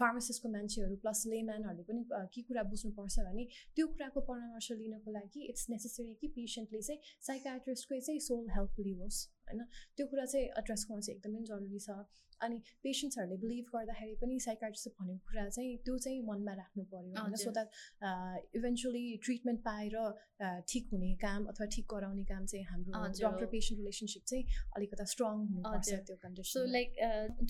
फार्मासिस्टको 0.00 0.48
मान्छेहरू 0.50 0.96
प्लस 1.04 1.24
लेम्यानहरूले 1.26 1.88
पनि 1.90 2.04
के 2.34 2.42
कुरा 2.42 2.62
बुझ्नुपर्छ 2.70 3.26
भने 3.28 3.48
त्यो 3.76 3.86
कुराको 3.88 4.20
परामर्श 4.30 4.72
लिनको 4.80 5.12
लागि 5.12 5.46
इट्स 5.48 5.68
नेसेसरी 5.70 6.14
कि 6.20 6.32
पेसेन्टले 6.38 6.82
चाहिँ 6.82 7.18
साइकाट्रिस्टकै 7.28 8.00
चाहिँ 8.00 8.20
सोल 8.20 8.48
हेल्प 8.50 8.80
लियोस् 8.80 9.20
होइन 9.48 9.64
त्यो 9.96 10.06
कुरा 10.06 10.24
चाहिँ 10.26 10.46
एड्रेस 10.58 10.86
गर्न 10.90 11.00
चाहिँ 11.00 11.16
एकदमै 11.16 11.42
जरुरी 11.44 11.80
छ 11.80 11.98
अनि 12.42 12.56
पेसेन्ट्सहरूले 12.82 13.36
बिलिभ 13.44 13.66
गर्दाखेरि 13.74 14.14
पनि 14.22 14.38
साइकाट्रिस्ट 14.40 14.88
भनेको 15.00 15.20
कुरा 15.30 15.48
चाहिँ 15.48 15.76
त्यो 15.84 15.98
चाहिँ 16.06 16.20
मनमा 16.28 16.54
राख्नु 16.60 16.84
पऱ्यो 16.92 17.22
होइन 17.22 17.34
सो। 17.44 17.50
द्याट 17.58 18.56
इभेन्चुली 18.56 19.04
ट्रिटमेन्ट 19.24 19.60
पाएर 19.68 19.96
ठिक 20.68 20.88
हुने 20.92 21.14
काम 21.22 21.44
अथवा 21.52 21.66
ठिक 21.74 21.86
गराउने 21.94 22.24
काम 22.32 22.44
चाहिँ 22.52 22.64
हाम्रो। 22.64 23.02
डक्टर 23.20 23.46
पेसेन्ट 23.54 23.80
रिलेसनसिप 23.80 24.22
चाहिँ 24.30 24.44
अलिकता 24.76 25.04
स्ट्रङ 25.12 25.34
हुनुपर्छ 25.50 25.88
हजुर। 25.88 26.04
त्यो 26.06 26.16
सो 26.16 26.22
कन्डिसन 26.22 26.70
लाइक 26.72 26.88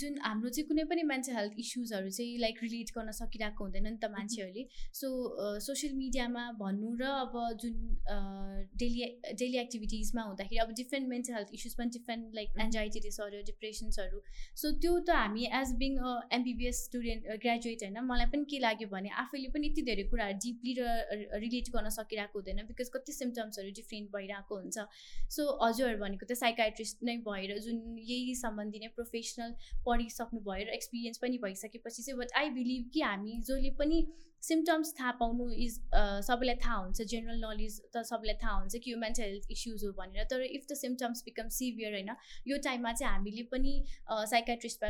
जुन 0.02 0.18
हाम्रो 0.24 0.50
चाहिँ 0.50 0.66
कुनै 0.68 0.84
पनि 0.92 1.02
मेन्टल 1.12 1.36
हेल्थ 1.36 1.58
इस्युजहरू 1.64 2.10
चाहिँ 2.18 2.38
लाइक 2.44 2.62
रिलेट 2.62 2.90
गर्न 2.96 3.10
सकिरहेको 3.20 3.64
हुँदैन 3.64 3.86
नि 3.86 3.96
त 3.96 4.10
मान्छेहरूले 4.16 4.66
सो 5.00 5.12
सोसियल 5.68 5.94
मिडियामा 5.96 6.44
भन्नु 6.60 6.94
र 7.00 7.12
अब 7.20 7.38
जुन 7.62 7.74
डेली 8.82 9.06
डेली 9.42 9.58
एक्टिभिटिजमा 9.64 10.22
हुँदाखेरि 10.30 10.60
अब 10.66 10.74
डिफ्रेन्ट 10.82 11.08
मेन्टल 11.08 11.34
हेल्थ 11.34 11.54
इस्युज 11.54 11.74
पनि 11.78 11.96
डिफ्रेन्ट 11.98 12.34
लाइक. 12.34 12.48
एन्जाइटी 12.60 13.00
डिसअर्डर 13.00 13.42
डिप्रेसन्सहरू 13.46 14.22
सो 14.62 14.70
त्यो 14.82 14.92
त 15.00 15.16
हामी 15.16 15.44
as 15.56 15.72
being 15.80 15.96
a 16.00 16.10
MBBS 16.32 16.78
student 16.84 17.38
graduate 17.40 17.82
होइन 17.82 18.00
मलाई 18.04 18.30
पनि 18.32 18.44
के 18.50 18.58
लाग्यो 18.60 18.88
भने 18.88 19.10
आफैले 19.22 19.48
पनि 19.56 19.66
यति 19.66 19.82
धेरै 19.88 20.04
कुराहरू 20.12 20.38
डिपली 20.44 20.74
र 20.78 21.40
रिलेट 21.42 21.68
गर्न 21.74 21.92
सकिरहेको 21.96 22.38
हुँदैन 22.38 22.64
बिकज 22.68 22.92
कति 22.94 23.12
सिम्टम्सहरू 23.12 23.74
डिफ्रेन्ट 23.80 24.10
भइरहेको 24.14 24.60
हुन्छ। 24.60 24.86
सो 25.36 25.46
हजुर 25.64 26.00
भनेको 26.04 26.26
त 26.26 26.38
साइकाट्रिस्ट 26.42 27.04
नै 27.10 27.16
भएर 27.28 27.58
जुन 27.66 27.84
यही 28.06 28.34
सम्बन्धी 28.40 28.82
नै 28.84 28.90
प्रोफेसनल 28.96 29.54
पढिसक्नु 29.86 30.40
भयो 30.48 30.64
र 30.64 30.80
एक्सपिरियन्स 30.80 31.24
पनि 31.26 31.44
भइसकेपछि 31.44 32.02
चाहिँ 32.02 32.18
बट 32.20 32.36
आई 32.42 32.50
बिलिभ 32.58 32.90
कि 32.94 33.06
हामी 33.08 33.38
जसले 33.42 33.76
पनि 33.82 34.02
सिम्टम्स 34.42 34.94
थाहा 34.98 35.10
पाउनु 35.20 35.48
इज 35.64 35.74
सबैलाई 36.26 36.54
थाहा 36.64 36.76
हुन्छ 36.76 37.06
जेनरल 37.12 37.44
नलेज 37.44 37.80
त 37.94 38.02
सबैलाई 38.10 38.38
थाहा 38.42 38.54
हुन्छ 38.54 38.80
कि 38.84 38.92
यो 38.92 38.98
मेन्टल 38.98 39.22
हेल्थ 39.22 39.50
इस्युज 39.52 39.84
हो 39.84 39.92
भनेर। 39.98 40.24
तर 40.30 40.42
if 40.42 40.66
the 40.70 40.76
symptoms 40.82 41.22
become 41.24 41.48
severe 41.56 41.92
होइन 41.94 42.10
यो 42.48 42.58
टाइममा 42.64 42.92
चाहिँ 42.92 43.12
हामीले 43.12 43.42
पनि 43.52 43.74
साइकाट्रिस्ट 44.32 44.84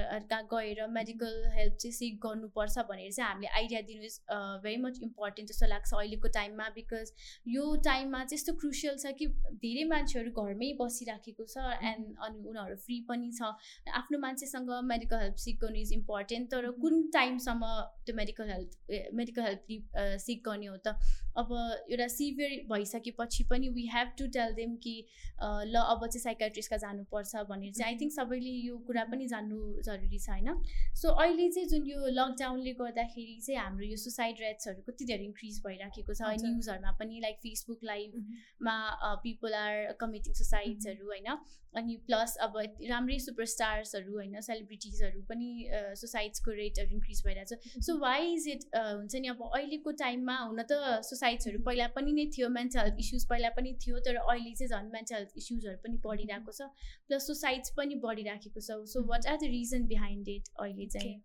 गएर 0.53 0.87
मेडिकल 0.91 1.35
हेल्प 1.57 1.77
चाहिँ 1.77 1.93
सिक 1.95 2.21
गर्नुपर्छ 2.27 2.87
भनेर 2.91 3.13
चाहिँ 3.13 3.31
हामीले 3.31 3.53
आइडिया 3.61 3.81
दिनु 3.89 4.05
इज 4.05 4.21
भेरी 4.65 4.77
मच 4.83 5.01
इम्पोर्टेन्ट 5.03 5.53
जस्तो 5.53 5.67
लाग्छ 5.75 5.93
अहिलेको 5.93 6.29
टाइममा 6.39 6.69
बिकज 6.77 7.13
यो 7.49 7.65
टाइममा 7.89 8.25
चाहिँ 8.25 8.41
यस्तो 8.41 8.57
क्रुसियल 8.63 8.97
छ 8.99 9.15
कि 9.19 9.27
धेरै 9.65 9.85
मान्छेहरू 9.95 10.33
घरमै 10.45 10.73
बसिराखेको 10.81 11.49
छ 11.55 11.67
एन्ड 11.91 12.25
अनि 12.29 12.49
उनीहरू 12.49 12.77
फ्री 12.87 13.01
पनि 13.11 13.33
छ। 13.33 13.53
आफ्नो 14.01 14.19
मान्छेसँग 14.21 14.73
मेडिकल 14.87 15.25
हेल्प 15.25 15.45
सिक 15.45 15.61
गर्नु 15.61 15.81
इज 15.81 15.93
इम्पोर्टेन्ट 15.93 16.51
तर 16.51 16.71
कुन 16.81 17.03
टाइमसम्म 17.13 17.75
त्यो 18.07 18.17
medical 18.17 18.51
health 18.51 19.15
medical 19.15 19.40
help 19.41 20.21
seek 20.21 20.43
गर्ने 20.45 20.67
हो 20.67 20.77
त। 20.77 20.97
अब 21.41 21.53
एउटा 21.89 22.07
सिभियर 22.09 22.53
भइसकेपछि 22.71 23.45
पनि 23.51 23.69
we 23.75 23.87
have 23.89 24.09
to 24.19 24.27
tell 24.37 24.53
them 24.55 24.75
कि 24.85 24.95
ल 25.43 25.83
अब 25.87 26.07
चाहिँ 26.07 26.23
साइकाट्रिस्टका 26.23 26.77
जानुपर्छ 26.85 27.45
भनेर 27.51 27.73
चाहिँ 27.73 27.93
आई 27.93 27.99
थिङ्क 28.01 28.13
सबैले 28.13 28.55
यो 28.67 28.79
कुरा 28.89 29.05
पनि 29.13 29.27
जान्नु 29.29 29.59
जरुरी 29.87 30.19
छ 30.19 30.31
होइन? 30.31 30.51
सो 31.03 31.15
अहिले 31.15 31.49
चाहिँ 31.51 31.69
जुन 31.69 31.87
यो 31.87 32.07
लकडाउनले 32.19 32.73
गर्दाखेरि 32.81 33.39
चाहिँ 33.47 33.61
हाम्रो 33.61 33.87
यो 33.87 33.97
सुसाइड 34.05 34.45
रेट्सहरू 34.47 34.83
कति 34.91 35.05
धेरै 35.13 35.25
इन्क्रिज 35.25 35.63
भइराखेको 35.67 36.15
छ 36.15 36.35
न्युजहरूमा 36.43 36.93
पनि 37.01 37.21
लाइक 37.23 37.39
फेसबुक 37.47 37.89
लाइभमा 37.93 38.77
पिपल 39.25 39.55
आर 39.55 39.97
कमिटिङ 40.01 40.35
सुसाइड्सहरू 40.43 41.07
होइन? 41.07 41.33
अनि 41.75 41.97
प्लस 42.07 42.37
अब 42.45 42.57
राम्रै 42.91 43.19
सुपरस्टार्सहरू 43.25 44.15
होइन? 44.15 44.41
सेलिब्रिटिजहरू 44.43 45.23
पनि 45.29 45.51
सुसाइड्सको 46.01 46.51
रेटहरू 46.59 46.97
इन्क्रिज 46.97 47.23
भइरहेको 47.27 47.57
छ। 47.57 47.85
सो 47.87 47.99
वाइ 48.01 48.33
इज 48.33 48.49
इट 48.49 48.65
हुन्छ 48.75 49.15
नि 49.17 49.29
अब 49.31 49.43
अहिलेको 49.49 49.93
टाइममा 50.01 50.37
हुन 50.41 50.63
त 50.63 51.01
सुसाइड्सहरू 51.09 51.63
पहिला 51.69 51.87
पनि 51.97 52.13
नै 52.19 52.27
थियो 52.37 52.49
मेन्टल 52.57 52.81
हेल्थ 52.81 53.05
इस्युज 53.05 53.27
पहिला 53.33 53.51
पनि 53.57 53.73
थियो 53.85 54.03
तर 54.09 54.21
अहिले 54.25 54.55
चाहिँ 54.61 54.71
झन् 54.71 54.91
मेन्टल 54.95 55.17
हेल्थ 55.17 55.33
इस्युजहरू 55.43 55.79
पनि 55.85 56.03
बढिरहेको 56.07 56.57
छ 56.59 56.69
प्लस 57.09 57.27
सुसाइड्स 57.27 57.77
पनि 57.79 57.95
बढिराखेको 58.07 58.61
छ। 58.61 58.79
So 58.93 59.05
what 59.13 59.27
are 59.27 59.37
the 59.37 59.51
reason 59.55 59.87
behind 59.95 60.29
it 60.37 60.53
अहिले 60.67 60.87
चाहिँ? 60.97 61.17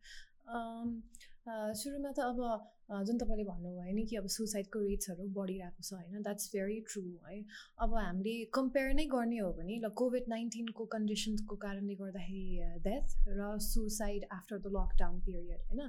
सुरुमा 1.82 2.12
त 2.12 2.20
अब 2.30 2.40
जुन 2.90 3.18
तपाईँले 3.18 3.44
भन्नुभयो 3.44 3.94
नि 3.96 4.04
कि 4.06 4.16
अब 4.16 4.28
सुसाइडको 4.30 4.80
रेट्सहरू 4.80 5.24
बढिरहेको 5.36 5.82
छ 5.82 5.94
होइन 5.94 6.22
द्याट्स 6.22 6.50
भेरी 6.54 6.80
ट्रु 6.90 7.02
है। 7.26 7.38
अब 7.82 7.94
हामीले 7.96 8.34
कम्पेयर 8.54 8.94
नै 8.94 9.06
गर्ने 9.14 9.38
हो 9.38 9.50
भने 9.58 9.78
ल 9.78 9.90
कोभिड 10.02 10.30
नाइन्टिनको 10.30 10.86
कन्डिसन्सको 10.94 11.56
कारणले 11.66 11.96
गर्दाखेरि 12.02 12.46
डेथ 12.86 13.16
र 13.40 13.50
suicide 13.68 14.28
after 14.38 14.58
the 14.60 14.74
lockdown 14.78 15.20
period 15.26 15.66
होइन। 15.66 15.82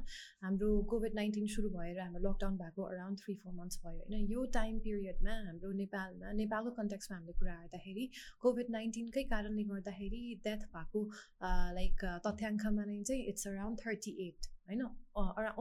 हाम्रो 0.46 0.70
कोभिड 0.94 1.20
नाइन्टिन 1.20 1.46
सुरु 1.56 1.68
भएर 1.76 2.00
हाम्रो 2.00 2.24
लकडाउन 2.28 2.56
भएको 2.64 2.88
अराउन्ड 2.88 3.20
थ्री 3.20 3.34
फोर 3.44 3.52
मन्थ्स 3.60 3.84
भयो 3.84 4.00
होइन। 4.00 4.26
यो 4.32 4.44
टाइम 4.56 4.78
पिरियडमा 4.88 5.36
हाम्रो 5.46 5.72
नेपालमा 5.84 6.32
नेपालको 6.40 6.74
कन्टेक्समा 6.80 7.16
हामीले 7.18 7.38
कुरा 7.44 7.60
हेर्दाखेरि 7.60 8.08
कोभिड 8.40 8.74
नाइन्टिनकै 8.78 9.28
कारणले 9.36 9.68
गर्दाखेरि 9.70 10.24
डेथ 10.48 10.68
भएको 10.74 11.06
लाइक 11.76 12.04
तथ्याङ्कमा 12.26 12.84
नै 12.90 13.02
चाहिँ 13.02 13.22
इट्स 13.34 13.46
अराउन्ड 13.48 13.86
थर्टी 13.86 14.18
एट 14.28 14.54
होइन 14.66 14.82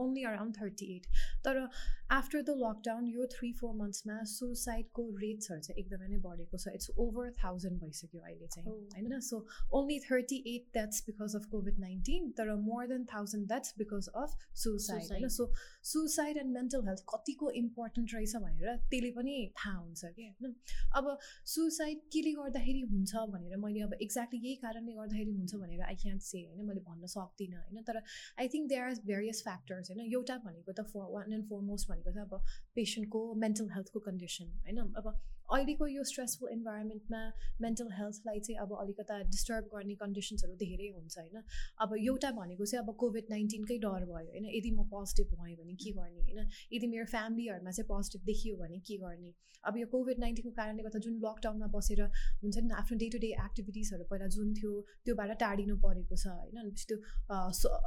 ओन्ली 0.02 0.22
अराउन्ड 0.28 0.56
थर्टी 0.56 0.86
एट 0.94 1.04
तर 1.44 1.68
आफ्टर 2.16 2.42
द 2.42 2.50
लकडाउन 2.58 3.06
यो 3.08 3.26
थ्री 3.32 3.52
फोर 3.52 3.74
मन्थ्समा 3.76 4.16
सुसाइडको 4.32 5.04
रेट्सहरू 5.20 5.60
चाहिँ 5.60 5.80
एकदमै 5.82 6.08
नै 6.08 6.18
बढेको 6.26 6.58
छ. 6.58 6.74
इट्स 6.74 6.90
ओभर 7.04 7.32
थाउजन्ड 7.42 7.80
भइसक्यो 7.80 8.20
अहिले 8.20 8.46
चाहिँ 8.46 8.74
होइन? 8.94 9.18
So 9.20 9.40
only 9.78 9.98
thirty 10.00 10.38
eight 10.54 10.68
that's 10.72 11.04
because 11.06 11.36
of 11.36 11.48
COVID 11.50 11.78
nineteen 11.80 12.30
तर 12.38 12.54
more 12.66 12.86
than 12.88 13.04
thousand 13.14 13.46
that's 13.48 13.74
because 13.78 14.08
of 14.22 14.36
suicide 14.64 15.10
होइन? 15.12 15.28
So 15.38 15.48
suicide 15.92 16.36
and 16.36 16.52
mental 16.58 16.86
health 16.88 17.04
कतिको 17.14 17.50
इम्पोर्टेन्ट 17.62 18.14
रहेछ 18.14 18.36
भनेर 18.46 18.76
त्यसले 18.76 19.10
पनि 19.18 19.36
थाहा 19.58 19.76
हुन्छ 19.78 20.12
कि 20.16 20.28
होइन? 20.28 20.54
अब 20.96 21.10
सुसाइड 21.54 22.06
केले 22.12 22.32
गर्दाखेरि 22.38 22.86
हुन्छ 22.92 23.26
भनेर 23.34 23.56
मैले 23.64 23.80
अब 23.88 23.98
एक्ज्याक्टली 24.00 24.40
यही 24.46 24.54
कारणले 24.62 24.92
गर्दाखेरि 24.92 25.32
हुन्छ 25.32 25.54
भनेर 25.56 25.82
आई 25.88 26.00
क्यान्ट 26.04 26.22
से 26.22 26.44
होइन? 26.44 26.64
मैले 26.66 26.86
भन्न 26.88 27.12
सक्दिनँ 27.16 27.60
होइन? 27.60 27.82
तर 27.82 28.02
I 28.38 28.48
think 28.54 28.68
they 28.68 28.80
are 28.86 28.94
various 29.12 29.42
factors 29.44 29.90
होइन? 29.90 30.06
एउटा 30.12 30.38
भनेको 30.46 30.72
त 30.72 30.88
फर 30.94 31.10
वान 31.16 31.32
एन्ड 31.32 31.48
फरमोस्ट 31.50 31.88
भनेको 31.90 32.12
चाहिँ 32.12 32.28
अब 32.28 32.42
पेसेन्टको 32.74 33.24
मेन्टल 33.44 33.72
हेल्थको 33.76 34.00
कन्डिसन 34.10 34.52
होइन? 34.66 34.78
अब 35.00 35.16
अहिलेको 35.54 35.86
यो 35.86 36.04
स्ट्रेसफुल 36.10 36.50
इन्भाइरोमेन्टमा 36.52 37.20
मेन्टल 37.64 37.90
हेल्थलाई 37.98 38.40
चाहिँ 38.46 38.58
अब 38.66 38.76
अलिकता 38.80 39.18
डिस्टर्ब 39.34 39.64
गर्ने 39.74 39.94
कन्डिसन्सहरू 40.02 40.54
धेरै 40.62 40.88
हुन्छ 40.96 41.18
होइन? 41.18 41.42
अब 41.86 41.96
एउटा 41.98 42.30
भनेको 42.40 42.64
चाहिँ 42.66 42.84
अब 42.84 42.94
कोभिड 43.04 43.34
नाइन्टिनकै 43.36 43.78
डर 43.86 44.06
भयो 44.12 44.30
होइन? 44.30 44.46
यदि 44.58 44.70
म 44.70 44.88
पोजिटिभ 44.94 45.34
भएँ 45.40 45.56
भने 45.62 45.74
के 45.84 45.92
गर्ने 45.98 46.20
होइन? 46.26 46.48
यदि 46.72 46.86
मेरो 46.94 47.10
फ्यामिलीहरूमा 47.16 47.76
चाहिँ 47.78 47.88
पोजिटिभ 47.92 48.30
देखियो 48.30 48.56
भने 48.62 48.80
के 48.90 48.96
गर्ने? 49.04 49.34
अब 49.64 49.76
यो 49.76 49.86
कोभिड 49.92 50.18
नाइन्टिनको 50.22 50.50
कारणले 50.56 50.82
गर्दा 50.82 50.98
जुन 51.04 51.14
लकडाउनमा 51.22 51.66
बसेर 51.74 52.00
हुन्छ 52.42 52.56
नि 52.66 52.74
आफ्नो 52.80 52.98
डे 52.98 53.06
टु 53.14 53.18
डे 53.22 53.30
एक्टिभिटिजहरू 53.44 54.04
पहिला 54.10 54.26
जुन 54.34 54.52
थियो 54.58 54.72
त्योबाट 55.06 55.30
टाढिनु 55.42 55.76
परेको 55.86 56.16
छ 56.22 56.26
होइन? 56.26 56.54
भनेपछि 56.58 56.86
त्यो 56.90 56.98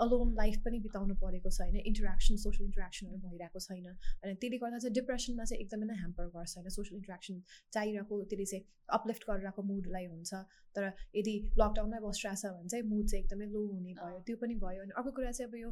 अलोन 0.05 0.33
लाइफ 0.39 0.57
पनि 0.65 0.79
बिताउनु 0.87 1.15
परेको 1.21 1.49
छ 1.49 1.61
होइन? 1.63 1.77
इन्टरेक्सन 1.91 2.35
सोसियल 2.45 2.65
इन्टरेक्सनहरू 2.71 3.19
भइरहेको 3.27 3.59
छैन 3.67 3.87
अनि 3.87 4.33
त्यसले 4.41 4.57
गर्दा 4.63 4.81
चाहिँ 4.83 4.95
डिप्रेसनमा 4.99 5.43
चाहिँ 5.51 5.63
एकदमै 5.63 5.87
नै 5.91 5.97
ह्याम्पर 6.01 6.27
गर्छ 6.35 6.57
होइन? 6.57 6.69
सोसियल 6.79 6.99
इन्टरेक्सन 6.99 7.41
चाहिरहेको 7.73 8.23
त्यसले 8.23 8.45
चाहिँ 8.45 8.65
अपलिफ्ट 8.89 9.23
गरिरहेको 9.29 9.61
मुडलाई 9.63 10.05
हुन्छ। 10.05 10.33
तर 10.75 10.83
यदि 11.15 11.33
लकडाउनमै 11.59 11.99
बसिरहेछ 12.01 12.45
भने 12.45 12.69
चाहिँ 12.69 12.85
मुड 12.89 13.05
चाहिँ 13.09 13.23
एकदमै 13.23 13.45
लो 13.53 13.61
हुने 13.65 13.93
भयो 13.99 14.19
त्यो 14.25 14.35
पनि 14.41 14.55
भयो। 14.63 14.81
अनि 14.85 14.93
अर्को 14.99 15.11
कुरा 15.17 15.31
चाहिँ 15.31 15.49
अब 15.49 15.55
यो 15.61 15.69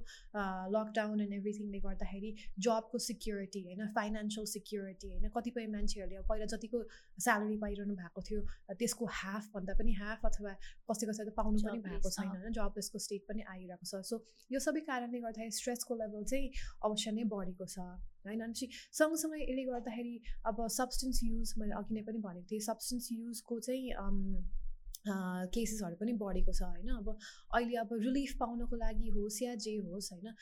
लकडाउन 0.76 1.22
एन्ड 1.22 1.34
एभ्रिथिङले 1.40 1.80
गर्दाखेरि 1.86 2.30
जबको 2.68 2.98
सिक्योरिटी 3.08 3.62
होइन 3.66 3.88
फाइनेन्सियल 3.98 4.46
सिक्योरिटी 4.54 5.10
होइन 5.12 5.30
कतिपय 5.38 5.68
मान्छेहरूले 5.76 6.18
अब 6.22 6.26
पहिला 6.30 6.46
जतिको 6.54 6.84
स्यालेरी 7.26 7.58
पाइरहनु 7.66 7.96
भएको 8.02 8.22
थियो 8.30 8.42
त्यसको 8.82 9.10
हाफभन्दा 9.22 9.74
पनि 9.82 9.94
हाफ 10.02 10.26
अथवा 10.32 10.54
कसै 10.92 11.10
कसैले 11.12 11.34
पाउनु 11.42 11.64
पनि 11.66 11.82
भएको 11.88 12.14
छैन 12.18 12.30
होइन 12.36 12.58
जबलेसको 12.60 13.04
स्टेट 13.08 13.26
पनि 13.32 13.48
आइरहेको 13.56 13.86
छ। 13.86 14.04
सो 14.12 14.22
यो 14.52 14.60
सबै 14.68 14.86
कारणले 14.92 15.24
गर्दाखेरि 15.26 15.58
स्ट्रेसको 15.62 16.00
लेभल 16.04 16.30
चाहिँ 16.34 16.54
अवश्य 16.90 17.12
नै 17.18 17.24
बढेको 17.34 17.66
छ। 17.66 17.90
होइन? 18.28 18.42
अनि 18.42 18.70
सँगसँगै 18.94 19.40
यसले 19.42 19.64
गर्दाखेरि 19.64 20.16
अब 20.46 20.68
सब्सटेन्स 20.68 21.24
युज 21.24 21.54
मैले 21.58 21.74
अघि 21.74 21.96
नै 21.96 22.02
पनि 22.02 22.20
भनेको 22.20 22.48
थिएँ 22.52 22.60
सब्सटेन्स 22.62 23.12
युजको 23.12 23.60
चाहिँ 23.60 23.92
केसेसहरू 25.54 25.96
पनि 26.00 26.14
बढेको 26.22 26.54
छ 26.54 26.62
होइन? 26.64 26.90
अब 26.98 27.08
अहिले 27.10 27.76
अब 27.78 27.90
रिलिफ 28.04 28.36
पाउनको 28.40 28.76
लागि 28.78 29.10
होस् 29.18 29.42
या 29.44 29.56
जे 29.66 29.76
होस् 29.88 30.12
होइन? 30.14 30.34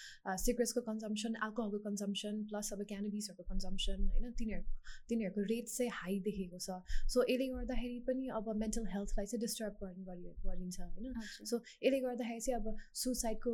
सिगरेट्सको 0.45 0.82
कन्जम्सन 0.89 1.36
एल्कोहलको 1.47 1.80
कन्जम्सन 1.88 2.43
प्लस 2.49 2.73
अब 2.73 2.84
क्यानबिसहरूको 2.91 3.43
कन्जम्सन 3.51 4.08
होइन? 4.08 4.32
तिनीहरू 4.39 4.63
तिनीहरूको 5.10 5.41
रेट 5.54 5.67
चाहिँ 5.67 5.91
हाई 5.99 6.19
देखेको 6.28 6.60
छ। 6.60 6.80
सो 7.13 7.25
यसले 7.30 7.47
गर्दाखेरि 7.54 7.99
पनि 8.08 8.28
अब 8.39 8.56
मेन्टल 8.63 8.86
हेल्थलाई 8.93 9.25
चाहिँ 9.25 9.41
डिस्टर्ब 9.41 9.73
गर्ने 9.82 10.04
गरि 10.10 10.23
गरिन्छ 10.45 10.80
होइन? 10.82 11.13
सो 11.43 11.62
यसले 11.84 11.99
गर्दाखेरि 12.08 12.41
चाहिँ 12.47 12.60
अब 12.60 12.65
सुसाइडको 13.04 13.54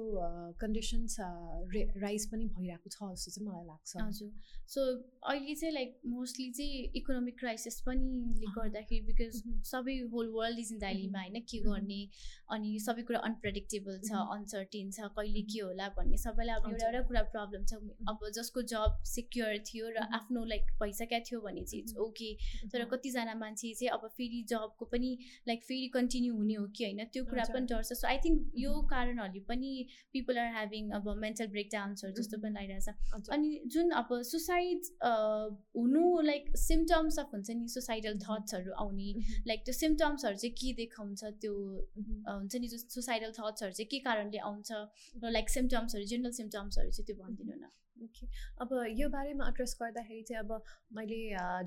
कन्डिसन्स 0.61 1.17
रे 1.75 1.81
राइज 2.05 2.29
पनि 2.31 2.45
भइरहेको 2.57 2.89
छ 2.89 3.11
जस्तो 3.13 3.31
चाहिँ 3.31 3.47
मलाई 3.49 3.65
लाग्छ। 3.67 3.91
हजुर। 4.01 4.31
सो 4.67 4.81
अहिले 5.31 5.55
चाहिँ 5.55 5.73
लाइक 5.73 5.99
मोस्टली 6.07 6.49
चाहिँ 6.51 6.91
इकोनोमिक 6.95 7.35
क्राइसिस 7.39 7.79
पनि 7.87 8.47
गर्दाखेरि 8.57 9.01
बिकज 9.07 9.41
सबै 9.67 9.97
होल 10.13 10.27
वर्ल्ड 10.35 10.59
इज 10.59 10.71
इन 10.73 10.79
दाइलीमा 11.01 11.19
होइन 11.19 11.41
के 11.49 11.59
गर्ने? 11.59 12.01
अनि 12.51 12.79
सबै 12.79 13.01
कुरा 13.07 13.19
अनप्रेडिक्टेबल 13.25 13.99
छ 13.99 14.21
अनसर्टेन 14.35 14.91
छ 14.91 15.07
कहिले 15.17 15.41
के 15.51 15.59
होला 15.59 15.87
भन्ने 15.97 16.17
सबैलाई 16.17 16.55
अब 16.55 16.69
एउटा 16.71 16.87
एउटा 16.87 17.01
कुरा 17.07 17.21
प्रब्लम 17.35 17.65
छ। 17.65 17.73
अब 18.11 18.29
जसको 18.37 18.61
जब 18.71 18.97
सिक्योर 19.11 19.57
थियो 19.69 19.89
र 19.89 20.05
आफ्नो 20.19 20.43
लाइक 20.45 20.71
पैसा 20.79 21.05
क्या 21.13 21.19
थियो 21.29 21.41
भने 21.41 21.63
चाहिँ 21.63 21.83
इट्स 21.83 21.97
ओके 22.05 22.29
तर 22.73 22.85
कतिजना 22.93 23.35
मान्छे 23.35 23.73
चाहिँ 23.73 23.91
अब 23.97 24.07
फेरि 24.17 24.41
जबको 24.49 24.85
पनि 24.91 25.11
लाइक 25.47 25.63
फेरि 25.63 25.87
कन्टिन्यू 25.93 26.35
हुने 26.35 26.53
हो 26.55 26.65
कि 26.75 26.83
होइन? 26.83 27.05
त्यो 27.13 27.23
कुरा 27.25 27.45
पनि 27.53 27.65
डर 27.73 27.83
छ 27.83 27.99
सो 28.01 28.07
आई 28.07 28.17
थिङ्क 28.25 28.59
यो 28.65 28.73
कारणहरूले 28.91 29.43
पनि 29.47 29.71
पिपल 30.13 30.37
आर 30.37 30.51
ह्याभिङ 30.57 30.91
अब 30.99 31.09
मेन्टल 31.23 31.47
ब्रेकडाउन्सहरू 31.55 32.13
जस्तो 32.19 32.41
पनि 32.43 32.53
लागिरहेछ। 32.59 33.29
अनि 33.31 33.49
जुन 33.77 33.91
अब 34.01 34.21
सुसाइड 34.31 34.91
हुनु 35.79 36.05
लाइक 36.31 36.51
सिम्टम्स 36.57 37.19
अफ 37.19 37.33
हुन्छ 37.33 37.57
नि 37.61 37.67
सुसाइडल 37.69 38.19
थट्सहरू 38.27 38.77
आउने 38.83 39.09
लाइक 39.47 39.65
त्यो 39.65 39.73
सिम्टम्सहरू 39.73 40.43
चाहिँ 40.43 40.55
के 40.61 40.73
देखाउँछ 40.91 41.23
त्यो 41.41 41.53
हुन्छ 42.27 42.55
नि 42.55 42.67
सुसाइडल 42.67 43.31
थट्सहरू 43.31 43.71
चाहिँ 43.71 43.87
के 43.87 43.99
कारणले 44.03 44.37
आउँछ 44.37 44.71
र 45.23 45.31
लाइक 45.31 45.49
सिम्टम्सहरू 45.49 46.05
जेनरल 46.05 46.31
सिम्टम्सहरू 46.41 46.91
चाहिँ 46.91 47.05
त्यो 47.07 47.23
भनिदिनु 47.23 47.55
न। 47.55 47.69
ओके। 48.01 48.25
अब 48.61 48.69
यो 48.97 49.07
बारेमा 49.13 49.47
एड्रेस 49.47 49.77
गर्दाखेरि 49.79 50.21
चाहिँ 50.27 50.43
अब 50.43 50.51
मैले 50.97 51.19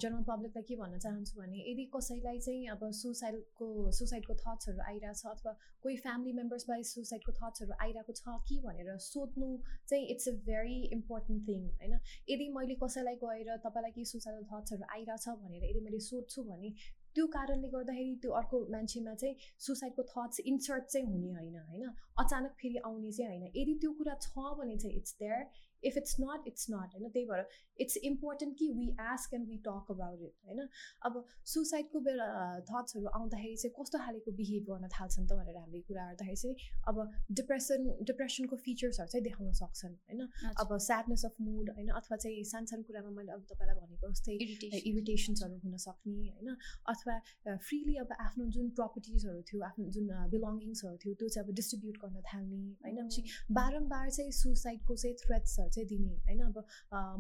जनरल 0.02 0.24
पब्लिकलाई 0.26 0.64
के 0.68 0.76
भन्न 0.76 0.98
चाहन्छु 0.98 1.38
भने 1.40 1.58
यदि 1.70 1.84
कसैलाई 1.94 2.38
चाहिँ 2.46 2.66
अब 2.74 2.82
सुसाइडको 2.90 3.68
सुसाइडको 3.98 4.34
थट्सहरू 4.42 4.80
आइरहेछ 4.88 5.22
अथवा 5.26 5.52
कोही 5.84 5.96
फ्यामिली 5.96 6.32
मेम्बर्सलाई 6.40 6.82
सुसाइडको 6.90 7.32
थट्सहरू 7.38 7.78
आइरहेको 7.86 8.12
छ 8.18 8.34
कि 8.48 8.58
भनेर 8.66 8.98
सोध्नु 9.06 9.48
चाहिँ 9.88 10.04
it's 10.10 10.28
a 10.28 10.34
very 10.50 10.76
important 10.98 11.48
thing 11.48 11.62
होइन? 11.70 11.94
यदि 12.28 12.48
मैले 12.58 12.74
कसैलाई 12.82 13.16
गएर 13.22 13.56
तपाईँलाई 13.68 13.94
केही 13.94 14.10
सुसाइडल 14.12 14.44
थट्सहरू 14.50 14.90
आइरहेछ 14.98 15.28
भनेर 15.46 15.70
यदि 15.70 15.86
मैले 15.86 16.00
सोध्छु 16.10 16.42
भने 16.50 16.74
त्यो 17.14 17.26
कारणले 17.26 17.68
गर्दाखेरि 17.68 18.14
त्यो 18.22 18.30
अर्को 18.30 18.60
मान्छेमा 18.70 19.14
चाहिँ 19.14 19.36
सुसाइडको 19.58 20.02
थट्स 20.02 20.40
इन्सर्ट 20.40 20.84
चाहिँ 20.84 21.06
हुने 21.06 21.30
होइन 21.30 21.56
होइन? 21.58 21.90
अचानक 22.18 22.50
फेरि 22.50 22.76
आउने 22.76 23.12
चाहिँ 23.12 23.30
होइन। 23.30 23.52
यदि 23.56 23.74
त्यो 23.74 23.92
कुरा 23.92 24.14
छ 24.14 24.28
भने 24.58 24.76
चाहिँ 24.76 24.96
it's 24.96 25.16
there 25.20 25.46
if 25.84 25.96
it's 25.96 26.16
not 26.20 26.46
it's 26.46 26.66
not 26.70 26.94
होइन 26.94 27.08
त्यही 27.08 27.26
भएर 27.26 27.46
इट्स 27.78 27.96
इम्पोर्टेन्ट 28.04 28.56
कि 28.58 28.68
we 28.72 28.88
ask 29.02 29.34
and 29.34 29.48
we 29.48 29.56
talk 29.64 29.90
about 29.90 30.22
it 30.22 30.34
होइन 30.44 30.68
अब 31.02 31.24
सुसाइडको 31.46 32.00
बेला 32.02 32.28
थट्सहरू 32.64 33.06
आउँदाखेरि 33.12 33.56
चाहिँ 33.56 33.74
कस्तो 33.76 33.98
खालेको 34.00 34.32
बिहेभ 34.34 34.64
गर्न 34.66 34.88
थाल्छन् 34.90 35.26
त 35.26 35.32
भनेर 35.34 35.56
हामीले 35.56 35.80
कुरा 35.84 36.06
गर्दाखेरि 36.06 36.36
चाहिँ 36.36 36.70
अब 36.86 37.02
डिप्रेसन 37.32 37.90
डिप्रेसनको 38.04 38.56
फिचर्सहरू 38.58 39.08
चाहिँ 39.08 39.24
देखाउन 39.24 39.52
सक्छन् 39.54 39.96
होइन 40.04 40.28
अब 40.58 40.76
स्याडनेस 40.80 41.24
अफ 41.24 41.40
मुड 41.42 41.70
होइन 41.72 41.88
अथवा 41.94 42.16
चाहिँ 42.18 42.44
सानो 42.46 42.66
सानो 42.66 42.82
कुरामा 42.84 43.10
मैले 43.12 43.32
अब 43.32 43.46
तपाईँलाई 43.46 43.80
भनेको 43.80 44.12
जस्तै 44.12 44.80
इरिटेसन्सहरू 44.82 45.60
हुन 45.60 45.76
सक्ने 45.80 46.16
होइन 46.30 46.56
अथवा 46.88 47.18
फ्रिली 47.64 47.96
अब 47.98 48.16
आफ्नो 48.20 48.48
जुन 48.50 48.70
प्रपर्टिजहरू 48.74 49.42
थियो 49.44 49.62
आफ्नो 49.64 49.88
जुन 49.90 50.10
बिलोङ्गिङ्सहरू 50.30 50.96
थियो 50.98 51.14
त्यो 51.16 51.28
चाहिँ 51.28 51.46
अब 51.46 51.54
डिस्ट्रिब्युट 51.54 52.00
गर्न 52.00 52.24
थाल्ने 52.24 52.62
होइन 52.82 53.54
बारम्बार 53.54 54.10
चाहिँ 54.10 54.32
सुसाइडको 54.34 54.96
चाहिँ 54.96 55.16
थ्रेट्सहरू 55.18 55.73
चाहिँ 55.74 55.88
दिने 55.88 56.14
होइन? 56.26 56.40
अब 56.48 56.56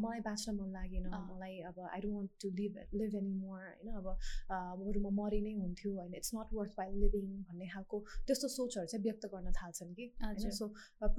मलाई 0.04 0.20
बाँच्न 0.28 0.54
मन 0.58 0.68
लागेन 0.78 1.06
मलाई 1.30 1.54
अब 1.70 1.80
I 1.86 2.00
don't 2.00 2.16
want 2.16 2.30
to 2.42 2.48
live 2.60 2.78
live 3.00 3.14
any 3.20 3.34
more 3.34 3.60
होइन? 3.60 3.88
अब 4.00 4.06
बरु 4.82 5.00
म 5.00 5.14
मरि 5.20 5.40
नै 5.46 5.54
हुन्थ्यो 5.60 5.90
होइन? 5.98 6.14
It's 6.20 6.34
not 6.34 6.48
worth 6.60 6.72
while 6.78 6.94
living 7.04 7.26
भन्ने 7.48 7.66
खालको 7.74 8.02
त्यस्तो 8.26 8.48
सोचहरू 8.56 8.86
चाहिँ 8.94 9.02
व्यक्त 9.08 9.24
गर्न 9.34 9.52
थाल्छन् 9.60 9.94
कि 9.98 10.06
होइन? 10.22 10.50
So 10.60 10.64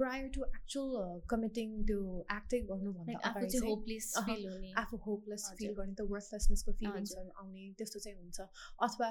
prior 0.02 0.28
to 0.38 0.44
actual 0.50 1.20
committing 1.30 1.68
त्यो 1.86 2.00
एक्टै 2.38 2.60
गर्नुभन्दा 2.72 3.18
आफू 3.26 4.96
होपलेस 5.06 5.44
फिल 5.58 5.72
गर्ने 5.78 5.94
त 5.94 6.00
वर्थलेसनेसको 6.10 6.72
फिलिङ्सहरू 6.80 7.30
आउने 7.42 7.64
त्यस्तो 7.78 7.98
चाहिँ 8.06 8.18
हुन्छ। 8.18 8.38
अथवा 8.86 9.08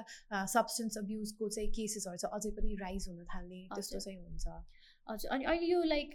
सब्सटेन्स 0.54 0.98
अब्युजको 0.98 1.48
चाहिँ 1.56 1.70
केसेसहरू 1.78 2.16
चाहिँ 2.22 2.34
अझै 2.36 2.50
पनि 2.58 2.74
राइज 2.82 3.08
हुन 3.08 3.24
थाल्ने 3.32 3.60
त्यस्तो 3.74 3.98
चाहिँ 4.06 4.18
हुन्छ। 4.18 4.46
हजुर 5.08 5.30
अनि 5.34 5.44
अहिले 5.44 5.66
यो 5.66 5.82
लाइक 5.84 6.14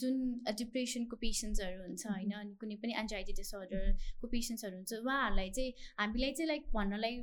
जुन 0.00 0.18
डिप्रेसनको 0.58 1.16
पेसेन्ट्सहरू 1.22 1.82
हुन्छ 1.82 2.06
होइन 2.06 2.32
अनि 2.40 2.54
कुनै 2.60 2.76
पनि 2.82 2.94
एन्जाइटी 3.00 3.32
डिसअर्डरको 3.38 4.28
पेसेन्ट्सहरू 4.34 4.76
हुन्छ 4.76 4.92
उहाँहरूलाई 4.98 5.50
चाहिँ 5.56 5.72
हामीलाई 6.00 6.32
चाहिँ 6.32 6.48
लाइक 6.48 6.68
भन्नलाई 6.74 7.16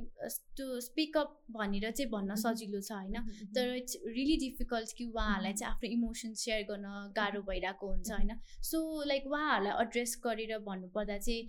त्यो 0.58 0.80
स्पिकअप 0.86 1.36
भनेर 1.56 1.90
चाहिँ 1.90 2.10
भन्न 2.12 2.34
सजिलो 2.42 2.80
छ 2.80 2.92
होइन। 2.92 3.16
तर 3.54 3.74
इट्स 3.76 3.96
रियली 4.08 4.36
डिफिकल्ट 4.42 4.92
कि 4.98 5.06
उहाँहरूलाई 5.06 5.52
चाहिँ 5.52 5.72
आफ्नो 5.72 5.90
इमोसन्स 5.90 6.44
सेयर 6.44 6.62
गर्न 6.70 6.92
गाह्रो 7.16 7.42
भइरहेको 7.48 7.88
हुन्छ 7.88 8.10
होइन। 8.10 8.36
सो 8.70 8.82
लाइक 9.12 9.26
उहाँहरूलाई 9.32 9.82
एड्रेस 9.82 10.16
गरेर 10.26 10.58
भन्नुपर्दा 10.68 11.18
चाहिँ 11.18 11.42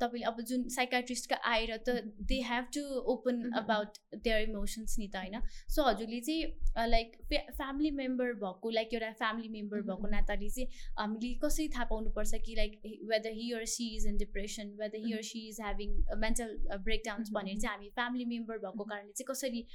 तपाईँले 0.00 0.26
अब 0.32 0.40
जुन 0.52 0.68
साइकाट्रिस्टका 0.78 1.40
आएर 1.52 1.76
त 1.88 1.98
they 2.32 2.40
have 2.52 2.72
to 2.78 2.86
open 3.14 3.44
about 3.62 4.02
their 4.16 4.48
emotions 4.48 4.98
नि 4.98 5.08
त 5.08 5.24
होइन। 5.24 5.40
सो 5.76 5.88
हजुरले 5.90 6.20
चाहिँ 6.22 6.88
लाइक 6.88 7.16
फ्यामिली 7.30 7.90
मेम्बर 8.02 8.32
भएको 8.42 8.70
लाइक 8.70 8.92
एउटा 8.94 9.10
फ्यामिली 9.14 9.48
मेम्बर 9.50 9.80
भएको 9.88 10.08
नाताले 10.08 10.50
चाहिँ 10.50 10.68
हामीले 10.98 11.32
कसरी 11.44 11.68
थाहा 11.68 11.84
पाउनुपर्छ 11.86 12.42
कि 12.46 12.54
like 12.56 12.80
whether 13.10 13.38
he 13.38 13.50
or 13.52 13.64
she 13.72 13.88
is 13.96 14.06
in 14.06 14.16
depression 14.18 14.76
whether 14.80 15.06
he 15.06 15.12
or 15.12 15.22
she 15.30 15.46
is 15.48 15.60
having 15.60 15.96
mental 16.18 16.56
breakdowns 16.84 17.30
भनेर 17.32 17.58
चाहिँ 17.58 17.74
हामी 17.74 17.90
फ्यामिली 17.94 18.24
मेम्बर 18.34 18.62
भएको 18.66 18.84
कारणले 18.84 19.12
चाहिँ 19.12 19.32
कसरी 19.32 19.66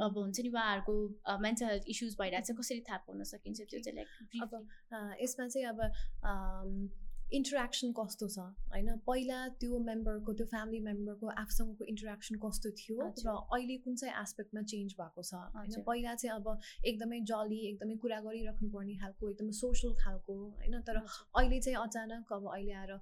अब 0.00 0.18
हुन्छ 0.18 0.40
नि 0.40 0.48
उहाँहरूको 0.50 1.38
मेन्टल 1.42 1.66
हेल्थ 1.66 1.84
इस्युज 1.88 2.16
भइरहेको 2.20 2.52
छ 2.52 2.58
कसरी 2.60 2.80
थाहा 2.88 3.04
पाउन 3.06 3.28
सकिन्छ 3.30 3.60
त्यो 3.60 3.80
चाहिँ 3.80 3.96
लाइक 3.96 4.42
अब 4.42 5.20
यसमा 5.22 5.48
चाहिँ 5.48 5.66
अब 5.66 7.06
इन्टरेक्सन 7.36 7.92
कस्तो 7.92 8.26
छ 8.28 8.38
होइन? 8.72 8.88
पहिला 9.06 9.38
त्यो 9.60 9.78
मेम्बरको 9.86 10.32
त्यो 10.32 10.46
फ्यामिली 10.52 10.80
मेम्बरको 10.84 11.26
आफूसँगको 11.42 11.84
इन्टरेक्सन 11.92 12.36
कस्तो 12.44 12.70
थियो 12.80 13.08
र 13.24 13.34
अहिले 13.56 13.76
कुन 13.84 13.94
चाहिँ 14.02 14.14
एस्पेक्टमा 14.22 14.62
चेन्ज 14.72 14.94
भएको 15.00 15.22
छ? 15.22 15.34
होइन 15.56 15.82
पहिला 15.88 16.14
चाहिँ 16.14 16.34
अब 16.36 16.46
एकदमै 16.88 17.20
जली 17.30 17.60
एकदमै 17.70 17.96
कुरा 18.04 18.20
गरिराख्नु 18.26 18.68
पर्ने 18.76 18.94
खालको 19.02 19.30
एकदमै 19.30 19.52
सोसल 19.60 19.92
खालको 20.00 20.36
होइन? 20.60 20.80
तर 20.88 20.96
अहिले 21.00 21.60
चाहिँ 21.60 21.78
अचानक 21.82 22.32
अब 22.32 22.48
अहिले 22.54 22.72
आएर 22.82 22.92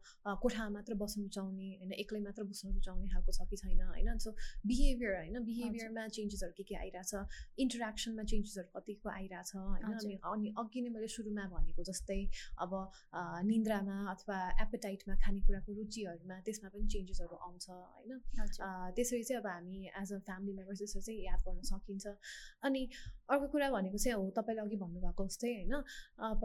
कोठामा 0.43 0.71
मात्र 0.77 0.99
बस्नु 1.05 1.23
रुचाउने 1.29 1.69
होइन? 1.79 1.93
एक्लै 2.03 2.21
मात्र 2.27 2.49
बस्नु 2.51 2.73
रुचाउने 2.73 3.09
खालको 3.15 3.37
छ 3.39 3.49
कि 3.51 3.57
छैन 3.63 3.81
होइन? 3.93 4.11
सो 4.19 4.35
बिहेभियर 4.67 5.17
होइन? 5.21 5.39
बिहेभियरमा 5.51 6.09
चेन्जेसहरू 6.19 6.53
के 6.59 6.65
के 6.73 6.75
आइरहेछ? 6.83 7.15
इन्टरेक्सनमा 7.63 8.27
चेन्जेसहरू 8.35 8.69
कतिको 8.75 9.09
आइरहेछ 9.15 9.55
होइन? 9.55 10.19
अनि 10.35 10.55
अघि 10.59 10.83
नै 10.83 10.91
मैले 10.99 11.09
सुरुमा 11.15 11.49
भनेको 11.55 11.89
जस्तै 11.93 12.21
अब 12.67 12.75
निन्द्रामा 13.55 14.16
अथवा 14.17 14.37
एपेटाइटमा 14.65 15.15
खानेकुराको 15.25 15.71
रुचिहरूमा 15.79 16.37
त्यसमा 16.49 16.69
पनि 16.75 16.87
चेन्जेसहरू 16.95 17.37
आउँछ 17.47 17.67
होइन? 17.71 18.13
त्यसरी 18.97 19.23
चाहिँ 19.29 19.41
अब 19.43 19.47
हामी 19.47 19.79
एज 20.03 20.13
अ 20.13 20.19
फ्यामिली 20.27 20.53
मेम्बर्स 20.59 20.79
त्यसरी 20.79 21.03
चाहिँ 21.07 21.21
याद 21.29 21.41
गर्न 21.47 21.63
सकिन्छ। 21.73 22.07
अनि 22.67 22.83
अर्को 23.31 23.47
कुरा 23.53 23.69
भनेको 23.77 23.99
चाहिँ 23.99 24.17
हो 24.17 24.25
तपाईँले 24.39 24.63
अघि 24.63 24.77
भन्नुभएको 24.83 25.23
जस्तै 25.29 25.53
होइन? 25.55 25.75
अब 26.31 26.43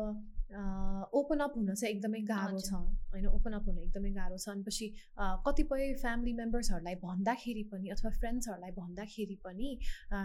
ओपन 1.20 1.40
अप 1.40 1.54
हुन 1.58 1.74
चाहिँ 1.74 1.94
एकदमै 1.96 2.22
गाह्रो 2.30 2.60
छ 2.60 2.74
होइन? 2.74 3.26
ओपन 3.38 3.54
अप 3.60 3.66
हुन 3.68 3.78
एकदमै 3.88 4.12
गाह्रो 4.20 4.38
छ। 4.38 4.50
अनि 4.52 4.64
कतिपय 5.46 5.84
फ्यामिली 6.02 6.34
मेम्बर्सहरूलाई 6.42 6.96
भन्दाखेरि 7.06 7.64
पनि 7.72 7.88
अथवा 7.96 8.12
फ्रेन्ड्सहरूलाई 8.20 8.72
भन्दाखेरि 8.80 9.38
पनि 9.46 9.70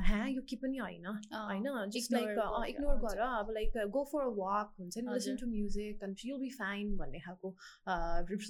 ह्या 0.09 0.21
यो 0.27 0.43
के 0.51 0.57
पनि 0.63 0.77
होइन 0.79 1.07
होइन? 1.07 1.67
जस्ट 1.97 2.09
लाइक 2.13 2.31
इग्नोर 2.73 2.97
गर 3.05 3.17
अब 3.29 3.47
like 3.59 3.71
go 3.97 4.03
for 4.13 4.21
a 4.23 4.33
walk 4.41 4.69
हुन्छ 4.81 4.95
नि 4.99 5.09
listen 5.15 5.35
to 5.37 5.47
music 5.49 5.95
and 6.03 6.15
you'll 6.25 6.39
be 6.41 6.51
fine 6.57 6.85
भन्ने 6.97 7.19
खालको 7.21 7.36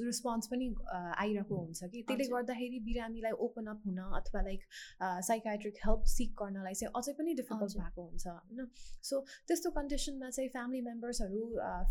रिस्पोन्स 0.07 0.47
पनि 0.53 0.67
आइरहेको 0.95 1.57
हुन्छ 1.57 1.81
कि। 1.85 2.03
त्यसले 2.03 2.27
गर्दाखेरि 2.29 2.79
बिरामीलाई 2.87 3.35
ओपन 3.47 3.67
अप 3.73 3.81
हुन 3.87 3.99
अथवा 4.21 4.43
लाइक 4.43 4.63
साइकाट्रिक 5.29 5.77
हेल्प 5.87 6.03
सिक 6.13 6.31
गर्नलाई 6.43 6.75
चाहिँ 6.75 6.93
अझै 7.01 7.13
पनि 7.21 7.35
डिफिकल्ट 7.41 7.79
भएको 7.79 8.03
हुन्छ 8.03 8.27
होइन। 8.29 8.69
सो 9.03 9.21
त्यस्तो 9.49 9.71
कन्डिसनमा 9.79 10.31
चाहिँ 10.31 10.51
फ्यामिली 10.51 10.83
मेम्बर्सहरू 10.89 11.43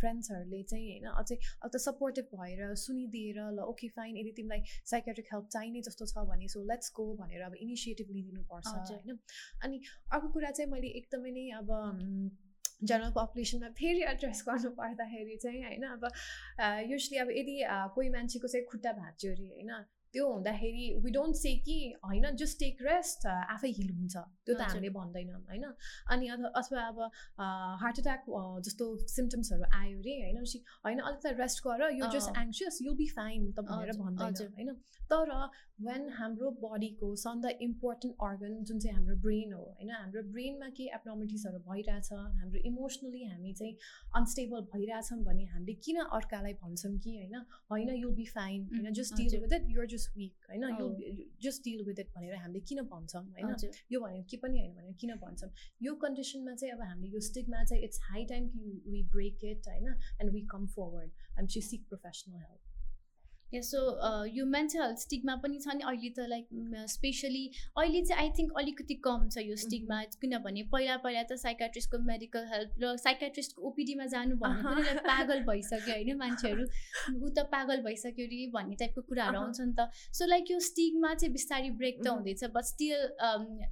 फ्रेन्ड्सहरूले 0.02 0.62
चाहिँ 0.64 0.90
होइन 0.90 1.08
अझै 1.14 1.38
अब 1.38 1.70
त 1.70 1.84
सपोर्टिभ 1.86 2.26
भएर 2.36 2.74
सुनिदिएर 2.84 3.40
ल 3.52 3.68
ओके 3.68 3.90
फाइन 3.98 4.18
यदि 4.18 4.32
तिमीलाई 4.38 4.62
साइकेट्रिक 4.94 5.34
हेल्प 5.34 5.48
चाहिने 5.58 5.82
जस्तो 5.90 6.06
छ 6.08 6.26
भने 6.32 6.48
सो 6.56 6.64
लेट्स 6.72 6.92
गो 6.96 7.06
भनेर 7.22 7.42
अब 7.50 7.56
इनिसिएटिभ 7.60 8.18
लिइदिनुपर्छ 8.18 8.76
होइन। 8.90 9.20
अनि 9.64 9.82
अर्को 10.14 10.28
कुरा 10.30 10.52
चाहिँ 10.52 10.72
मैले 10.72 10.88
एकदमै 11.00 11.32
नै 11.32 11.46
अब 11.60 11.72
जनरल 12.82 13.12
पपुलेसनमा 13.12 13.70
फेरि 13.78 14.02
एड्रेस 14.06 14.44
गर्नु 14.48 14.70
पर्दाखेरि 14.78 15.38
चाहिँ 15.38 15.64
होइन 15.64 15.84
अब 15.90 16.08
युजली 16.92 17.18
अब 17.18 17.30
यदि 17.32 17.58
कोही 17.96 18.10
मान्छेको 18.12 18.48
चाहिँ 18.48 18.66
खुट्टा 18.66 18.92
भाँच्यो 18.94 19.32
अरे 19.32 19.48
होइन 19.50 19.72
त्यो 20.16 20.28
हुँदाखेरि 20.28 20.86
वी 21.04 21.12
डोन्ट 21.12 21.36
से 21.36 21.54
कि 21.66 21.78
होइन 22.04 22.26
जस्ट 22.42 22.60
टेक 22.60 22.82
रेस्ट 22.88 23.26
आफै 23.28 23.72
हिल 23.80 23.90
हुन्छ। 23.92 24.16
त्यो 24.16 24.56
त 24.56 24.62
हामीले 24.64 24.90
भन्दैनौँ 24.98 25.42
होइन। 25.50 25.66
अनि 26.10 26.28
अथवा 26.34 26.88
अब 26.88 27.00
हार्ट 27.84 28.00
एट्याक 28.00 28.26
जस्तो 28.68 28.90
सिम्टम्सहरू 29.16 29.72
आयो 29.80 30.00
अरे 30.00 30.18
होइन 30.22 30.38
होइन 30.86 31.00
अलिक 31.02 31.20
त 31.20 31.36
रेस्ट 31.40 31.68
गर 31.68 31.92
you 31.94 32.12
just 32.16 32.38
anxious 32.40 32.82
you'll 32.82 32.96
be 32.96 33.08
fine 33.14 33.52
त 33.52 33.66
भनेर 33.72 33.98
भन्दैन 34.00 34.52
होइन। 34.58 34.76
तर 35.12 35.32
वेन 35.86 36.08
हाम्रो 36.18 36.50
बडीको 36.60 37.08
सन 37.22 37.42
द 37.42 37.50
इम्पोर्टेन्ट 37.62 38.16
अर्गन 38.26 38.54
जुन 38.64 38.80
चाहिँ 38.80 38.96
हाम्रो 38.96 39.16
ब्रेन 39.24 39.54
हो 39.54 39.64
होइन 39.64 39.92
हाम्रो 39.92 40.22
ब्रेनमा 40.32 40.70
केही 40.78 40.88
एब्नोमिटिसहरू 40.96 41.60
भइरहेछ 41.66 42.10
हाम्रो 42.14 42.62
इमोसनली 42.70 43.24
हामी 43.26 43.54
चाहिँ 43.54 43.74
अनस्टेबल 44.16 44.62
भइरहेछौँ 44.72 45.20
भने 45.26 45.46
हामीले 45.48 45.76
किन 45.86 45.98
अर्कालाई 46.18 46.54
भन्छौँ 46.62 46.94
कि 47.00 47.16
होइन 47.18 47.36
होइन 47.72 47.90
युल 47.96 48.16
बी 48.16 48.26
फाइन 48.32 48.66
होइन 48.72 48.94
just 48.94 49.16
deal 49.18 49.40
with 49.42 49.54
it 49.54 49.70
you're 49.70 49.88
just 49.88 50.05
weak 50.16 50.50
होइन 50.50 50.64
you'll 50.72 51.24
just 51.42 51.64
deal 51.64 51.84
with 51.86 52.00
it 52.00 52.12
भनेर 52.16 52.36
हामीले 52.36 52.60
किन 52.64 52.82
भन्छौँ 52.86 53.24
होइन 53.24 53.72
यो 53.92 54.00
भनेको 54.00 54.28
के 54.30 54.38
पनि 54.38 54.60
होइन 54.60 54.76
भनेर 54.76 54.94
किन 55.00 55.16
भन्छौँ 55.18 55.52
यो 55.82 55.96
कन्डिसनमा 56.04 56.56
चाहिँ 56.56 56.74
अब 56.74 56.82
हामीले 56.84 57.14
यो 57.14 57.20
स्टिकमा 57.22 57.64
चाहिँ 57.64 57.84
इट्स 57.84 58.00
हाई 58.04 58.26
टाइम 58.26 58.48
कि 58.50 58.82
वी 58.88 59.04
ब्रेक 59.12 59.46
इट 59.46 59.68
होइन 59.68 59.88
and 59.88 60.32
we 60.32 60.46
come 60.52 60.68
forward 60.70 61.40
and 61.40 61.50
she 61.50 61.62
seek 61.64 61.88
professional 61.88 62.40
help 62.40 62.75
yeah 63.54 63.62
so 63.62 63.80
यो 64.36 64.46
मेन्टल 64.46 64.80
हेल्थ 64.82 65.00
स्टिकमा 65.00 65.36
पनि 65.44 65.60
छ 65.60 65.76
नि 65.76 65.84
अहिले 65.86 66.10
त 66.10 66.28
लाइक 66.30 66.88
स्पेसली 66.94 67.44
अहिले 67.78 68.02
चाहिँ 68.06 68.22
आई 68.22 68.30
थिङ्क 68.38 68.58
अलिकति 68.60 68.96
कम 69.06 69.28
छ 69.30 69.46
यो 69.46 69.56
स्टिकमा 69.64 70.02
किनभने 70.22 70.64
पहिला 70.72 70.98
पहिला 71.06 71.24
त 71.24 71.38
साइकाट्रिस्टको 71.44 72.00
मेडिकल 72.06 72.48
हेल्प 72.54 72.84
र 72.84 72.96
साइकाट्रिस्टको 73.04 73.68
ओपिडीमा 73.70 74.06
जानु 74.16 74.38
भन्ने 74.38 74.96
पागल 75.08 75.44
भइसक्यो 75.50 75.94
होइन 75.94 76.18
मान्छेहरू। 76.18 76.66
ऊ 76.66 77.30
त 77.30 77.46
पागल 77.54 77.82
भइसक्यो 77.86 78.26
अरे 78.26 78.48
भन्ने 78.56 78.76
टाइपको 78.82 79.02
कुराहरू 79.10 79.40
आउँछ 79.40 79.62
नि 79.62 79.74
त। 79.80 79.90
सो 80.20 80.26
लाइक 80.26 80.52
यो 80.52 80.60
स्टिकमा 80.70 81.14
चाहिँ 81.14 81.32
बिस्तारै 81.34 81.70
ब्रेक 81.82 82.02
त. 82.02 82.08
हुँदैछ 82.08 82.44
बट 82.56 82.66
स्टिल 82.66 83.00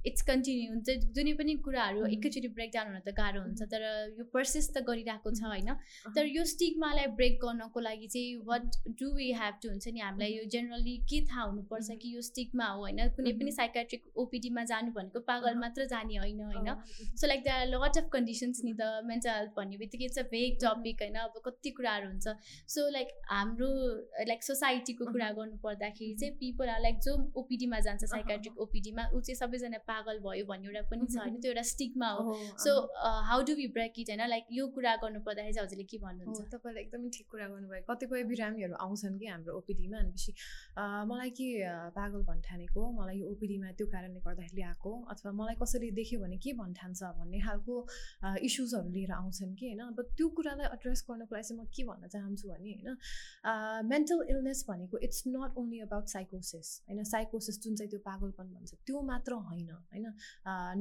इट्स 0.06 0.22
कन्टिन्यू 0.30 0.70
हुन्छ। 0.72 0.88
जुनै 1.18 1.34
पनि 1.40 1.56
कुराहरू. 1.66 2.06
एकैचोटि 2.14 2.48
ब्रेकडाउन 2.56 2.92
हुन 2.92 3.00
त 3.00 3.16
गाह्रो 3.20 3.42
हुन्छ 3.42 3.70
तर 3.74 3.82
यो 4.18 4.24
पर्सिस 4.32 4.70
त 4.70 4.84
गरिरहेको 4.88 5.34
छ 5.34 5.42
होइन. 5.50 5.70
तर 6.16 6.32
यो 6.36 6.44
स्टिकमालाई 6.54 7.06
ब्रेक 7.20 7.38
गर्नको 7.44 7.80
लागि 7.88 8.08
चाहिँ 8.14 8.36
what 8.46 8.80
do 9.00 9.12
we 9.16 9.30
have 9.42 9.54
to 9.64 9.68
हुन्छ 9.70 9.94
नि 9.96 10.00
हामीलाई 10.00 10.36
यो 10.36 10.44
जेनरली 10.54 10.96
के 11.10 11.20
थाहा 11.26 11.48
हुनुपर्छ. 11.48 11.98
कि 12.04 12.14
यो 12.14 12.20
स्टिकमा 12.22 12.66
हो 12.66 12.80
होइन? 12.80 13.00
कुनै 13.16 13.32
पनि. 13.40 13.52
साइकाट्रिक 13.54 14.02
ओपिडीमा 14.22 14.64
जानु 14.70 14.92
भनेको 14.92 15.20
पागल. 15.26 15.54
मात्र 15.60 15.84
जाने 15.92 16.16
होइन 16.16 16.40
होइन? 16.44 16.70
So 17.16 17.26
like 17.26 17.42
the 17.44 17.56
lot 17.72 17.98
of 17.98 18.08
conditions 18.12 18.64
नि 18.64 18.72
त 18.74 18.88
मेन्टल 19.06 19.30
हेल्थ 19.30 19.52
भन्ने 19.56 19.76
बित्तिकै 19.78 20.04
इट्स 20.04 20.18
अ 20.18 20.26
भेग 20.30 20.58
टपिक 20.64 21.02
होइन? 21.02 21.16
अब 21.24 21.40
कति 21.44 21.70
कुराहरू 21.78 22.08
हुन्छ। 22.08 22.34
सो 22.74 22.88
लाइक 22.90 23.08
हाम्रो 23.30 23.70
लाइक 24.28 24.42
सोसाइटीको 24.44 25.04
कुरा 25.12 25.30
गर्नु 25.38 25.56
पर्दाखेरि 25.62 26.14
चाहिँ 26.20 26.34
पिपल 26.38 26.68
आर 26.68 26.80
लाइक 26.82 26.98
जो 27.06 27.16
ओपिडीमा 27.36 27.80
जान्छ 27.86 28.04
साइकाट्रिक 28.04 28.58
ओपिडीमा 28.66 29.08
ऊ 29.14 29.20
चाहिँ 29.20 29.38
सबैजना 29.38 29.78
पागल 29.86 30.18
भयो 30.26 30.44
भन्ने 30.46 30.68
एउटा 30.68 30.82
पनि 30.90 31.06
छ 31.06 31.16
होइन? 31.18 31.40
त्यो 31.40 31.52
एउटा 31.52 31.64
स्टिकमा 31.70 32.08
हो। 32.18 32.36
So. 32.64 32.72
How 33.30 33.42
do 33.48 33.54
be 33.56 33.66
break 33.76 34.00
it 34.00 34.10
होइन? 34.10 34.26
लाइक 34.28 34.46
यो 34.52 34.66
कुरा 34.74 34.94
गर्नु 35.04 35.20
पर्दाखेरि 35.28 35.54
चाहिँ 35.54 35.66
हजुरले 35.66 35.86
के 35.92 35.98
भन्नुहुन्छ? 36.04 36.40
तपाईँले 36.54 36.80
एकदमै 36.80 37.08
ठिक 37.16 37.26
कुरा 37.30 37.46
गर्नुभयो। 37.48 37.82
कतिपय 37.90 38.22
बिरामीहरू 38.32 38.74
आउँछन् 38.86 39.18
कि 39.18 39.26
हाम्रो। 39.26 39.53
ओपिडीमा 39.58 39.98
भनेपछि 39.98 40.32
मलाई 41.10 41.30
के 41.38 41.48
पागल 41.96 42.22
भन्ठानेको? 42.30 42.80
मलाई 42.98 43.16
यो 43.20 43.26
ओपिडीमा 43.32 43.70
त्यो 43.78 43.86
कारणले 43.94 44.20
गर्दाखेरि 44.26 44.62
आएको? 44.70 44.92
अथवा 45.12 45.32
मलाई 45.40 45.56
कसैले 45.62 45.90
देख्यो 46.00 46.20
भने 46.20 46.36
के 46.44 46.52
भन्ठान्छ? 46.60 47.02
भन्ने 47.18 47.40
खालको 47.46 47.74
इस्युजहरू 48.48 48.88
लिएर 48.96 49.12
आउँछन् 49.12 49.54
कि 49.58 49.66
होइन? 49.66 49.80
अब 49.88 50.00
त्यो 50.16 50.28
कुरालाई 50.36 50.66
एड्रेस 50.76 51.04
गर्नको 51.08 51.34
लागि 51.34 51.46
चाहिँ 51.48 51.60
म 51.60 51.66
के 51.74 51.82
भन्न 51.84 52.04
चाहन्छु 52.14 52.48
भने 52.48 52.72
होइन? 52.74 52.88
मेन्टल 53.92 54.18
इलनेस 54.30 54.64
भनेको 54.68 54.98
इट्स 55.06 55.22
नट 55.28 55.58
ओन्ली 55.58 55.78
अबाउट 55.86 56.06
साइकोसिस 56.14 56.68
होइन? 56.88 57.02
साइकोसिस 57.14 57.60
जुन 57.64 57.74
चाहिँ 57.76 57.90
त्यो 57.90 58.00
पागलपन 58.06 58.46
भन्छ 58.54 58.74
त्यो 58.86 59.02
मात्र 59.10 59.32
होइन 59.48 59.70
होइन? 59.70 60.06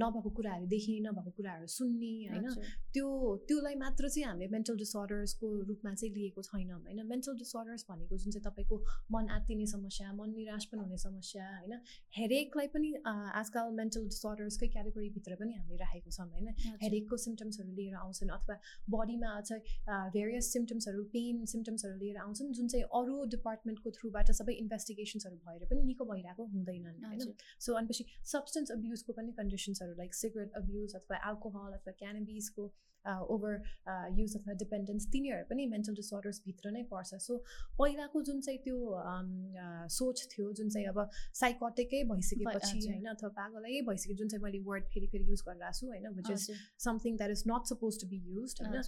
नभएको 0.04 0.30
कुराहरू 0.38 0.66
देख्ने 0.74 1.00
नभएको 1.08 1.32
कुराहरू 1.38 1.68
सुन्ने 1.78 2.14
होइन। 2.32 2.48
त्यो 2.94 3.08
त्योलाई 3.48 3.76
मात्र 3.84 4.10
चाहिँ 4.10 4.26
हामीले 4.28 4.48
मेन्टल 4.56 4.76
डिसअर्डर्सको 4.78 5.48
रूपमा 5.70 5.94
चाहिँ 5.94 6.14
लिएको 6.16 6.42
छैनौँ 6.44 6.80
होइन? 6.80 7.00
मेन्टल 7.08 7.34
डिसअर्डर्स 7.38 7.86
भनेको 7.90 8.18
जुन 8.18 8.32
चाहिँ 8.32 8.44
तपाईँको 8.64 8.78
मन 9.12 9.30
आत्तिने 9.30 9.66
समस्या 9.68 10.12
मन 10.14 10.30
निराश 10.36 10.66
पनि 10.66 10.82
हुने 10.82 10.98
समस्या 10.98 11.46
होइन 11.60 11.74
हेरेकलाई 12.16 12.68
पनि 12.68 12.94
आजकल 13.06 13.72
मेन्टल 13.74 14.04
डिसअर्डर्सकै 14.06 14.68
क्याटेगोरीभित्र 14.68 15.36
पनि 15.36 15.54
हामीले 15.54 15.78
राखेको 15.78 16.12
छौँ 16.12 16.28
होइन 16.28 16.48
हजुर। 16.48 16.78
हेडेकको 16.84 17.18
सिम्टम्सहरू 17.18 17.72
लिएर 17.74 17.96
आउँछन् 17.96 18.30
अथवा 18.30 18.56
बडीमा 18.90 19.32
चाहिँ 19.42 20.12
भेरियस 20.16 20.52
सिम्टम्सहरू 20.54 21.04
पेन 21.14 21.46
सिम्टम्सहरू 21.54 21.98
लिएर 21.98 22.18
आउँछन् 22.18 22.54
जुन 22.54 22.68
चाहिँ 22.68 22.86
अरू 22.94 23.24
डिपार्टमेन्टको 23.36 23.92
थ्रुबाट 24.00 24.32
सबै 24.40 24.54
इन्भेस्टिगेसन्सहरू 24.64 25.38
भएर 25.44 25.66
पनि 25.66 25.84
निको 25.84 26.06
भइरहेको 26.06 26.44
हुँदैनन् 26.56 27.04
होइन। 27.06 27.36
सो 27.60 27.76
भनेपछि 27.76 28.06
सब्सटेन्स 28.32 28.72
अब्युजको 28.72 29.14
पनि 29.14 29.32
कन्डिसन्सहरू 29.34 29.94
लाइक 29.98 30.14
सिगरेट 30.16 30.62
अब्युज 30.64 30.96
अथवा 30.96 31.22
एल्कोहल 31.30 31.72
अथवा 31.74 31.94
क्यानबिसको 32.04 32.72
ओभर 33.06 33.62
युज 34.20 34.36
अथवा 34.38 34.54
डिपेन्डेन्स 34.54 35.08
तिनीहरू 35.08 35.46
पनि 35.50 35.66
मेन्टल 35.66 35.94
डिसअर्डर्सभित्र 35.94 36.72
नै 36.72 36.84
पर्छ 36.84 37.16
सो 37.16 37.38
पहिलाको 37.80 38.22
जुन 38.22 38.42
चाहिँ 38.42 38.60
त्यो 38.60 38.78
अम, 38.86 39.30
अ, 39.56 39.88
सोच 39.88 40.28
थियो 40.32 40.52
जुन 40.54 40.70
चाहिँ 40.70 40.88
अब 40.88 41.10
साइकोटिकै 41.34 42.04
भइसकेपछि। 42.04 42.80
होइन 42.92 43.06
अथवा 43.06 43.30
पागलै 43.30 43.82
भइसक्यो 43.82 44.16
जुन 44.16 44.28
चाहिँ 44.28 44.44
मैले 44.44 44.60
वर्ड 44.60 44.86
फेरि 44.86 45.08
फेरि 45.08 45.30
युज 45.30 45.42
गरिरहेको 45.42 45.80
छु 45.80 45.88
होइन 45.88 46.08
which 46.08 46.30
is. 46.32 46.48
Something 46.80 47.18
that 47.18 47.32
is 47.32 47.44
not 47.48 47.66
suppose 47.66 48.02
to 48.02 48.08
be 48.08 48.18
use 48.18 48.56
होइन 48.62 48.82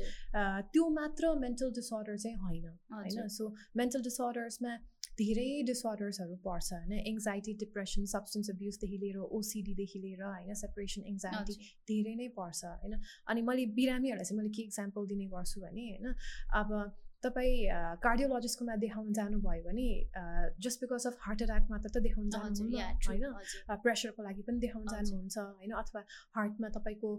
त्यो 0.73 0.89
मात्र 0.89 1.33
मेन्टल 1.39 1.71
डिसअर्डर 1.71 2.17
चाहिँ 2.17 2.37
होइन। 2.37 2.65
होइन 2.93 3.27
सो 3.27 3.53
मेन्टल 3.77 4.01
डिसअर्डर्समा 4.01 4.77
धेरै 5.19 5.47
डिसअर्डर्सहरू 5.63 6.35
पर्छ 6.45 6.73
होइन 6.73 6.99
एङ्जाइटी 7.05 7.53
डिप्रेसन 7.59 8.05
सब्सटेन्स 8.13 8.49
अब्युजदेखि 8.49 8.97
लिएर 8.97 9.17
ओसिडीदेखि 9.31 9.99
लिएर 9.99 10.23
होइन 10.25 10.53
सेपरेसन 10.55 11.07
एङ्जाइटी। 11.07 11.55
धेरै 11.87 12.15
नै 12.15 12.27
पर्छ 12.35 12.75
होइन 12.75 12.99
अनि 13.27 13.41
मैले 13.49 13.65
बिरामीहरूलाई 13.79 14.25
चाहिँ 14.25 14.39
मैले 14.41 14.53
के 14.57 14.61
इक्जाम्पल 14.63 15.07
दिने 15.07 15.27
गर्छु 15.33 15.61
भने 15.61 15.87
होइन 15.87 16.15
अब 16.61 16.77
तपाईँ 17.23 17.53
कार्डियोलोजिस्टकोमा 18.01 18.75
देखाउन 18.77 19.13
जानुभयो 19.13 19.61
भने 19.65 19.87
just 20.61 20.81
because 20.81 21.07
of 21.07 21.17
heart 21.21 21.41
attack 21.41 21.69
मात्र 21.69 21.89
त 21.89 22.01
देखाउन 22.05 22.29
true, 22.29 23.21
होइन। 23.25 23.77
प्रेसरको 23.81 24.23
लागि 24.23 24.41
पनि 24.49 24.59
देखाउन। 24.59 24.85
जानुहुन्छ 24.87 25.37
होइन 25.37 25.71
अथवा 25.81 26.03
हार्टमा 26.35 26.69
तपाईँको 26.75 27.11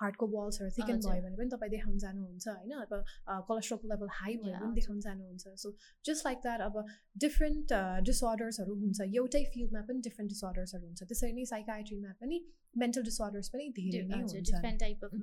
हार्टको 0.00 0.26
वाल्सहरू 0.34 0.70
थिकन। 0.78 1.00
भयो 1.06 1.22
भने 1.22 1.36
पनि 1.36 1.48
तपाईँ 1.54 1.70
देखाउन 1.70 1.98
जानुहुन्छ 2.04 2.48
होइन 2.48 2.72
अब 2.78 3.44
कोलेस्ट्रोलको 3.48 3.88
लेभल 3.92 4.08
हाई 4.18 4.36
भयो 4.36 4.52
भने 4.52 4.58
हजुर। 4.58 4.74
देखाउन 4.80 5.00
जानुहुन्छ 5.08 5.54
सो 5.64 5.74
जस्ट 6.04 6.26
लाइक 6.26 6.38
द्याट 6.46 6.60
अब 6.68 6.84
डिफ्रेन्ट 7.26 7.72
डिसअर्डर्सहरू 8.10 8.74
हुन्छ 8.84 9.08
एउटै 9.10 9.44
फिल्डमा 9.56 9.82
पनि 9.90 10.06
डिफ्रेन्ट 10.08 10.30
डिसअर्डर्सहरू 10.34 10.86
हुन्छ 10.86 11.10
त्यसरी 11.12 11.32
नै 11.40 11.44
साइकाट्रीमा 11.52 12.12
पनि 12.22 12.40
मेन्टल 12.76 13.02
डिसअर्डर्स 13.02 13.48
पनि 13.52 13.68
धेरै 13.76 14.00
नै 14.08 14.16
हुन्छ 14.18 14.40
different 14.48 14.80
type 14.80 15.04
of. 15.04 15.14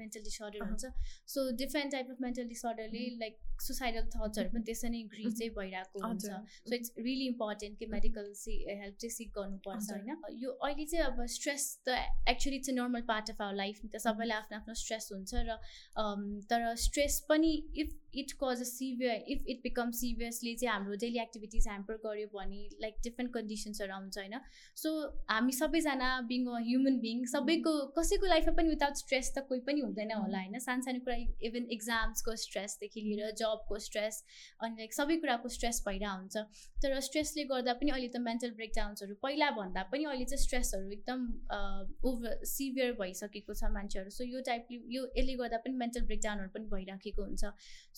Mental 0.00 0.22
disorder. 0.28 0.68
हुन्छ 0.68 0.90
so 1.32 1.44
different 1.62 1.92
type 1.92 2.10
of 2.10 2.20
mental 2.26 2.46
डिसअर्डरले 2.52 3.02
like 3.22 3.60
suicidal 3.64 4.06
थट्सहरू 4.14 4.50
पनि 4.54 4.62
त्यसरी 4.68 4.90
नै 4.90 5.00
Mhm. 5.04 5.34
चाहिँ 5.38 5.50
भइरहेको 5.58 6.02
हुन्छ 6.06 6.24
सो 6.68 6.74
इट्स 6.74 6.92
रियली 6.98 7.26
इम्पोर्टेन्ट 7.32 7.78
कि 7.78 7.86
मेडिकल 7.94 8.32
सि 8.42 8.54
हेल्प 8.68 8.96
चाहिँ 9.04 9.10
सिक 9.16 9.32
गर्नुपर्छ। 9.38 9.90
होइन 9.90 10.38
यो 10.44 10.50
अहिले 10.68 10.86
चाहिँ 10.86 11.04
अब 11.06 11.26
स्ट्रेस 11.34 11.66
त 11.88 11.98
actually 12.34 12.56
it's 12.56 12.70
a 12.70 12.74
normal 12.74 13.02
part 13.10 13.30
of 13.30 13.42
our 13.42 13.54
life 13.56 13.80
नि 13.84 13.90
त 13.90 14.02
सबैलाई 14.14 14.38
आफ्नो 14.38 14.58
आफ्नो 14.58 14.74
स्ट्रेस 14.76 15.10
हुन्छ 15.12 15.44
र 15.44 15.58
तर 16.48 16.74
स्ट्रेस 16.86 17.20
पनि 17.28 17.52
if 17.76 18.00
it 18.22 18.32
cause 18.42 18.60
a 18.60 18.64
severe 18.66 19.24
if 19.34 19.44
it 19.48 19.60
become 19.62 19.90
seriously 19.98 20.54
चाहिँ 20.54 20.72
हाम्रो 20.72 20.94
डेली 21.02 21.20
एक्टिभिटिज 21.20 21.68
ह्याम्पर 21.68 22.00
गऱ्यो 22.04 22.28
भने 22.34 22.62
लाइक 22.82 22.94
डिफ्रेन्ट 23.04 23.32
कन्डिसन्सहरू 23.34 23.92
आउँछ 23.94 24.18
होइन? 24.18 24.38
सो 24.76 24.90
हामी 25.30 25.52
सबैजना 25.52 26.10
बिङ 26.28 26.46
अ 26.46 26.60
ह्युमन 26.68 26.98
बिङ 27.00 27.24
सबैको 27.34 27.74
कसैको 27.98 28.26
लाइफमा 28.26 28.54
पनि 28.56 28.68
विदाउट 28.68 29.02
स्ट्रेस 29.02 29.32
त 29.36 29.46
कोही 29.48 29.60
पनि 29.68 29.80
हुँदैन 29.80 30.12
होला 30.12 30.38
होइन? 30.38 30.58
सानो 30.60 30.82
सानो 30.82 31.04
कुरा 31.06 31.16
इभन 31.50 31.68
इक्जाम्सको 31.78 32.36
स्ट्रेसदेखि 32.44 33.00
लिएर 33.00 33.30
जबको 33.42 33.78
स्ट्रेस 33.86 34.22
अनि 34.60 34.74
लाइक 34.78 34.94
सबै 34.94 35.16
कुराको 35.24 35.48
स्ट्रेस 35.56 35.82
भइरहेको 35.86 36.16
हुन्छ। 36.18 36.36
तर 36.82 37.00
स्ट्रेसले 37.00 37.44
गर्दा 37.50 37.72
पनि 37.80 37.90
अहिले 37.90 38.08
त 38.08 38.20
मेन्टल 38.24 38.50
ब्रेकडाउन्सहरू 38.56 39.14
पहिला 39.22 39.50
भन्दा 39.56 39.82
पनि 39.92 40.04
अहिले 40.04 40.24
चाहिँ 40.24 40.42
स्ट्रेसहरू 40.42 40.90
एकदम 40.96 41.20
ओभर 42.10 42.44
सिभियर 42.46 42.92
भइसकेको 43.00 43.54
छ 43.54 43.70
मान्छेहरू। 43.76 44.10
सो 44.10 44.24
यो 44.24 44.40
टाइपले 44.48 44.80
यो 44.96 45.02
यसले 45.16 45.34
गर्दा 45.40 45.58
पनि 45.64 45.74
मेन्टल 45.82 46.06
ब्रेकडाउनहरू 46.10 46.50
पनि 46.56 46.66
भइराखेको 46.74 47.22
हुन्छ। 47.24 47.52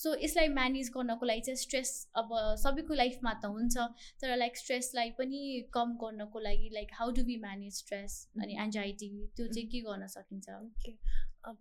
सो 0.06 0.14
यसलाई 0.22 0.48
म्यानेज 0.48 0.90
गर्नको 0.94 1.26
लागि 1.26 1.40
चाहिँ 1.40 1.56
स्ट्रेस 1.56 1.90
अब 2.16 2.28
सबैको 2.62 2.94
लाइफमा 2.94 3.32
त 3.42 3.50
हुन्छ 3.54 3.86
तर 4.22 4.36
लाइक 4.36 4.56
स्ट्रेसलाई 4.56 5.10
पनि 5.18 5.40
कम 5.74 5.94
गर्नको 6.02 6.38
लागि 6.40 6.70
like 6.74 6.90
how 6.94 7.10
do 7.16 7.24
we 7.30 7.36
manage 7.46 7.78
stress 7.78 8.14
अनि 8.42 8.58
एन्जाइटी 8.64 9.08
त्यो 9.36 9.46
चाहिँ 9.46 9.68
के 9.72 9.80
गर्न 9.88 10.06
सकिन्छ? 10.14 10.46
अब 11.46 11.58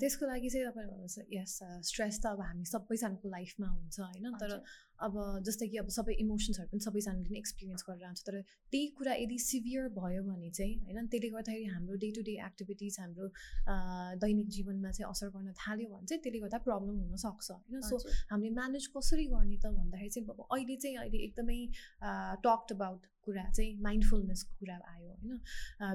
त्यसको 0.00 0.26
लागि 0.26 0.48
चाहिँ 0.50 0.66
तपाईँ 0.68 0.88
भन्नुहोस् 0.88 1.18
यस 1.32 1.58
स्ट्रेस 1.88 2.16
त 2.22 2.26
अब 2.32 2.40
हामी 2.42 2.64
सबैजनाको 2.66 3.28
लाइफमा 3.28 3.68
हुन्छ 3.68 4.00
होइन 4.00 4.32
तर। 4.38 4.62
अब 5.02 5.14
जस्तै 5.42 5.66
कि 5.68 5.76
अब 5.82 5.88
सबै 5.90 6.14
इमोसन्सहरू 6.22 6.68
पनि 6.70 6.82
सबैजनाले 6.82 7.30
नै 7.34 7.38
एक्सपिरियन्स 7.38 7.82
गरेर 7.86 8.04
आउँछ 8.06 8.20
तर 8.22 8.34
त्यही 8.72 8.86
कुरा 8.98 9.14
यदि 9.22 9.38
सिभियर 9.44 9.88
भयो 9.96 10.22
भने 10.22 10.50
चाहिँ 10.50 10.76
होइन 10.84 11.06
त्यसले 11.10 11.30
गर्दाखेरि 11.34 11.64
हाम्रो 11.72 11.96
डे 12.04 12.10
टु 12.18 12.22
डे 12.28 12.34
एक्टिभिटिज 12.46 12.98
हाम्रो 13.00 13.26
दैनिक 14.22 14.48
जीवनमा 14.56 14.90
चाहिँ 14.92 15.10
असर 15.10 15.34
गर्न 15.34 15.52
थाल्यो 15.58 15.88
भने 15.90 16.06
चाहिँ 16.06 16.22
त्यसले 16.22 16.42
गर्दा 16.44 16.58
प्रब्लम 16.68 17.02
हुनसक्छ 17.02 17.50
होइन 17.50 17.80
सो। 17.90 17.98
हामीले 18.30 18.54
म्यानेज 18.60 18.86
कसरी 18.96 19.26
गर्ने 19.34 19.58
त 19.58 19.74
भन्दाखेरि 19.80 20.10
चाहिँ 20.14 20.28
अब 20.28 20.46
अहिले 20.46 20.76
चाहिँ 20.76 20.96
अहिले 21.02 21.24
एकदमै 21.26 21.60
टक्ड 22.46 22.78
अबाउट 22.78 23.10
कुरा 23.26 23.44
चाहिँ 23.50 23.76
माइन्डफुलनेसको 23.82 24.52
कुरा 24.60 24.76
आयो 24.94 25.12
होइन? 25.12 25.40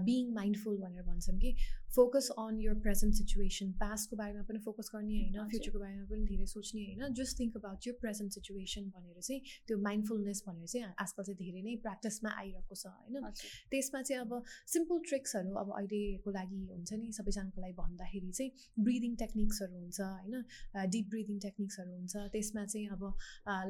बिइङ 0.06 0.34
माइन्डफुल 0.34 0.78
भनेर 0.84 1.04
भन्छन् 1.04 1.40
कि 1.40 1.56
focus 1.96 2.30
on 2.38 2.60
your 2.62 2.74
present 2.86 3.14
situation 3.16 3.72
पास्टको 3.82 4.16
बारेमा 4.18 4.44
पनि 4.48 4.60
फोकस 4.66 4.92
गर्ने 4.94 5.20
होइन। 5.20 5.48
फ्युचरको 5.54 5.80
बारेमा 5.80 6.06
पनि 6.12 6.26
धेरै 6.32 6.46
सोच्ने 6.54 6.84
होइन। 6.88 7.14
Just 7.20 7.40
think 7.40 7.58
about 7.58 7.88
your 7.88 7.96
present 8.02 8.38
situation 8.38 8.90
भनेर 8.96 9.22
चाहिँ 9.22 9.42
त्यो 9.68 9.78
माइन्डफुलनेस 9.88 10.44
भनेर 10.48 10.68
चाहिँ 10.74 10.94
आजकल 11.06 11.24
चाहिँ 11.30 11.38
धेरै 11.42 11.62
नै 11.68 11.76
प्र्याक्टिसमा 11.86 12.34
आइरहेको 12.44 12.76
छ 12.76 12.94
होइन। 12.94 13.32
त्यसमा 13.72 14.02
चाहिँ 14.02 14.22
अब 14.22 14.44
सिम्पल 14.76 15.00
ट्रिक्सहरू 15.10 15.56
अब 15.64 15.72
अहिलेको 15.80 16.36
लागि 16.38 16.62
हुन्छ 16.72 16.92
नि 17.04 17.12
सबैजनाको 17.20 17.62
लागि 17.62 17.76
भन्दाखेरि 17.82 18.32
चाहिँ 18.32 18.52
ब्रिदिङ 18.90 19.16
टेक्निक्सहरू 19.24 19.76
हुन्छ 19.80 20.00
होइन? 20.02 20.36
डिप 20.96 21.10
ब्रिदिङ 21.16 21.40
टेक्निक्सहरू 21.48 21.92
हुन्छ। 21.98 22.28
त्यसमा 22.36 22.66
चाहिँ 22.66 22.88
अब 22.98 23.04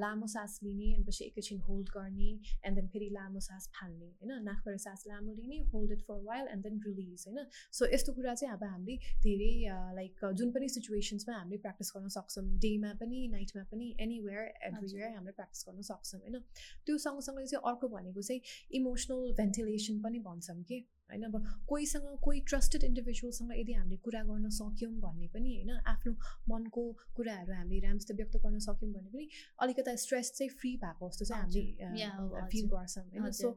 लामो 0.03 0.27
सास 0.35 0.59
लिने 0.63 0.93
अनि 0.95 1.03
पछि 1.07 1.23
एकैछिन 1.25 1.59
होल्ड 1.69 1.89
गर्ने 1.97 2.31
एन्ड 2.65 2.75
देन 2.77 2.87
फेरि 2.95 3.09
लामो 3.13 3.39
सास 3.47 3.69
फाल्ने 3.75 4.09
होइन 4.13 4.43
नाकबाट 4.43 4.79
सास 4.79 5.03
लामो 5.07 5.33
लिने 5.33 5.59
hold 5.73 5.91
it 5.91 6.01
for 6.03 6.21
while 6.23 6.47
and 6.47 6.63
then 6.63 6.81
release 6.87 7.25
होइन 7.27 7.45
सो 7.71 7.89
यस्तो 7.93 8.13
कुरा 8.13 8.33
चाहिँ 8.35 8.53
अब 8.53 8.63
हामीले 8.65 8.97
धेरै 9.23 9.51
लाइक 9.95 10.33
जुन 10.33 10.51
पनि 10.51 10.69
सिचुएसन्समा 10.69 11.37
हामीले 11.37 11.57
प्र्याक्टिस 11.59 11.91
गर्न 11.95 12.15
सक्छौँ 12.17 12.45
डेमा 12.59 12.93
पनि 12.99 13.27
नाइटमा 13.31 13.63
पनि 13.71 13.93
एनिवेयर 13.99 14.51
एभ्रिवेयर 14.67 15.15
हामीले 15.15 15.37
प्र्याक्टिस 15.39 15.65
गर्न 15.69 15.89
सक्छौँ 15.91 16.21
होइन 16.21 16.39
त्यो 16.85 16.97
सँगसँगै 16.99 17.45
चाहिँ 17.45 17.63
अर्को 17.71 17.87
भनेको 17.89 18.21
चाहिँ 18.21 18.41
इमोसनल 18.73 19.33
भेन्टिलेसन 19.37 20.01
पनि 20.01 20.19
भन्छौँ 20.27 20.61
कि। 20.63 20.85
होइन? 21.09 21.23
अब 21.23 21.35
कोहीसँग 21.67 22.05
कोही 22.23 22.39
ट्रस्टेड 22.49 22.83
इन्डिभिजुअलसँग 22.83 23.51
यदि 23.57 23.73
हामीले 23.73 23.97
कुरा 24.05 24.21
गर्न 24.23 24.49
सक्यौँ 24.57 24.91
भन्ने 24.99 25.27
पनि 25.33 25.55
होइन 25.55 25.71
आफ्नो 25.93 26.13
मनको 26.49 26.83
कुराहरू 27.15 27.53
हामीले 27.53 27.79
राम्रोसित 27.87 28.15
व्यक्त 28.17 28.35
गर्न 28.45 28.59
सक्यौँ 28.67 28.91
भने 28.93 29.09
पनि 29.13 29.27
अलिकता 29.59 29.95
स्ट्रेस 30.03 30.31
चाहिँ 30.37 30.51
फ्री 30.59 30.75
भएको 30.83 31.09
जस्तो 31.09 31.25
चाहिँ 31.25 31.41
हामीले 31.41 32.45
फिल 32.51 32.67
गर्छौँ 32.75 33.03
होइन? 33.05 33.31
सो 33.31 33.51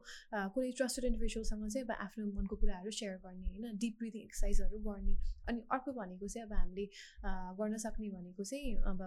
कुनै 0.55 0.71
ट्रस्टेड 0.79 1.05
इन्डिभिजुअलसँग 1.05 1.67
चाहिँ 1.67 1.85
अब 1.87 1.91
आफ्नो 1.99 2.25
मनको 2.39 2.55
कुराहरू 2.63 2.91
सेयर 2.91 3.17
गर्ने 3.25 3.45
होइन? 3.47 3.77
डिप 3.77 3.97
ब्रिदिङ 3.99 4.21
एक्सर्साइजहरू 4.21 4.79
गर्ने 4.87 5.15
अनि 5.49 5.61
अर्को 5.71 5.91
भनेको 5.99 6.27
चाहिँ 6.27 6.47
अब 6.47 6.53
हामीले 6.53 6.85
गर्न 7.59 7.77
सक्ने 7.85 8.09
भनेको 8.11 8.43
चाहिँ 8.43 8.75
अब 8.91 8.99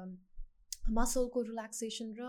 मसलको 0.88 1.42
रिल्याक्सेसन 1.42 2.09
र 2.18 2.23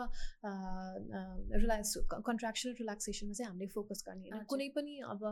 रिल्याक्स 1.55 1.97
कन्ट्राक्सन 2.11 2.69
रिल्याक्सेसनमा 2.79 3.33
चाहिँ 3.33 3.49
हामीले 3.49 3.67
फोकस 3.73 4.03
गर्ने 4.07 4.29
होइन। 4.29 4.45
कुनै 4.45 4.69
पनि 4.75 4.99
अब 5.05 5.23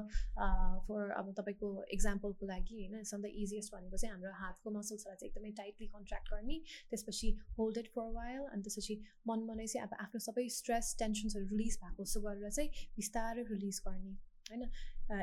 फर 0.87 1.11
अब 1.19 1.31
तपाईँको 1.37 1.69
इक्जाम्पलको 1.97 2.45
लागि 2.45 2.75
होइन 2.81 3.03
सम 3.03 3.21
द 3.21 3.31
इजिएस्ट 3.43 3.75
भनेको 3.75 3.97
चाहिँ 3.97 4.13
हाम्रो 4.13 4.33
हातको 4.41 4.71
मसल्सलाई 4.71 5.15
चाहिँ 5.15 5.31
एकदमै 5.31 5.51
टाइटली 5.61 5.87
कन्ट्र्याक्ट 5.95 6.33
गर्ने 6.33 6.59
त्यसपछि 6.89 7.31
होल्ड 7.57 7.77
इट 7.77 7.87
फर 7.95 8.11
वाइल 8.13 8.43
अनि 8.47 8.61
त्यसपछि 8.63 8.99
मन 9.27 9.47
मनै 9.47 9.67
चाहिँ 9.67 9.87
अब 9.87 9.97
आफ्नो 10.03 10.19
सबै 10.27 10.47
स्ट्रेस 10.57 10.95
टेन्सन्सहरू 10.99 11.45
रिलिज 11.55 11.79
भएको 11.83 12.03
जस्तो 12.03 12.21
गरेर 12.27 12.51
चाहिँ 12.51 12.69
बिस्तारै 12.95 13.43
रिलिज 13.49 13.81
गर्ने 13.87 14.13
होइन। 14.49 14.63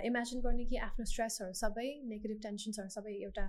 इमेजिन 0.05 0.41
गर्ने 0.41 0.65
कि 0.65 0.77
आफ्नो 0.85 1.05
स्ट्रेसहरू 1.05 1.53
सबै 1.59 1.89
नेगेटिभ 2.09 2.41
टेन्सन्सहरू 2.43 2.89
सबै 2.95 3.13
एउटा 3.19 3.45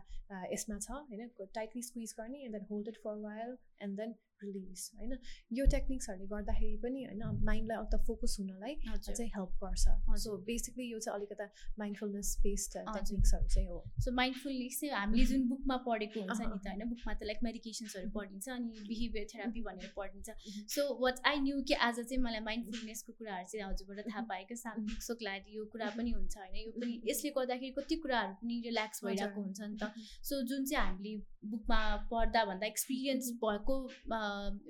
यसमा 0.51 0.77
छ 0.79 0.91
होइन 0.91 1.47
टाइटली 1.55 1.81
स्क्विज 1.83 2.13
गर्ने 2.17 2.43
and 2.45 2.55
then 2.55 2.65
hold 2.69 2.87
it 2.87 2.97
for 3.03 3.15
while 3.23 3.55
and 3.81 3.99
then 4.01 4.13
release 4.43 4.83
होइन? 4.97 5.17
यो 5.53 5.65
टेक्निक्सहरूले 5.71 6.27
गर्दाखेरि 6.27 6.77
पनि 6.83 7.03
होइन 7.05 7.23
माइन्डलाई 7.45 7.77
अन्त 7.77 7.95
फोकस 8.07 8.35
हुनलाई 8.39 8.75
चाहिँ 8.97 9.29
हेल्प 9.35 9.53
गर्छ। 9.63 9.85
सो 10.23 10.37
बेसिकली 10.49 10.85
यो 10.91 10.99
चाहिँ 10.99 11.17
अलिकता 11.17 11.45
माइन्डफुलनेस 11.79 12.29
बेस्ड 12.43 12.77
टेक्निक्सहरू 12.77 13.47
चाहिँ 13.47 13.67
हो। 13.67 13.79
सो 13.99 14.11
माइन्डफुलनेस 14.11 14.79
चाहिँ 14.79 14.93
हामीले 14.95 15.25
जुन 15.31 15.47
बुकमा 15.49 15.77
पढेको 15.87 16.19
हुन्छ 16.21 16.39
नि 16.41 16.59
त 16.59 16.67
होइन? 16.67 16.89
बुकमा 16.89 17.13
त 17.13 17.29
लाइक 17.31 17.39
मेडिकेसन्सहरू 17.43 18.09
पढिन्छ 18.17 18.49
अनि 18.49 18.85
बिहेभियर 18.89 19.25
थेरापी 19.33 19.61
भनेर 19.61 19.93
पढिन्छ। 19.97 20.29
सो 20.75 20.87
वाट 21.03 21.25
आई 21.25 21.39
न्यू 21.41 21.61
कि 21.67 21.73
आज 21.89 21.99
चाहिँ 22.01 22.21
मलाई 22.23 22.45
माइन्डफुलनेसको 22.49 23.13
कुराहरू 23.19 23.47
चाहिँ 23.51 23.65
हजुरबाट 23.65 24.05
थाहा 24.07 24.21
पाएको 24.31 24.55
साम 24.55 24.87
सो 25.07 25.15
ग्ल्याड 25.21 25.51
यो 25.55 25.65
कुरा 25.71 25.89
पनि 25.97 26.11
हुन्छ 26.11 26.37
होइन? 26.37 26.55
यो 26.55 26.71
पनि 26.79 27.01
यसले 27.09 27.29
गर्दाखेरि 27.37 27.71
कति 27.77 27.95
कुराहरू 28.03 28.33
पनि 28.41 28.61
रिल्याक्स 28.65 29.03
भइरहेको 29.05 29.41
हुन्छ 29.41 29.61
नि 29.61 29.77
त। 29.77 29.91
सो 30.23 30.41
जुन 30.47 30.65
चाहिँ 30.65 30.85
हामीले 30.85 31.13
बुकमा 31.51 31.79
पढ्दा 32.11 32.43
भन्दा 32.45 32.67
एक्सपिरियन्स 32.67 33.31
भएको 33.43 33.75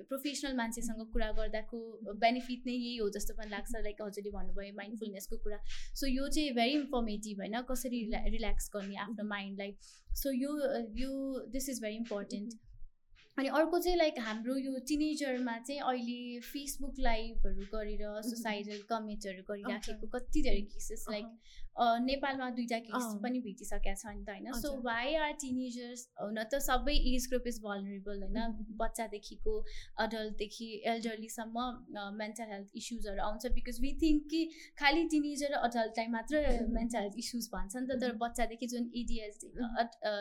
प्रोफेसनल 0.08 0.56
मान्छेसँग 0.56 1.04
कुरा 1.12 1.30
गर्दाको 1.38 1.78
बेनिफिट 2.24 2.66
नै 2.66 2.74
यही 2.74 2.96
हो 2.96 3.08
जस्तो 3.16 3.34
पनि 3.34 3.50
लाग्छ 3.50 3.84
लाइक 3.84 4.02
हजुरले 4.02 4.30
भन्नुभयो 4.30 4.74
माइन्डफुलनेसको 4.76 5.36
कुरा। 5.44 5.58
सो 6.00 6.06
यो 6.08 6.28
चाहिँ 6.28 6.52
भेरी 6.54 6.74
इन्फर्मेटिभ 6.80 7.40
होइन 7.40 7.62
कसरी 7.70 8.02
रिल्या 8.02 8.24
रिल्याक्स 8.34 8.70
गर्ने 8.74 9.00
आफ्नो 9.06 9.28
माइन्डलाई 9.28 9.72
सो 10.24 10.32
यो 10.32 10.58
यो 10.98 11.14
दिस 11.56 11.68
इज 11.68 11.82
भेरी 11.82 11.96
इम्पोर्टेन्ट 11.96 12.60
अनि 13.38 13.48
अर्को 13.58 13.78
चाहिँ 13.78 13.98
लाइक 13.98 14.18
हाम्रो 14.20 14.54
यो 14.56 14.78
टिनेजरमा 14.88 15.52
चाहिँ 15.58 15.80
अहिले 15.82 16.40
फेसबुक 16.46 16.98
लाइभहरू 17.00 17.62
गरेर 17.74 18.02
सोसाइटल 18.22 18.82
कमेन्टहरू 18.88 19.42
गरिराखेको 19.50 20.08
कति 20.16 20.42
धेरै 20.42 20.60
केसेस 20.72 21.04
लाइक 21.10 21.71
नेपालमा 21.76 22.48
दुइटा 22.52 22.78
केस 22.86 23.04
पनि 23.22 23.38
भेटिसकेका 23.40 23.94
छ 23.94 24.06
नि 24.06 24.24
त 24.24 24.30
होइन। 24.30 24.60
सो 24.60 24.70
वाइ 24.82 25.14
आर 25.16 25.32
टिनेजर्स 25.40 26.00
हुन 26.20 26.38
त 26.42 26.58
सबै 26.62 26.96
एज 27.12 27.28
ग्रुप 27.28 27.46
इज 27.48 27.60
भलरेबल 27.64 28.22
होइन? 28.22 28.66
बच्चादेखिको 28.82 29.54
अडल्टदेखि 30.04 30.68
एल्डरलीसम्म 30.92 31.66
मेन्टल 32.18 32.52
हेल्थ 32.52 32.76
इस्युजहरू 32.76 33.22
आउँछ 33.22 33.46
बिकज 33.54 33.80
वी 33.82 33.92
थिङ्क 34.02 34.28
कि 34.30 34.42
खालि 34.80 35.04
टिनेजर 35.14 35.52
र 35.52 35.62
अडल्टलाई 35.68 36.12
मात्र 36.16 36.42
मेन्टल 36.76 36.98
हेल्थ 36.98 37.18
इस्युज 37.24 37.48
भन्छ 37.54 37.76
नि 37.76 37.86
त। 37.86 38.00
तर 38.02 38.12
बच्चादेखि 38.22 38.66
जुन 38.74 38.90
इडिएस 38.94 39.40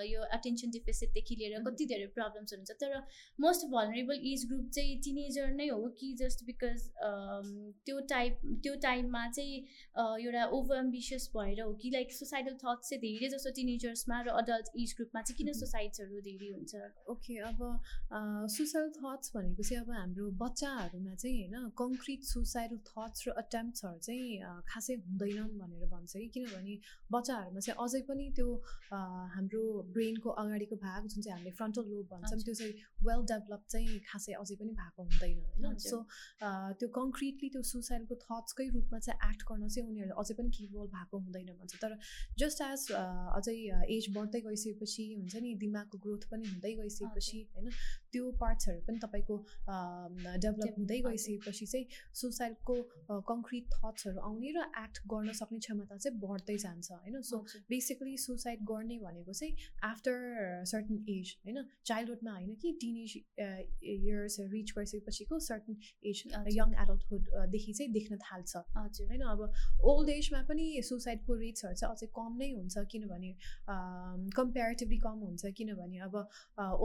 यो 0.05 0.21
अटेन्सन 0.31 0.71
डिफिसिटदेखि 0.71 1.35
लिएर 1.41 1.59
कति 1.67 1.85
धेरै 1.91 2.07
प्रब्लम्सहरू 2.15 2.61
हुन्छ। 2.61 2.79
तर 2.81 3.03
मोस्ट 3.39 3.67
भलरेबल 3.75 4.25
एज 4.31 4.47
ग्रुप 4.47 4.69
चाहिँ 4.71 4.95
टिनेजर 5.03 5.51
नै 5.53 5.67
हो 5.69 5.83
कि 5.99 6.13
जस्ट 6.21 6.45
बिकज 6.45 6.87
त्यो 7.85 7.99
टाइप 8.09 8.41
त्यो 8.63 8.75
टाइममा 8.81 9.27
चाहिँ 9.31 9.59
एउटा 10.25 10.45
ओभर 10.57 10.77
एम्बिसियस 10.77 11.29
भएर 11.41 11.61
हो 11.61 11.73
कि 11.81 11.89
लाइक 11.91 12.13
सोसाइटल 12.13 12.55
थट्स 12.63 12.89
चाहिँ 12.89 13.01
धेरै 13.01 13.29
जस्तो 13.35 13.51
टिनेजर्समा 13.57 14.21
र 14.21 14.37
अडल्ट 14.41 14.67
एज 14.77 14.95
ग्रुपमा 14.97 15.21
चाहिँ 15.21 15.37
किन 15.37 15.53
सोसाइट्सहरू 15.59 16.21
धेरै 16.27 16.49
हुन्छ? 16.51 16.73
ओके 17.09 17.37
अब 17.49 17.59
सुसाइडल 18.51 18.91
थट्स 18.97 19.31
भनेको 19.35 19.63
चाहिँ 19.63 19.81
अब 19.83 19.91
हाम्रो 19.93 20.29
बच्चाहरूमा 20.41 21.15
चाहिँ 21.15 21.37
होइन 21.43 21.69
कङ्क्रिट 21.77 22.23
सुसाइडल 22.25 22.79
थट्स 22.89 23.27
र 23.27 23.31
अटेम्प्ट्सहरू 23.41 23.99
चाहिँ 24.01 24.61
खासै 24.67 24.95
हुँदैनन् 25.01 25.57
भनेर 25.59 25.85
भन्छ 25.91 26.13
कि 26.15 26.27
किनभने 26.35 26.75
बच्चाहरूमा 27.11 27.59
चाहिँ 27.61 27.77
अझै 27.85 28.01
पनि 28.09 28.29
त्यो 28.35 28.47
हाम्रो 29.35 29.63
ब्रेनको 29.91 30.29
अगाडिको 30.41 30.75
भाग 30.77 31.07
जुन 31.07 31.21
चाहिँ 31.21 31.35
हामीले 31.35 31.55
फ्रन्टल 31.57 31.85
लोब 31.87 32.05
भन्छौँ 32.13 32.41
त्यो 32.41 32.53
चाहिँ 32.53 32.73
वेल 33.03 33.21
डेभलप 33.31 33.63
चाहिँ 33.69 33.99
खासै 34.07 34.33
अझै 34.35 34.55
पनि 34.55 34.73
भएको 34.75 35.03
हुँदैन 35.03 35.39
होइन? 35.47 35.77
सो 35.81 35.97
त्यो 36.77 36.87
कङ्क्रिटली 36.93 37.49
त्यो 37.49 37.61
सुसाइडको 37.71 38.15
थट्सकै 38.23 38.67
रूपमा 38.71 38.99
चाहिँ 39.01 39.31
एक्ट 39.31 39.47
गर्न 39.47 39.67
चाहिँ 39.69 39.87
उनीहरू 39.89 40.19
अझै 40.21 40.35
पनि 40.35 40.49
केवल 40.51 40.87
भएको 40.91 41.23
हुँदैन 41.31 41.55
भन्छ। 41.55 41.81
तर 41.81 41.97
जस्ट 42.37 42.61
एज 42.63 42.85
अझै 43.39 43.55
एज 43.95 44.11
बढ्दै 44.13 44.41
गइसकेपछि 44.41 45.07
हुन्छ 45.15 45.35
नि 45.41 45.55
दिमागको 45.63 45.97
ग्रोथ 46.03 46.29
पनि 46.31 46.45
हुँदै 46.49 46.73
गइसकेपछि 46.75 47.39
होइन 47.55 47.69
त्यो 48.11 48.31
पार्ट्सहरू 48.39 48.85
पनि 48.87 49.03
तपाईँको 49.03 49.35
डेभलप 50.37 50.77
हुँदै 50.77 50.99
गइसकेपछि 51.01 51.65
चाहिँ 51.65 51.85
सुसाइडको 52.21 52.75
कङ्क्रिट 53.29 53.65
थट्सहरू 53.75 54.19
आउने 54.29 54.51
र 54.57 54.65
एक्ट 54.81 55.03
गर्न 55.07 55.37
सक्ने 55.39 55.59
क्षमता 55.61 55.97
चाहिँ 55.97 56.19
बढ्दै 56.19 56.57
जान्छ 56.65 56.91
होइन। 56.93 57.21
सो 57.23 57.37
बेसिकली 57.69 58.17
सुसाइड 58.17 58.65
गर्ने 58.71 58.97
भनेको 58.99 59.33
चाहिँ 59.33 59.53
आफ्टर 59.83 60.65
सर्टन 60.73 61.05
एज 61.09 61.35
होइन 61.45 61.63
चाइल्डहुडमा 61.85 62.31
होइन 62.31 62.53
कि 62.61 62.73
टिनेज 62.81 63.11
इयर्स 63.95 64.39
रिच 64.51 64.73
गरिसकेपछिको 64.77 65.39
सर्टन 65.47 65.77
एज 66.05 66.23
यङ 66.57 66.75
एडल्टहुडदेखि 66.83 67.73
चाहिँ 67.73 67.91
देख्न 67.93 68.17
थाल्छ 68.19 68.55
होइन। 69.01 69.21
अब 69.31 69.41
ओल्ड 69.91 70.09
एजमा 70.11 70.41
पनि 70.49 70.65
सुसाइडको 71.21 71.33
रेट्सहरू 71.41 71.75
चाहिँ 71.75 71.93
अझै 71.95 72.07
कम 72.15 72.31
नै 72.37 72.49
हुन्छ 72.51 72.75
किनभने 72.91 73.31
कम्पेरिटिभली 74.35 74.97
कम 75.05 75.17
हुन्छ 75.25 75.43
किनभने 75.57 75.97
अब 76.07 76.15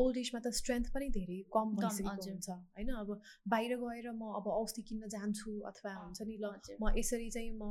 ओल्ड 0.03 0.17
एजमा 0.19 0.41
त 0.41 0.53
स्ट्रेन्थ 0.61 0.93
पनि 0.95 1.09
धेरै 1.17 1.39
कम 1.53 1.69
भइसकेको 1.77 2.23
हुन्छ 2.31 2.49
होइन? 2.51 2.89
अब 3.03 3.09
बाहिर 3.49 3.77
गएर 3.77 4.07
म 4.13 4.23
अब 4.41 4.47
औषधि 4.57 4.83
किन्न 4.89 5.09
जान्छु 5.17 5.51
अथवा 5.73 5.93
हुन्छ 5.97 6.21
नि 6.23 6.37
ल 6.37 6.53
म 6.81 6.93
यसरी 6.99 7.31
चाहिँ 7.31 7.51
म 7.53 7.65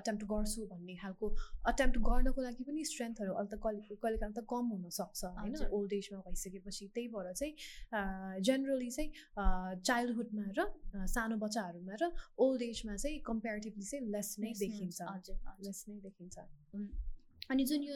अटेम्प्ट 0.00 0.24
गर्छु 0.32 0.66
भन्ने 0.72 0.96
खालको 1.02 1.26
अटेम्प्ट 1.72 1.98
गर्नको 2.08 2.40
लागि 2.48 2.64
पनि 2.70 2.84
स्ट्रेन्थहरू 2.92 3.32
अहिले 3.34 3.50
त 3.50 3.60
कहिले 3.64 3.96
कहिलेकाहीँ 4.04 4.34
त 4.34 4.44
कम 4.54 4.64
हुनसक्छ 4.74 5.20
होइन? 5.40 5.54
ओल्ड 5.78 5.92
एजमा 6.00 6.20
भइसकेपछि। 6.28 6.84
त्यही 6.94 7.08
भएर 7.14 7.32
चाहिँ 7.32 7.52
जेनरली 8.44 8.90
चाहिँ 8.90 9.10
चाइल्डहुडमा 9.82 10.46
र 10.58 10.60
सानो 11.14 11.36
बच्चाहरूमा 11.44 11.94
र 12.02 12.04
ओल्ड 12.38 12.62
एजमा 12.62 12.96
चाहिँ 12.96 13.18
कम्पेरिटिभली 13.26 13.86
चाहिँ 13.90 14.04
लेस 14.14 14.28
नै 14.40 14.52
देखिन्छ। 14.60 14.98
लेस 15.66 15.84
नै 15.88 15.93
देखिन्छ। 16.00 16.38
अनि 17.50 17.64
जुन 17.64 17.82
यो 17.82 17.94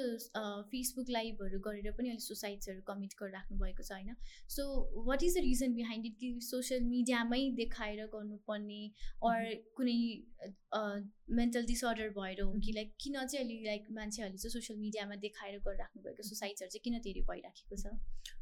फेसबुक 0.70 1.10
लाइभहरू 1.10 1.58
गरेर 1.60 1.92
पनि 1.92 2.08
अलिक 2.08 2.22
सुसाइड्सहरू 2.22 2.82
कमिट 2.88 3.14
गरिराख्नु 3.20 3.58
भएको 3.58 3.82
छ 3.82 3.92
होइन? 3.92 4.16
So 4.48 4.64
what 5.06 5.22
is 5.22 5.36
the 5.38 5.40
reason 5.40 5.74
behind 5.74 6.06
it 6.06 6.16
कि 6.20 6.28
सोसियल 6.40 6.82
मिडियामै 6.84 7.40
देखाएर 7.56 8.06
गर्नुपर्ने 8.14 8.82
अर 9.24 9.54
कुनै 9.76 9.96
मेन्टल 11.40 11.66
डिसअर्डर 11.66 12.10
भएर 12.18 12.42
हो 12.42 12.52
कि 12.66 12.72
लाइक 12.72 12.94
किन 13.00 13.14
चाहिँ 13.24 13.44
अहिले 13.44 13.64
लाइक 13.64 13.90
मान्छेहरूले 13.92 14.38
चाहिँ 14.38 14.52
सोसियल 14.52 14.78
मिडियामा 14.80 15.16
देखाएर 15.24 15.58
गरिराख्नु 15.60 16.02
भएको 16.02 16.28
सुसाइड्सहरू 16.28 16.70
चाहिँ 16.70 16.84
किन 16.84 17.00
धेरै 17.08 17.26
भइराखेको 17.32 17.76
छ? 17.76 17.96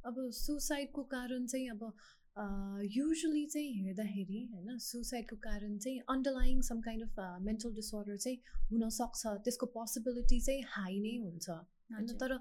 अब 0.04 0.22
सुसाइडको 0.42 1.02
कारण 1.16 1.46
चाहिँ 1.46 1.68
अब 1.70 1.92
युजली 2.36 3.44
चाहिँ 3.46 3.72
हेर्दाखेरि 3.74 4.40
होइन 4.52 4.78
सुसाइडको 4.78 5.36
कारण 5.44 5.78
चाहिँ 5.78 6.00
underlying 6.08 6.60
some 6.62 6.80
kind 6.80 7.04
of 7.04 7.40
mental 7.42 7.72
disorder 7.74 8.16
चाहिँ 8.16 8.38
हुनसक्छ 8.72 9.26
त्यसको 9.46 9.66
पोसिबिलिटी 9.76 10.40
चाहिँ 10.40 10.62
हाई 10.68 10.98
नै 11.00 11.16
हुन्छ। 11.22 11.56
होइन 11.90 12.06
तर 12.20 12.32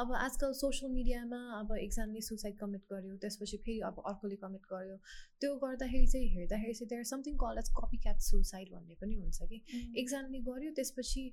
अब 0.00 0.12
आजकल 0.16 0.52
सोसियल 0.58 0.92
मिडियामा 0.92 1.40
अब 1.58 1.76
एकजनाले 1.76 2.20
सुसाइड 2.28 2.56
कमिट 2.58 2.82
गर्यो 2.92 3.16
त्यसपछि 3.24 3.56
फेरि 3.64 3.80
अब 3.88 4.02
अर्कोले 4.06 4.36
कमिट 4.44 4.64
गर्यो। 4.72 4.96
त्यो 5.40 5.54
गर्दाखेरि 5.64 6.06
चाहिँ 6.06 6.28
हेर्दाखेरि 6.34 6.74
चाहिँ 6.74 6.88
there 6.88 7.04
something 7.10 7.36
call 7.42 7.58
as 7.58 7.68
copycat 8.04 8.20
suicide 8.28 8.72
भन्ने 8.72 8.94
पनि 9.02 9.14
हुन्छ 9.16 9.50
कि। 9.50 9.60
एकजनाले 10.00 10.40
गर्यो 10.48 10.70
त्यसपछि 10.80 11.24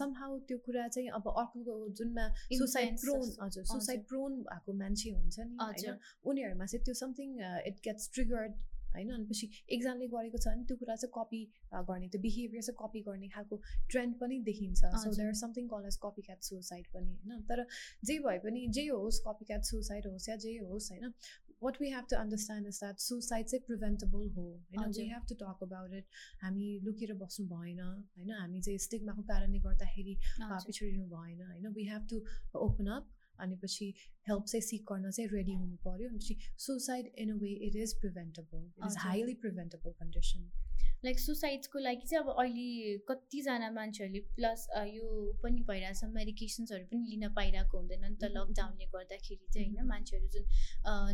समहाउ 0.00 0.38
त्यो 0.48 0.58
कुरा 0.66 0.88
चाहिँ 0.88 1.08
अब 1.20 1.28
अर्को 1.36 1.78
जुनमा 2.00 2.26
सुसाइड 2.58 2.98
प्रोन 3.04 3.30
हजुर 3.40 3.64
सुसाइड 3.66 4.04
प्रोन 4.08 4.42
भएको 4.42 4.72
मान्छे 4.82 5.10
हुन्छ 5.10 5.38
नि 5.40 5.56
होइन। 5.62 5.98
उनीहरूमा 6.24 6.66
चाहिँ 6.66 6.84
त्यो 6.84 6.94
समथिङ 7.02 7.40
इट 7.70 7.80
गेट्स 7.84 8.10
ट्रिगर्ड 8.14 8.60
होइन? 8.94 9.10
अनि 9.12 9.24
पछि 9.26 9.50
एक्जामले 9.70 10.06
गरेको 10.14 10.38
छ 10.38 10.48
भने 10.48 10.64
त्यो 10.64 10.76
कुरा 10.76 10.96
चाहिँ 10.96 11.12
कपी 11.14 11.42
गर्ने 11.90 12.08
त्यो 12.08 12.20
बिहेभियर 12.22 12.62
चाहिँ 12.62 12.76
कपी 12.80 13.00
गर्ने 13.02 13.28
खालको 13.36 13.60
ट्रेन्ड 13.90 14.18
पनि 14.20 14.38
देखिन्छ। 14.44 14.80
So. 14.96 15.14
There 15.16 15.34
something 15.42 15.68
call 15.68 15.86
as 15.86 15.96
copycat 16.22 16.42
suicide 16.44 16.86
पनि 16.94 17.14
होइन? 17.14 17.40
तर 17.48 17.66
जे 18.04 18.18
भए 18.26 18.38
पनि 18.44 18.66
जे 18.70 18.86
होस् 18.88 19.22
कपी 19.28 19.44
क्याट 19.44 19.62
सुसाइड 19.70 20.06
होस् 20.06 20.28
या 20.28 20.36
जे 20.44 20.58
होस् 20.58 20.90
होइन? 20.92 21.14
What 21.62 21.76
we 21.80 21.88
have 21.90 22.06
to 22.10 22.16
understand 22.16 22.66
is 22.66 22.78
that 22.78 22.98
suicide 23.00 23.46
चाहिँ 23.46 23.64
प्रिभेन्टेबल 23.66 24.28
हो 24.36 24.44
होइन? 24.44 24.90
We. 24.90 25.08
Have 25.08 25.26
to 25.28 25.34
talk 25.42 25.62
about 25.62 25.94
it 25.94 26.06
हामी 26.42 26.68
लुकेर 26.84 27.14
बस्नु 27.22 27.46
भएन 27.48 27.80
होइन? 27.80 28.30
हामी 28.32 28.60
चाहिँ 28.60 28.78
स्टिगमाको 28.86 29.22
कारणले 29.22 29.58
गर्दाखेरि। 29.66 30.14
पिछडिनु 30.40 31.04
भएन 31.12 31.42
होइन? 31.42 31.68
We 31.74 31.84
have 31.88 32.06
to 32.10 32.22
open 32.60 32.86
up 32.96 33.10
अनि 33.38 33.56
पछि 33.56 33.92
हेल्प 34.28 34.44
चाहिँ 34.44 34.62
सिक 34.62 34.82
गर्न 34.92 35.10
चाहिँ 35.10 35.30
रेडी 35.30 35.54
हुनु 35.54 35.76
पऱ्यो 35.84 36.08
अनि 36.08 36.18
पछि 36.18 36.36
suicide 36.58 37.12
in 37.18 37.30
a 37.30 37.36
way 37.36 37.50
it 37.68 37.76
is 37.76 37.94
preventable 38.00 38.66
it 38.66 38.86
is. 38.86 38.96
Highly 38.98 39.34
preventable 39.46 39.92
condition 40.00 40.50
like 41.04 41.18
सुसाइड्सको 41.20 41.78
लागि 41.78 42.06
चाहिँ 42.08 42.22
अब 42.24 42.28
अहिले 42.32 42.96
कतिजना 43.08 43.70
मान्छेहरूले 43.76 44.20
प्लस 44.36 44.66
यो 44.88 45.06
पनि 45.42 45.62
भइरहेछ 45.68 46.04
मेडिकेसन्सहरू 46.14 46.84
पनि 46.90 47.08
लिन 47.10 47.28
पाइरहेको 47.34 47.78
हुँदैन 47.78 48.04
नि 48.04 48.16
त. 48.16 48.24
लकडाउनले 48.36 48.86
गर्दाखेरि 48.92 49.46
चाहिँ 49.54 49.66
होइन 49.66 49.80
Mhm. 49.82 49.88
मान्छेहरू 49.88 50.28
जुन 50.28 50.44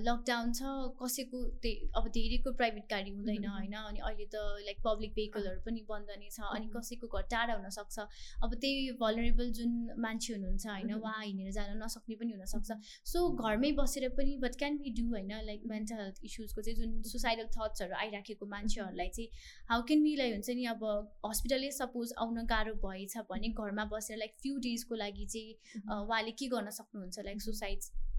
लकडाउन 0.09 0.53
छ 0.53 0.63
कसैको 1.01 1.41
त्यही 1.63 1.89
अब 1.97 2.09
धेरैको 2.09 2.53
प्राइभेट 2.53 2.85
गाडी 2.91 3.11
हुँदैन 3.11 3.45
Mhm. 3.45 3.53
होइन 3.53 3.73
अनि 3.83 3.99
अहिले 4.01 4.27
त 4.27 4.43
लाइक 4.67 4.79
पब्लिक 4.85 5.15
भेहिकलहरू 5.15 5.61
पनि 5.65 5.83
बन्द 5.89 6.11
नै 6.19 6.29
छ 6.31 6.41
अनि. 6.53 6.69
कसैको 6.77 7.07
घर 7.09 7.23
टाढा 7.31 7.55
हुनसक्छ 7.55 7.99
अब 8.45 8.55
त्यही 8.57 8.93
भलरेबल 9.01 9.51
जुन 9.53 9.73
मान्छे 9.99 10.33
हुनुहुन्छ 10.35 10.67
होइन. 10.67 10.93
उहाँ 11.01 11.25
हिँडेर 11.25 11.51
जान 11.53 11.83
नसक्ने 11.83 12.08
पनि 12.17 12.33
हुनसक्छ 12.33 12.77
सो 13.13 13.29
घरमै 13.45 13.71
बसेर 13.81 14.09
पनि 14.19 14.37
बट 14.45 14.55
क्यान 14.59 14.77
बी 14.79 14.91
डु 14.99 15.05
होइन? 15.09 15.33
लाइक 15.47 15.63
मेन्टल 15.67 16.01
हेल्थ 16.03 16.21
इस्युजको 16.25 16.63
चाहिँ 16.63 16.77
जुन 16.79 17.03
सुसाइडल 17.13 17.47
थट्सहरू 17.57 17.95
आइराखेको 18.01 18.47
मान्छेहरूलाई 18.55 19.09
चाहिँ 19.17 19.29
हाउ 19.71 19.83
क्यान 19.89 20.03
बी 20.03 20.15
लाइक 20.17 20.33
हुन्छ 20.35 20.51
नि 20.61 20.65
अब 20.75 20.85
हस्पिटलै 21.27 21.71
सपोज 21.81 22.13
आउन 22.27 22.45
गाह्रो 22.55 22.75
भएछ 22.87 23.17
भने 23.31 23.49
घरमा 23.63 23.85
बसेर 23.93 24.17
लाइक 24.19 24.35
फ्यु 24.43 24.59
डेजको 24.69 24.95
लागि 25.05 25.27
चाहिँ 25.27 25.83
अ, 25.89 25.95
उहाँले 26.03 26.31
के 26.43 26.49
गर्न 26.57 26.71
सक्नुहुन्छ 26.81 27.19
लाइक 27.31 27.43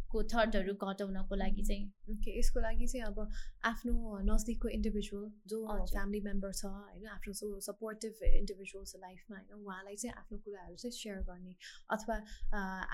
सुसाइड्सको 0.10 0.24
थटहरू 0.26 0.74
घटाउनको 0.74 1.36
लागि 1.36 1.64
चाहिँ 1.64 1.86
ओके 2.10 2.38
यसको 2.40 2.60
लागि 2.60 2.88
चाहिँ 2.88 3.06
अब 3.06 3.20
आफ्नो 3.64 4.20
नजिकको 4.26 4.68
इन्डिभिजुअल 4.70 5.26
जो। 5.48 5.58
फ्यामिली 5.86 6.22
मेम्बर 6.22 6.52
छ 6.52 6.66
होइन 6.66 7.06
आफ्नो 7.08 7.34
जो 7.34 7.60
सपोर्टिभ 7.62 8.24
इन्डिभिजुअल 8.26 8.86
छ 8.86 8.96
लाइफमा 8.98 9.38
होइन 9.38 9.62
उहाँलाई 9.62 9.96
चाहिँ 9.96 10.14
आफ्नो 10.16 10.38
कुराहरू 10.40 10.76
चाहिँ 10.76 10.92
सेयर 10.92 11.22
गर्ने 11.30 11.54
अथवा 11.90 12.16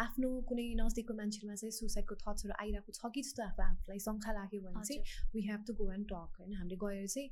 आफ्नो 0.06 0.30
कुनै 0.50 0.68
नजिकको 0.76 1.14
मान्छेमा 1.16 1.56
चाहिँ 1.56 1.72
सुसाइडको 1.72 2.16
थट्सहरू 2.18 2.54
आइरहेको 2.60 2.92
छ 2.92 3.12
कि 3.16 3.22
जस्तो 3.22 3.44
आफू 3.46 3.64
आफूलाई 3.64 4.00
शङ्का 4.00 4.32
लाग्यो 4.34 4.62
भने 4.62 4.84
चाहिँ 4.84 5.32
we 5.34 5.42
have 5.48 5.64
to 5.68 5.74
go 5.74 5.92
and 5.92 6.08
talk 6.08 6.40
होइन 6.40 6.54
हामीले 6.56 6.80
गएर 6.84 7.08
चाहिँ 7.08 7.30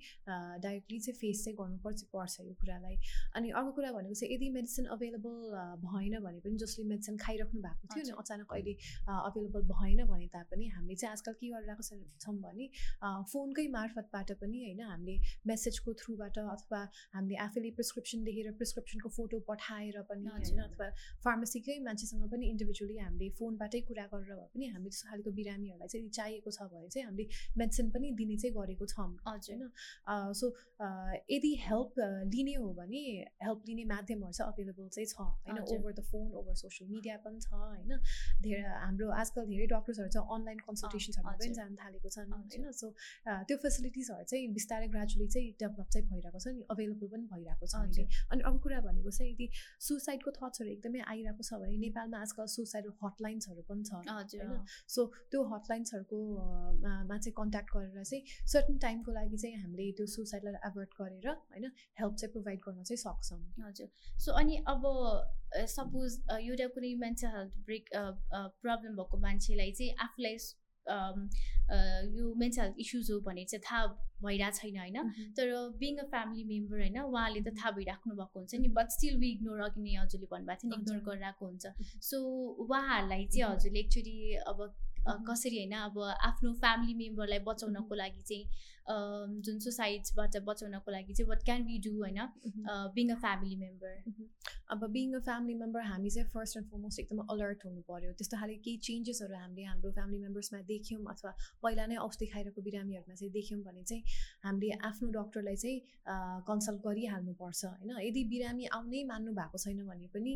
डाइरेक्टली 0.64 1.00
चाहिँ 1.00 1.18
फेस 1.20 1.44
चाहिँ 1.46 1.58
गर्नुपर्छ 1.60 2.02
पर्छ 2.16 2.40
यो 2.42 2.56
कुरालाई 2.64 2.98
अनि 3.36 3.50
अर्को 3.54 3.72
कुरा 3.74 3.92
भनेको 3.92 4.16
चाहिँ 4.16 4.34
यदि 4.36 4.50
मेडिसिन 4.56 4.86
अभाइलेबल 4.96 5.36
भएन 5.84 6.20
भने 6.24 6.40
पनि 6.40 6.58
जसले 6.58 6.88
मेडिसिन 6.88 7.18
खाइराख्नु 7.20 7.62
भएको 7.62 7.94
थियो 7.94 8.04
अनि। 8.06 8.18
अचानक 8.24 8.54
अहिले 8.54 8.74
अभाइलेबल 9.20 9.72
भएन 9.74 10.06
भने 10.06 10.28
तापनि 10.34 10.68
हामीले 10.70 10.96
चाहिँ 10.96 11.12
आजकल 11.14 11.34
के 11.40 11.50
गरिरहेको 11.50 11.84
छ- 11.84 12.36
भने 12.44 12.66
फोनकै 13.28 13.68
मार्फतबाट 13.70 14.32
पनि 14.42 14.60
होइन 14.64 14.82
हामीले 14.84 15.16
मेसेजको 15.48 15.94
थ्रुबाट 15.96 16.38
अथवा 16.48 16.82
हामीले 17.14 17.36
आफैले 17.44 17.72
प्रिस्क्रिप्सन 17.78 18.20
लेखेर 18.24 18.52
प्रिस्क्रिप्सनको 18.60 19.10
फोटो 19.12 19.40
पठाएर 19.50 20.02
पनि। 20.10 20.26
होइन 20.28 20.60
अथवा 20.64 20.88
फार्मेसीकै 21.24 21.78
मान्छेसँग 21.84 22.30
पनि 22.32 22.50
इन्डिभिजुअली 22.50 22.98
हामीले 23.00 23.30
फोनबाटै 23.40 23.82
कुरा 23.88 24.06
गरेर 24.14 24.36
भए 24.36 24.48
पनि 24.54 24.66
हामीले 24.68 24.90
त्यस्तो 24.90 25.10
खालको 25.10 25.32
बिरामीहरूलाई 25.34 25.88
चाहिँ 25.88 26.10
चाहिएको 26.12 26.52
छ 26.52 26.70
भने 26.74 26.90
चाहिँ 26.90 27.06
हामीले 27.06 27.26
मेडिसिन 27.58 27.90
पनि 27.92 28.12
दिने 28.14 28.38
चाहिँ 28.38 28.54
गरेको 28.56 28.86
छौँ 28.88 29.10
हजुर 29.28 29.56
होइन 29.56 30.34
सो 30.34 30.48
यदि 31.30 31.52
हेल्प 31.62 31.94
लिने 32.34 32.54
हो 32.56 32.68
भने 32.74 33.04
हेल्प 33.44 33.62
लिने 33.68 33.84
माध्यमहरू 33.86 34.32
चाहिँ 34.34 34.52
अभाइलेबल 34.52 34.88
चाहिँ 34.90 35.08
छ 35.08 35.18
होइन। 35.20 35.58
Over 35.74 35.94
the 35.94 36.04
phone 36.12 36.32
over 36.36 36.56
social 36.58 36.90
media 36.92 37.18
पनि 37.26 37.40
छ 37.42 37.54
होइन 37.54 37.92
धेरै 38.42 38.62
हाम्रो 38.76 39.10
आजकल 39.16 39.46
धेरै 39.48 39.63
डक्टर्सहरू 39.72 40.10
चाहिँ 40.16 40.28
अनलाइन 40.36 40.60
कन्सल्टेसन्सहरू 40.68 41.28
पनि। 41.30 41.54
जान 41.54 41.76
थालेको 41.82 42.10
छन्। 42.16 42.32
होइन? 42.34 42.72
सो 42.72 42.88
त्यो 43.48 43.58
फेसिलिटिजहरू 43.64 44.24
चाहिँ 44.32 44.48
बिस्तारै 44.54 44.88
ग्रेजुअली 44.96 45.28
चाहिँ 45.34 45.50
डेभलप 45.64 45.88
चाहिँ 45.94 46.08
भइरहेको 46.10 46.40
छ 46.40 46.48
नि 46.54 46.66
अभाइलेबल 46.74 47.08
पनि 47.14 47.26
भइरहेको 47.34 47.66
छ 47.66 47.76
अहिले। 47.84 48.04
अनि 48.32 48.42
अर्को 48.44 48.60
कुरा 48.64 48.80
भनेको 48.88 49.12
चाहिँ 49.18 49.32
यदि 49.34 49.48
सुसाइडको 49.88 50.32
थट्सहरू 50.40 50.70
एकदमै 50.76 51.02
आइरहेको 51.14 51.44
छ 51.44 51.62
भने 51.64 51.78
नेपालमा 51.86 52.18
आजकल 52.22 52.46
सुसाइड 52.56 52.92
हटलाइन्सहरू 53.04 53.62
पनि 53.70 53.84
छ 53.84 53.92
होइन? 53.94 54.66
सो 54.88 55.06
त्यो 55.32 55.44
हटलाइन्सहरूको 55.54 56.20
मा 57.10 57.18
चाहिँ 57.18 57.36
कन्ट्याक्ट 57.42 57.70
गरेर 57.78 58.04
चाहिँ 58.04 58.22
सर्टन 58.54 58.78
टाइमको 58.86 59.12
लागि 59.20 59.38
चाहिँ 59.38 59.56
हामीले 59.64 59.92
त्यो 59.98 60.06
सुसाइडलाई 60.16 60.62
एभोइड 60.72 60.92
गरेर 61.02 61.28
होइन? 61.30 61.66
हेल्प 62.00 62.14
चाहिँ 62.16 62.32
प्रोभाइड 62.34 62.60
गर्न 62.68 62.84
चाहिँ 62.84 63.02
सक्छौँ। 63.04 63.42
हजुर। 63.64 63.90
सो 64.26 64.32
अनि 64.42 64.56
अब 64.68 64.82
सपोज 65.70 66.20
एउटा 66.34 66.68
कुनै 66.76 66.94
मेन्टल 67.02 67.28
हेल्थ 67.36 67.54
ब्रेक 67.66 67.90
प्रब्लम 68.64 68.96
भएको 68.98 69.18
मान्छेलाई 69.26 69.72
चाहिँ 69.80 69.96
आफूलाई 70.06 70.38
यो 72.14 72.34
मेन्टल 72.36 72.62
हेल्थ 72.62 72.80
इस्युज 72.86 73.12
हो 73.12 73.20
भने 73.28 73.44
चाहिँ 73.46 73.64
थाहा 73.68 73.82
भइरहेको 74.24 74.58
छैन 74.58 74.78
होइन? 74.78 74.98
तर 75.38 75.48
बिङ 75.80 75.98
अ 75.98 76.06
फ्यामिली 76.14 76.44
मेम्बर 76.46 76.78
होइन 76.80 76.98
उहाँले 77.02 77.42
त 77.42 77.56
थाहा 77.60 77.72
भइराख्नु 77.78 78.16
भएको 78.16 78.40
हुन्छ 78.40 78.62
नि 78.64 78.70
बट 78.80 78.88
स्टिल 78.98 79.18
वी 79.20 79.30
इग्नोर 79.32 79.62
अघि 79.68 79.82
नै 79.82 79.94
हजुरले 79.96 80.28
भन्नुभएको 80.32 80.62
थियो 80.62 80.76
नि 80.76 80.82
इग्नोर। 80.82 81.00
गरिरहेको 81.10 81.46
हुन्छ। 81.46 81.66
सो 82.10 82.18
उहाँहरूलाई 82.66 83.28
चाहिँ 83.28 83.46
हजुरले 83.52 83.80
एक्चुली 83.80 84.18
अब. 84.48 84.60
कसरी 85.28 85.58
होइन 85.58 85.74
अब 85.78 85.98
आफ्नो 86.26 86.50
फ्यामिली 86.60 86.94
मेम्बरलाई 86.96 87.40
बचाउनको 87.48 87.96
लागि 87.96 88.22
चाहिँ 88.28 88.44
जुन 88.88 89.60
सुसाइड्सबाट 89.60 90.38
बचाउनको 90.46 90.92
लागि 90.92 91.14
चाहिँ 91.14 91.30
वाट 91.30 91.44
क्यान 91.46 91.64
वी 91.66 91.78
डु 91.86 91.92
होइन? 92.00 92.20
बिङ 92.96 93.10
अ 93.10 93.16
फ्यामिली 93.22 93.56
मेम्बर 93.56 93.94
अब 94.74 94.84
बिङ 94.92 95.14
अ 95.14 95.20
फ्यामिली 95.26 95.56
मेम्बर 95.60 95.82
हामी 95.84 96.10
चाहिँ 96.10 96.30
फर्स्ट 96.30 96.58
एन्ड 96.58 96.68
फरमोस्ट 96.70 97.00
एकदम 97.00 97.20
अलर्ट 97.34 97.66
हुनु 97.66 97.82
पऱ्यो 97.90 98.12
त्यस्तो 98.20 98.38
खाले 98.38 98.56
केही 98.66 98.78
चेन्जेसहरू 98.88 99.36
हामीले 99.36 99.64
हाम्रो 99.66 99.92
फ्यामिली 99.92 100.20
मेम्बर्समा 100.22 100.62
देख्यौँ 100.72 101.02
अथवा 101.14 101.32
पहिला 101.64 101.86
नै 101.86 101.98
औषधि 102.06 102.26
खाइरहेको 102.34 102.62
बिरामीहरूमा 102.62 103.16
चाहिँ 103.16 103.32
देख्यौँ 103.34 103.62
भने 103.64 103.84
चाहिँ 103.84 104.04
हामीले 104.44 104.80
आफ्नो 104.90 105.10
डक्टरलाई 105.18 105.56
चाहिँ 105.56 105.80
कन्सल्ट 106.50 106.80
गरिहाल्नुपर्छ 106.88 107.62
होइन? 107.66 107.92
यदि 108.08 108.24
बिरामी 108.34 108.66
आउनै 108.80 109.04
मान्नु 109.12 109.32
भएको 109.34 109.58
छैन 109.58 109.86
भने 109.86 110.08
पनि 110.16 110.34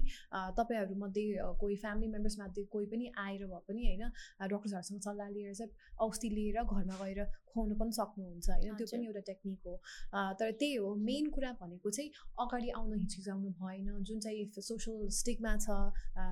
तपाईँहरूमध्ये 0.59 1.25
कोही 1.59 1.75
फ्यामिली 1.83 2.07
मेम्बर्समध्ये 2.15 2.63
कोही 2.71 2.85
पनि 2.93 3.11
आएर 3.25 3.45
भए 3.45 3.61
पनि 3.67 3.81
होइन 3.87 4.03
डक्टर्सहरूसँग 4.47 5.01
सल्लाह 5.07 5.29
लिएर 5.35 5.53
चाहिँ 5.53 5.71
औषधि 6.07 6.29
लिएर 6.37 6.63
घरमा 6.63 6.95
गएर 7.03 7.23
खुवाउनु 7.47 7.75
पनि 7.81 7.91
सक्नुहुन्छ 7.99 8.36
होइन? 8.47 8.75
त्यो। 8.77 8.87
पनि 8.87 9.05
एउटा 9.05 9.21
टेक्निक 9.27 9.59
हो। 9.67 9.75
तर 10.39 10.51
त्यही 10.53 10.75
हो 10.75 10.93
मेन 11.03 11.29
कुरा 11.29 11.51
भनेको 11.61 11.89
चाहिँ 11.89 12.09
अगाडि 12.39 12.69
आउन 12.77 12.93
हिचकिचाउनु 12.93 13.49
भएन। 13.61 14.03
जुन 14.03 14.19
चाहिँ 14.19 14.61
सोसल 14.61 15.07
स्टिगमा 15.17 15.55
छ 15.57 15.77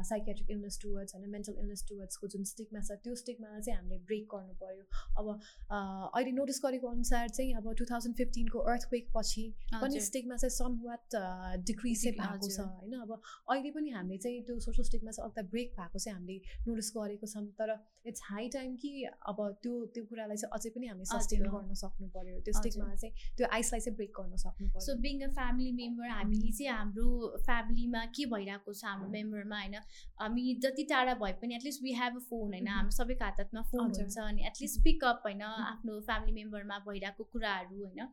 साइकेट्रिक 0.06 0.52
इलनेस 0.52 0.80
टुवर्ड्स 0.82 1.16
होइन 1.16 1.30
मेन्टल 1.30 1.56
इलनेस 1.60 1.86
टुवर्ड्सको 1.90 2.28
जुन 2.28 2.44
स्टिगमा 2.46 2.82
छ 2.82 3.00
त्यो 3.04 3.16
स्टिगमा 3.16 3.60
चाहिँ 3.60 3.78
हामीले 3.80 4.00
ब्रेक 4.06 4.26
गर्नु 4.34 4.54
पऱ्यो 4.62 4.84
अब 5.18 5.26
अहिले 5.72 6.32
नोटिस 6.32 6.62
गरेको 6.66 6.88
अनुसार 6.90 7.30
चाहिँ 7.30 7.54
अब 7.56 7.74
टु 7.74 7.86
थाउजन्ड 7.86 8.16
फिफ्टिनको 8.18 8.60
अर्थक्वेक 8.74 9.12
पछि 9.16 9.46
पनि 9.76 10.00
स्टिगमा 10.08 10.36
चाहिँ 10.38 10.56
सम 10.56 10.80
वाट 10.86 11.20
डिक्रिज 11.66 12.04
चाहिँ 12.04 12.18
भएको 12.18 12.50
छ। 12.50 12.60
होइन? 12.60 12.94
अब 13.00 13.12
अहिले 13.16 13.72
पनि 13.72 13.90
हामीले 13.90 14.18
चाहिँ 14.18 14.42
त्यो 14.46 14.60
सोसल 14.60 14.84
स्टिगमा 14.84 15.12
चाहिँ 15.12 15.30
अलिकति 15.30 15.50
ब्रेक 15.52 15.70
भएको 15.76 16.00
चाहिँ 16.00 16.16
हामीले 16.18 16.38
नोटिस 16.68 16.92
गरेको 16.98 17.28
छौँ। 17.28 17.46
तर 17.60 17.76
इट्स 18.08 18.22
हाई 18.26 18.50
टाइम 18.56 18.76
कि 18.82 18.92
अब 19.30 19.38
त्यो 19.64 19.74
त्यो 19.94 20.04
कुरालाई 20.06 20.38
चाहिँ 20.38 20.52
अझै 20.58 20.70
पनि 20.76 20.88
हामीले 20.88 21.06
सस्टेन। 21.06 21.44
गर्न 21.56 21.74
सक्नु 21.82 22.08
पऱ्यो 22.16 22.40
त्यो। 22.46 22.54
स्टिगमा 22.60 22.96
चाहिँ 22.96 23.14
त्यो 23.38 23.48
आइसलाई 23.58 23.82
चाहिँ 23.86 23.96
ब्रेक 23.96 24.12
गर्न 24.20 24.36
सक्नु 24.44 24.68
सो 24.68 24.94
पऱ्यो 24.94 25.02
बिङ 25.02 25.22
अ 25.22 25.30
फ्यामिली 25.36 25.72
मेम्बर 25.80 26.08
हामीले 26.10 26.52
चाहिँ 26.52 26.72
हाम्रो 26.72 27.08
फ्यामिलीमा 27.46 28.06
के 28.16 28.26
भइरहेको 28.34 28.74
छ 28.74 28.86
हाम्रो 28.86 29.10
मेम्बरमा 29.16 29.60
होइन? 29.60 29.76
हामी 30.22 30.56
जति 30.66 30.84
टाढा 30.92 31.14
भए 31.24 31.34
पनि 31.42 31.56
at least 31.56 31.84
we 31.84 31.94
have 32.02 32.16
a 32.16 32.24
phone 32.30 32.54
होइन? 32.54 32.66
Mhm. 32.66 32.76
हाम्रो 32.76 32.96
सबैको 32.98 33.26
हात 33.26 33.40
हातमा 33.40 33.62
फोन। 33.72 33.84
हुन्छ 33.86 34.18
अनि 34.26 34.46
एटलिस्ट 34.48 34.84
पिकअप 34.84 35.22
होइन? 35.26 35.42
आफ्नो 35.42 36.00
फ्यामिली 36.10 36.34
मेम्बरमा 36.40 36.80
भइरहेको 36.88 37.24
कुराहरू 37.34 37.84
होइन. 37.84 38.08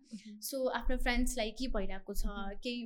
सो 0.50 0.64
आफ्नो 0.80 0.96
फ्रेन्ड्सलाई 1.06 1.50
के 1.60 1.68
भइरहेको 1.76 2.14
छ. 2.14 2.24
केही 2.64 2.80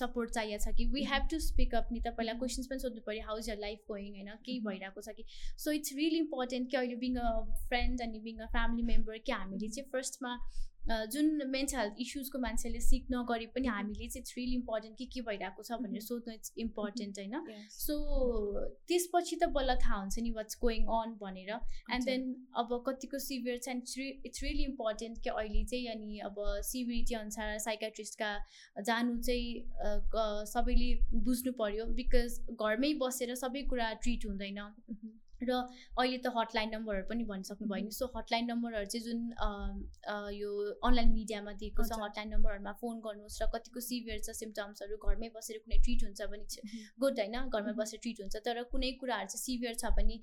सपोर्ट 0.00 0.30
चाहिएको 0.30 0.64
छ 0.64 0.74
कि? 0.76 0.86
We 0.94 1.04
have 1.12 1.28
to 1.30 1.38
speak 1.46 1.74
up 1.74 1.88
नि 1.92 2.00
त। 2.00 2.14
पहिला 2.18 2.32
क्वेसन्स 2.42 2.66
पनि 2.66 2.78
सोध्नु 2.86 3.06
पऱ्यो 3.06 3.26
how 3.26 3.38
is 3.38 3.48
your 3.48 3.58
life 3.60 3.84
going 3.88 4.12
होइन? 4.14 4.30
केही. 4.44 4.60
भइरहेको 4.66 5.00
छ 5.00 5.16
कि? 5.16 5.24
सो 5.58 5.70
इट्स 5.72 5.92
रियली 5.96 6.22
इम्पोर्टेन्ट 6.24 6.70
कि 6.70 6.76
अहिले 6.76 7.00
बिङ 7.06 7.16
अ 7.16 7.32
फ्रेन्ड 7.70 8.06
अनि 8.08 8.20
बिङ 8.28 8.38
अ 8.38 8.52
फ्यामिली 8.52 8.92
मेम्बर 8.92 9.18
कि 9.26 9.32
हामीले 9.40 9.68
चाहिँ 9.78 9.90
फर्स्टमा 9.96 10.38
जुन 11.12 11.28
मेन्टल 11.50 11.76
हेल्थ 11.78 12.00
इस्युजको 12.04 12.38
मान्छेले 12.38 12.80
सिक 12.86 13.06
नगरे 13.12 13.46
पनि 13.52 13.68
Mhm. 13.68 13.74
हामीले 13.74 14.08
चाहिँ 14.08 14.20
इट्स 14.22 14.34
रियली 14.38 14.54
इम्पोर्टेन्ट 14.54 14.98
कि 14.98 15.06
के 15.14 15.20
भइरहेको 15.28 15.62
छ 15.62 15.78
भनेर 15.84 16.00
Mhm. 16.00 16.06
सोध्नु 16.08 16.34
इट्स 16.34 16.52
इम्पोर्टेन्ट 16.64 17.18
होइन 17.18 17.36
Yes. 17.52 17.78
सो 17.84 17.96
त्यसपछि 18.90 19.36
त 19.36 19.48
बल्ल 19.54 19.76
थाहा 19.84 20.00
हुन्छ 20.00 20.18
नि 20.26 20.30
वाट्स 20.40 20.58
गोइङ 20.60 20.84
अन 20.98 21.16
भनेर 21.22 21.54
एन्ड। 21.54 22.04
देन 22.10 22.28
अब 22.64 22.76
कतिको 22.88 23.22
सिभियर 23.28 23.58
छ 23.58 23.68
एन्ड 23.68 23.96
इट्स 24.28 24.42
रियली 24.42 24.64
इम्पोर्टेन्ट 24.64 25.24
कि 25.24 25.30
अहिले 25.34 25.64
चाहिँ 25.72 25.88
अनि 25.96 26.20
अब 26.28 26.44
सिभिरिटी 26.72 27.20
अनुसार 27.22 27.58
साइकाट्रिस्टका 27.70 28.36
जानु 28.92 29.18
चाहिँ 29.22 30.46
सबैले 30.54 30.94
बुझ्नु 31.24 31.58
पर्यो 31.64 31.90
बिकज 31.98 32.40
घरमै 32.60 32.94
बसेर 33.00 33.34
सबै 33.48 33.68
कुरा 33.74 33.92
ट्रिट 34.04 34.32
हुँदैन. 34.32 34.66
र 35.44 35.52
अहिले 35.94 36.18
त 36.18 36.32
हटलाइन 36.36 36.74
नम्बरहरू 36.74 37.06
पनि 37.08 37.24
भनिसक्नु 37.30 37.68
भयो 37.72 37.84
नि। 37.84 37.92
सो 37.94 38.10
हटलाइन 38.16 38.44
नम्बरहरू 38.50 38.86
चाहिँ 38.92 39.04
जुन 39.06 39.20
यो 40.34 40.50
अनलाइन 40.82 41.10
मिडियामा 41.14 41.52
दिएको 41.62 41.82
छ। 41.84 42.00
हटलाइन 42.02 42.28
नम्बरहरूमा 42.34 42.72
फोन 42.80 43.00
गर्नुहोस् 43.06 43.40
र 43.42 43.50
कतिको 43.54 43.80
सिभियर 43.88 44.18
छ 44.20 44.36
सिम्टम्सहरू 44.40 44.96
घरमै 44.98 45.28
बसेर 45.36 45.62
कुनै 45.64 45.78
ट्रिट 45.84 46.04
हुन्छ 46.04 46.30
भने 46.32 46.46
गुड 47.00 47.20
होइन 47.20 47.36
घरमै। 47.48 47.74
बसेर 47.74 48.00
ट्रिट 48.04 48.20
हुन्छ। 48.20 48.44
तर 48.44 48.62
कुनै 48.72 48.90
कुराहरू 49.00 49.28
चाहिँ 49.28 49.42
सिभियर 49.44 49.74
छ 49.74 49.92
भने 49.96 50.16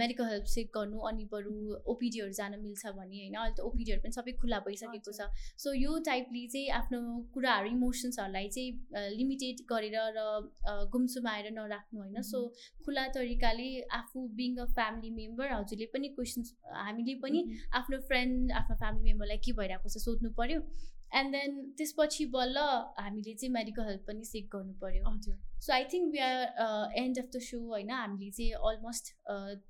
मेडिकल 0.00 0.30
हेल्प 0.32 0.46
सेक 0.52 0.70
गर्नु 0.74 0.98
अनि 1.10 1.24
बरु 1.32 1.54
ओपिडीहरू 1.92 2.32
जान 2.32 2.58
मिल्छ 2.60 2.94
भने 2.98 3.18
होइन 3.18 3.36
अहिले 3.36 3.54
त 3.54 3.68
ओपिडीहरू 3.68 4.02
पनि 4.02 4.18
सबै 4.18 4.32
खुला 4.42 4.58
भइसकेको 4.66 5.12
छ। 5.12 5.28
सो 5.58 5.72
यो 5.74 5.98
टाइपले 6.06 6.46
चाहिँ 6.48 6.68
आफ्नो 6.78 7.00
कुराहरू 7.34 7.68
इमोसन्सहरूलाई 7.72 8.48
चाहिँ 8.48 9.10
लिमिटेड 9.16 9.64
गरेर 9.72 9.96
र 10.16 10.20
गुमसुमाएर 10.92 11.50
नराख्नु 11.52 12.00
होइन। 12.00 12.22
सो 12.22 12.38
खुला 12.84 13.06
तरिकाले 13.14 13.68
आफू 13.92 14.21
बिङ 14.30 14.56
अ 14.56 14.64
फ्यामिली 14.74 15.10
मेम्बर 15.10 15.52
हजुरले 15.52 15.86
पनि 15.92 16.08
क्वेसन्स 16.16 16.54
हामीले 16.78 17.14
पनि 17.22 17.44
आफ्नो 17.72 18.00
फ्रेन्ड 18.08 18.52
आफ्नो 18.52 18.76
फ्यामिली 18.76 19.04
मेम्बरलाई 19.04 19.44
के 19.46 19.52
भइरहेको 19.52 19.88
छ 19.88 20.04
सोध्नु 20.04 20.30
पऱ्यो 20.32 20.60
एन्ड 21.12 21.32
देन 21.36 21.56
त्यसपछि 21.78 22.24
बल्ल 22.34 22.58
हामीले 22.98 23.34
चाहिँ 23.34 23.52
मेडिकल 23.54 23.88
हेल्प 23.88 24.04
पनि 24.08 24.24
सेक 24.24 24.48
गर्नु 24.52 24.72
पऱ्यो 24.82 25.08
हजुर। 25.08 25.34
So 25.62 25.72
I 25.72 25.84
think 25.92 26.12
we 26.12 26.18
are 26.18 26.92
end 26.98 27.18
of 27.18 27.26
the 27.34 27.40
show 27.48 27.58
होइन? 27.72 27.90
हामीले 27.90 28.30
चाहिँ 28.30 28.52
अलमोस्ट 28.68 29.10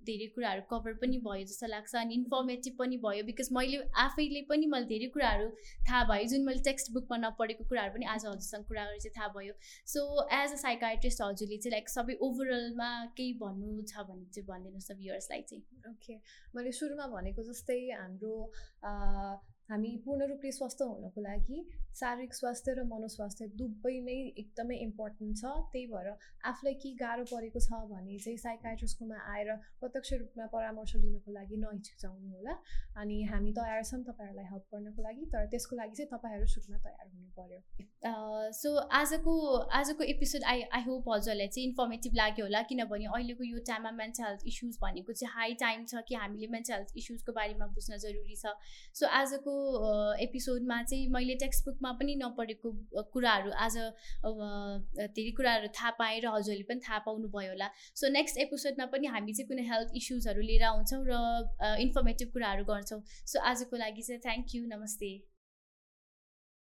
धेरै 0.08 0.26
कुराहरू 0.36 0.62
कभर 0.70 0.94
पनि 1.02 1.18
भयो 1.26 1.44
जस्तो 1.50 1.66
लाग्छ 1.72 1.94
अनि 2.02 2.14
इन्फर्मेटिभ 2.14 2.76
पनि 2.78 2.96
भयो 3.04 3.24
बिकज 3.30 3.48
मैले 3.58 3.82
आफैले 4.04 4.42
पनि 4.52 4.66
मैले 4.74 4.86
धेरै 4.92 5.08
कुराहरू 5.16 5.48
थाहा 5.88 6.02
भयो। 6.12 6.28
जुन 6.32 6.44
मैले 6.46 6.62
टेक्स्ट 6.70 6.92
बुकमा 6.92 7.16
नपढेको 7.26 7.64
कुराहरू 7.72 7.94
पनि 7.98 8.06
आज 8.14 8.26
हजुरसँग 8.26 8.64
कुरा 8.72 8.84
गरेर 8.84 9.00
चाहिँ 9.06 9.14
थाहा 9.18 9.28
भयो। 9.36 9.54
सो 9.94 10.06
एज 10.40 10.52
अ 10.52 10.60
साइकाट्रिस्ट 10.64 11.22
हजुरले 11.22 11.58
चाहिँ 11.58 11.72
लाइक 11.76 11.88
सबै 11.96 12.18
ओभरअलमा 12.28 12.90
केही 13.20 13.32
भन्नु 13.44 13.82
छ 13.92 14.06
भने 14.08 14.24
चाहिँ 14.32 14.46
भनिदिनुहोस् 14.48 14.90
न 14.92 14.96
भ्युवर्सलाई 15.02 15.42
चाहिँ। 15.50 15.62
ओके 15.92 16.20
मैले 16.56 16.72
सुरुमा 16.80 17.06
भनेको 17.16 17.42
जस्तै 17.52 17.80
हाम्रो 17.92 18.36
अ, 18.84 18.92
हामी 19.70 19.90
पूर्ण 20.04 20.26
रूपले 20.28 20.52
स्वस्थ 20.52 20.82
हुनको 20.82 21.20
लागि 21.20 21.58
शारीरिक 22.00 22.34
स्वास्थ्य 22.34 22.72
र 22.74 22.84
मनोस्वास्थ्य 22.90 23.46
दुवै 23.60 23.94
नै 24.02 24.18
एकदमै 24.42 24.76
इम्पोर्टेन्ट 24.84 25.36
छ। 25.38 25.44
त्यही 25.72 25.86
भएर 25.92 26.08
आफूलाई 26.50 26.74
के 26.82 26.92
गाह्रो 27.02 27.24
परेको 27.32 27.60
छ 27.60 27.80
भने 27.90 28.18
चाहिँ 28.18 28.38
साइकाट्रिस्टकोमा 28.44 29.18
आएर 29.32 29.48
प्रत्यक्ष 29.80 30.12
रूपमा 30.22 30.46
परामर्श 30.54 30.96
लिनको 31.02 31.32
लागि 31.32 31.56
नहिचकिचाउनु 31.64 32.28
होला। 32.36 32.54
अनि 33.02 33.22
हामी 33.32 33.52
तयार 33.58 33.82
छौँ 33.84 34.02
तपाईँहरूलाई 34.08 34.46
हेल्प 34.52 34.64
गर्नको 34.74 35.02
लागि 35.02 35.26
तर 35.34 35.46
त्यसको 35.52 35.76
लागि 35.76 35.94
चाहिँ 36.00 36.10
तपाईँहरू 36.14 36.46
सुरुमा 36.54 36.78
तयार 36.86 37.06
हुनु 37.08 37.28
पर्यो। 37.38 37.60
सो 38.52 38.74
आजको 39.00 39.34
आजको 39.80 40.04
एपिसोड 40.14 40.42
आई 40.52 40.62
आई 40.72 40.82
होप 40.86 41.08
हजुरहरूलाई 41.08 41.48
चाहिँ 41.48 41.68
इन्फर्मेटिभ 41.68 42.14
लाग्यो 42.16 42.44
होला 42.46 42.62
किनभने 42.72 43.06
अहिलेको 43.12 43.44
यो 43.44 43.58
टाइममा 43.68 43.90
मेन्टल 44.00 44.24
हेल्थ 44.24 44.46
इस्युज 44.52 44.78
भनेको 44.82 45.12
चाहिँ 45.12 45.32
हाई 45.34 45.54
टाइम 45.60 45.84
छ 45.86 46.02
कि 46.08 46.14
हामीले 46.22 46.46
मेन्टल 46.56 46.74
हेल्थ 46.74 46.96
इस्युजको 46.96 47.32
बारेमा 47.32 47.66
बुझ्न 47.76 47.98
जरुरी 48.06 48.36
छ। 48.36 48.56
सो 48.94 49.06
आजको 49.20 49.54
एपिसोडमा 50.26 50.82
चाहिँ 50.82 51.08
मैले 51.12 51.34
टेक्स्ट 51.44 51.64
बुकमा 51.82 51.98
पनि 51.98 52.14
नपढेको 52.14 52.70
कुराहरू 53.12 53.50
आज 53.58 53.76
धेरै 55.10 55.30
कुराहरू 55.34 55.68
थाहा 55.74 55.90
पाएँ 55.98 56.20
र 56.22 56.30
हजुरहरूले 56.30 56.66
पनि 56.70 56.80
थाहा 56.86 56.98
पाउनुभयो 57.06 57.50
होला। 57.50 57.68
सो 57.94 58.08
नेक्स्ट 58.08 58.38
एपिसोडमा 58.38 58.86
पनि 58.94 59.06
हामी 59.10 59.32
चाहिँ 59.34 59.48
कुनै 59.48 59.66
हेल्थ 59.66 59.98
इस्युजहरू 59.98 60.42
लिएर 60.42 60.62
आउँछौँ 60.70 61.02
र 61.10 61.12
इन्फर्मेटिभ 61.82 62.28
कुराहरू 62.32 62.64
गर्छौँ। 62.64 63.02
सो 63.26 63.40
आजको 63.42 63.76
लागि 63.76 64.02
चाहिँ 64.02 64.20
थ्याङ्क 64.22 64.54
यू 64.54 64.62
नमस्ते। 64.70 65.10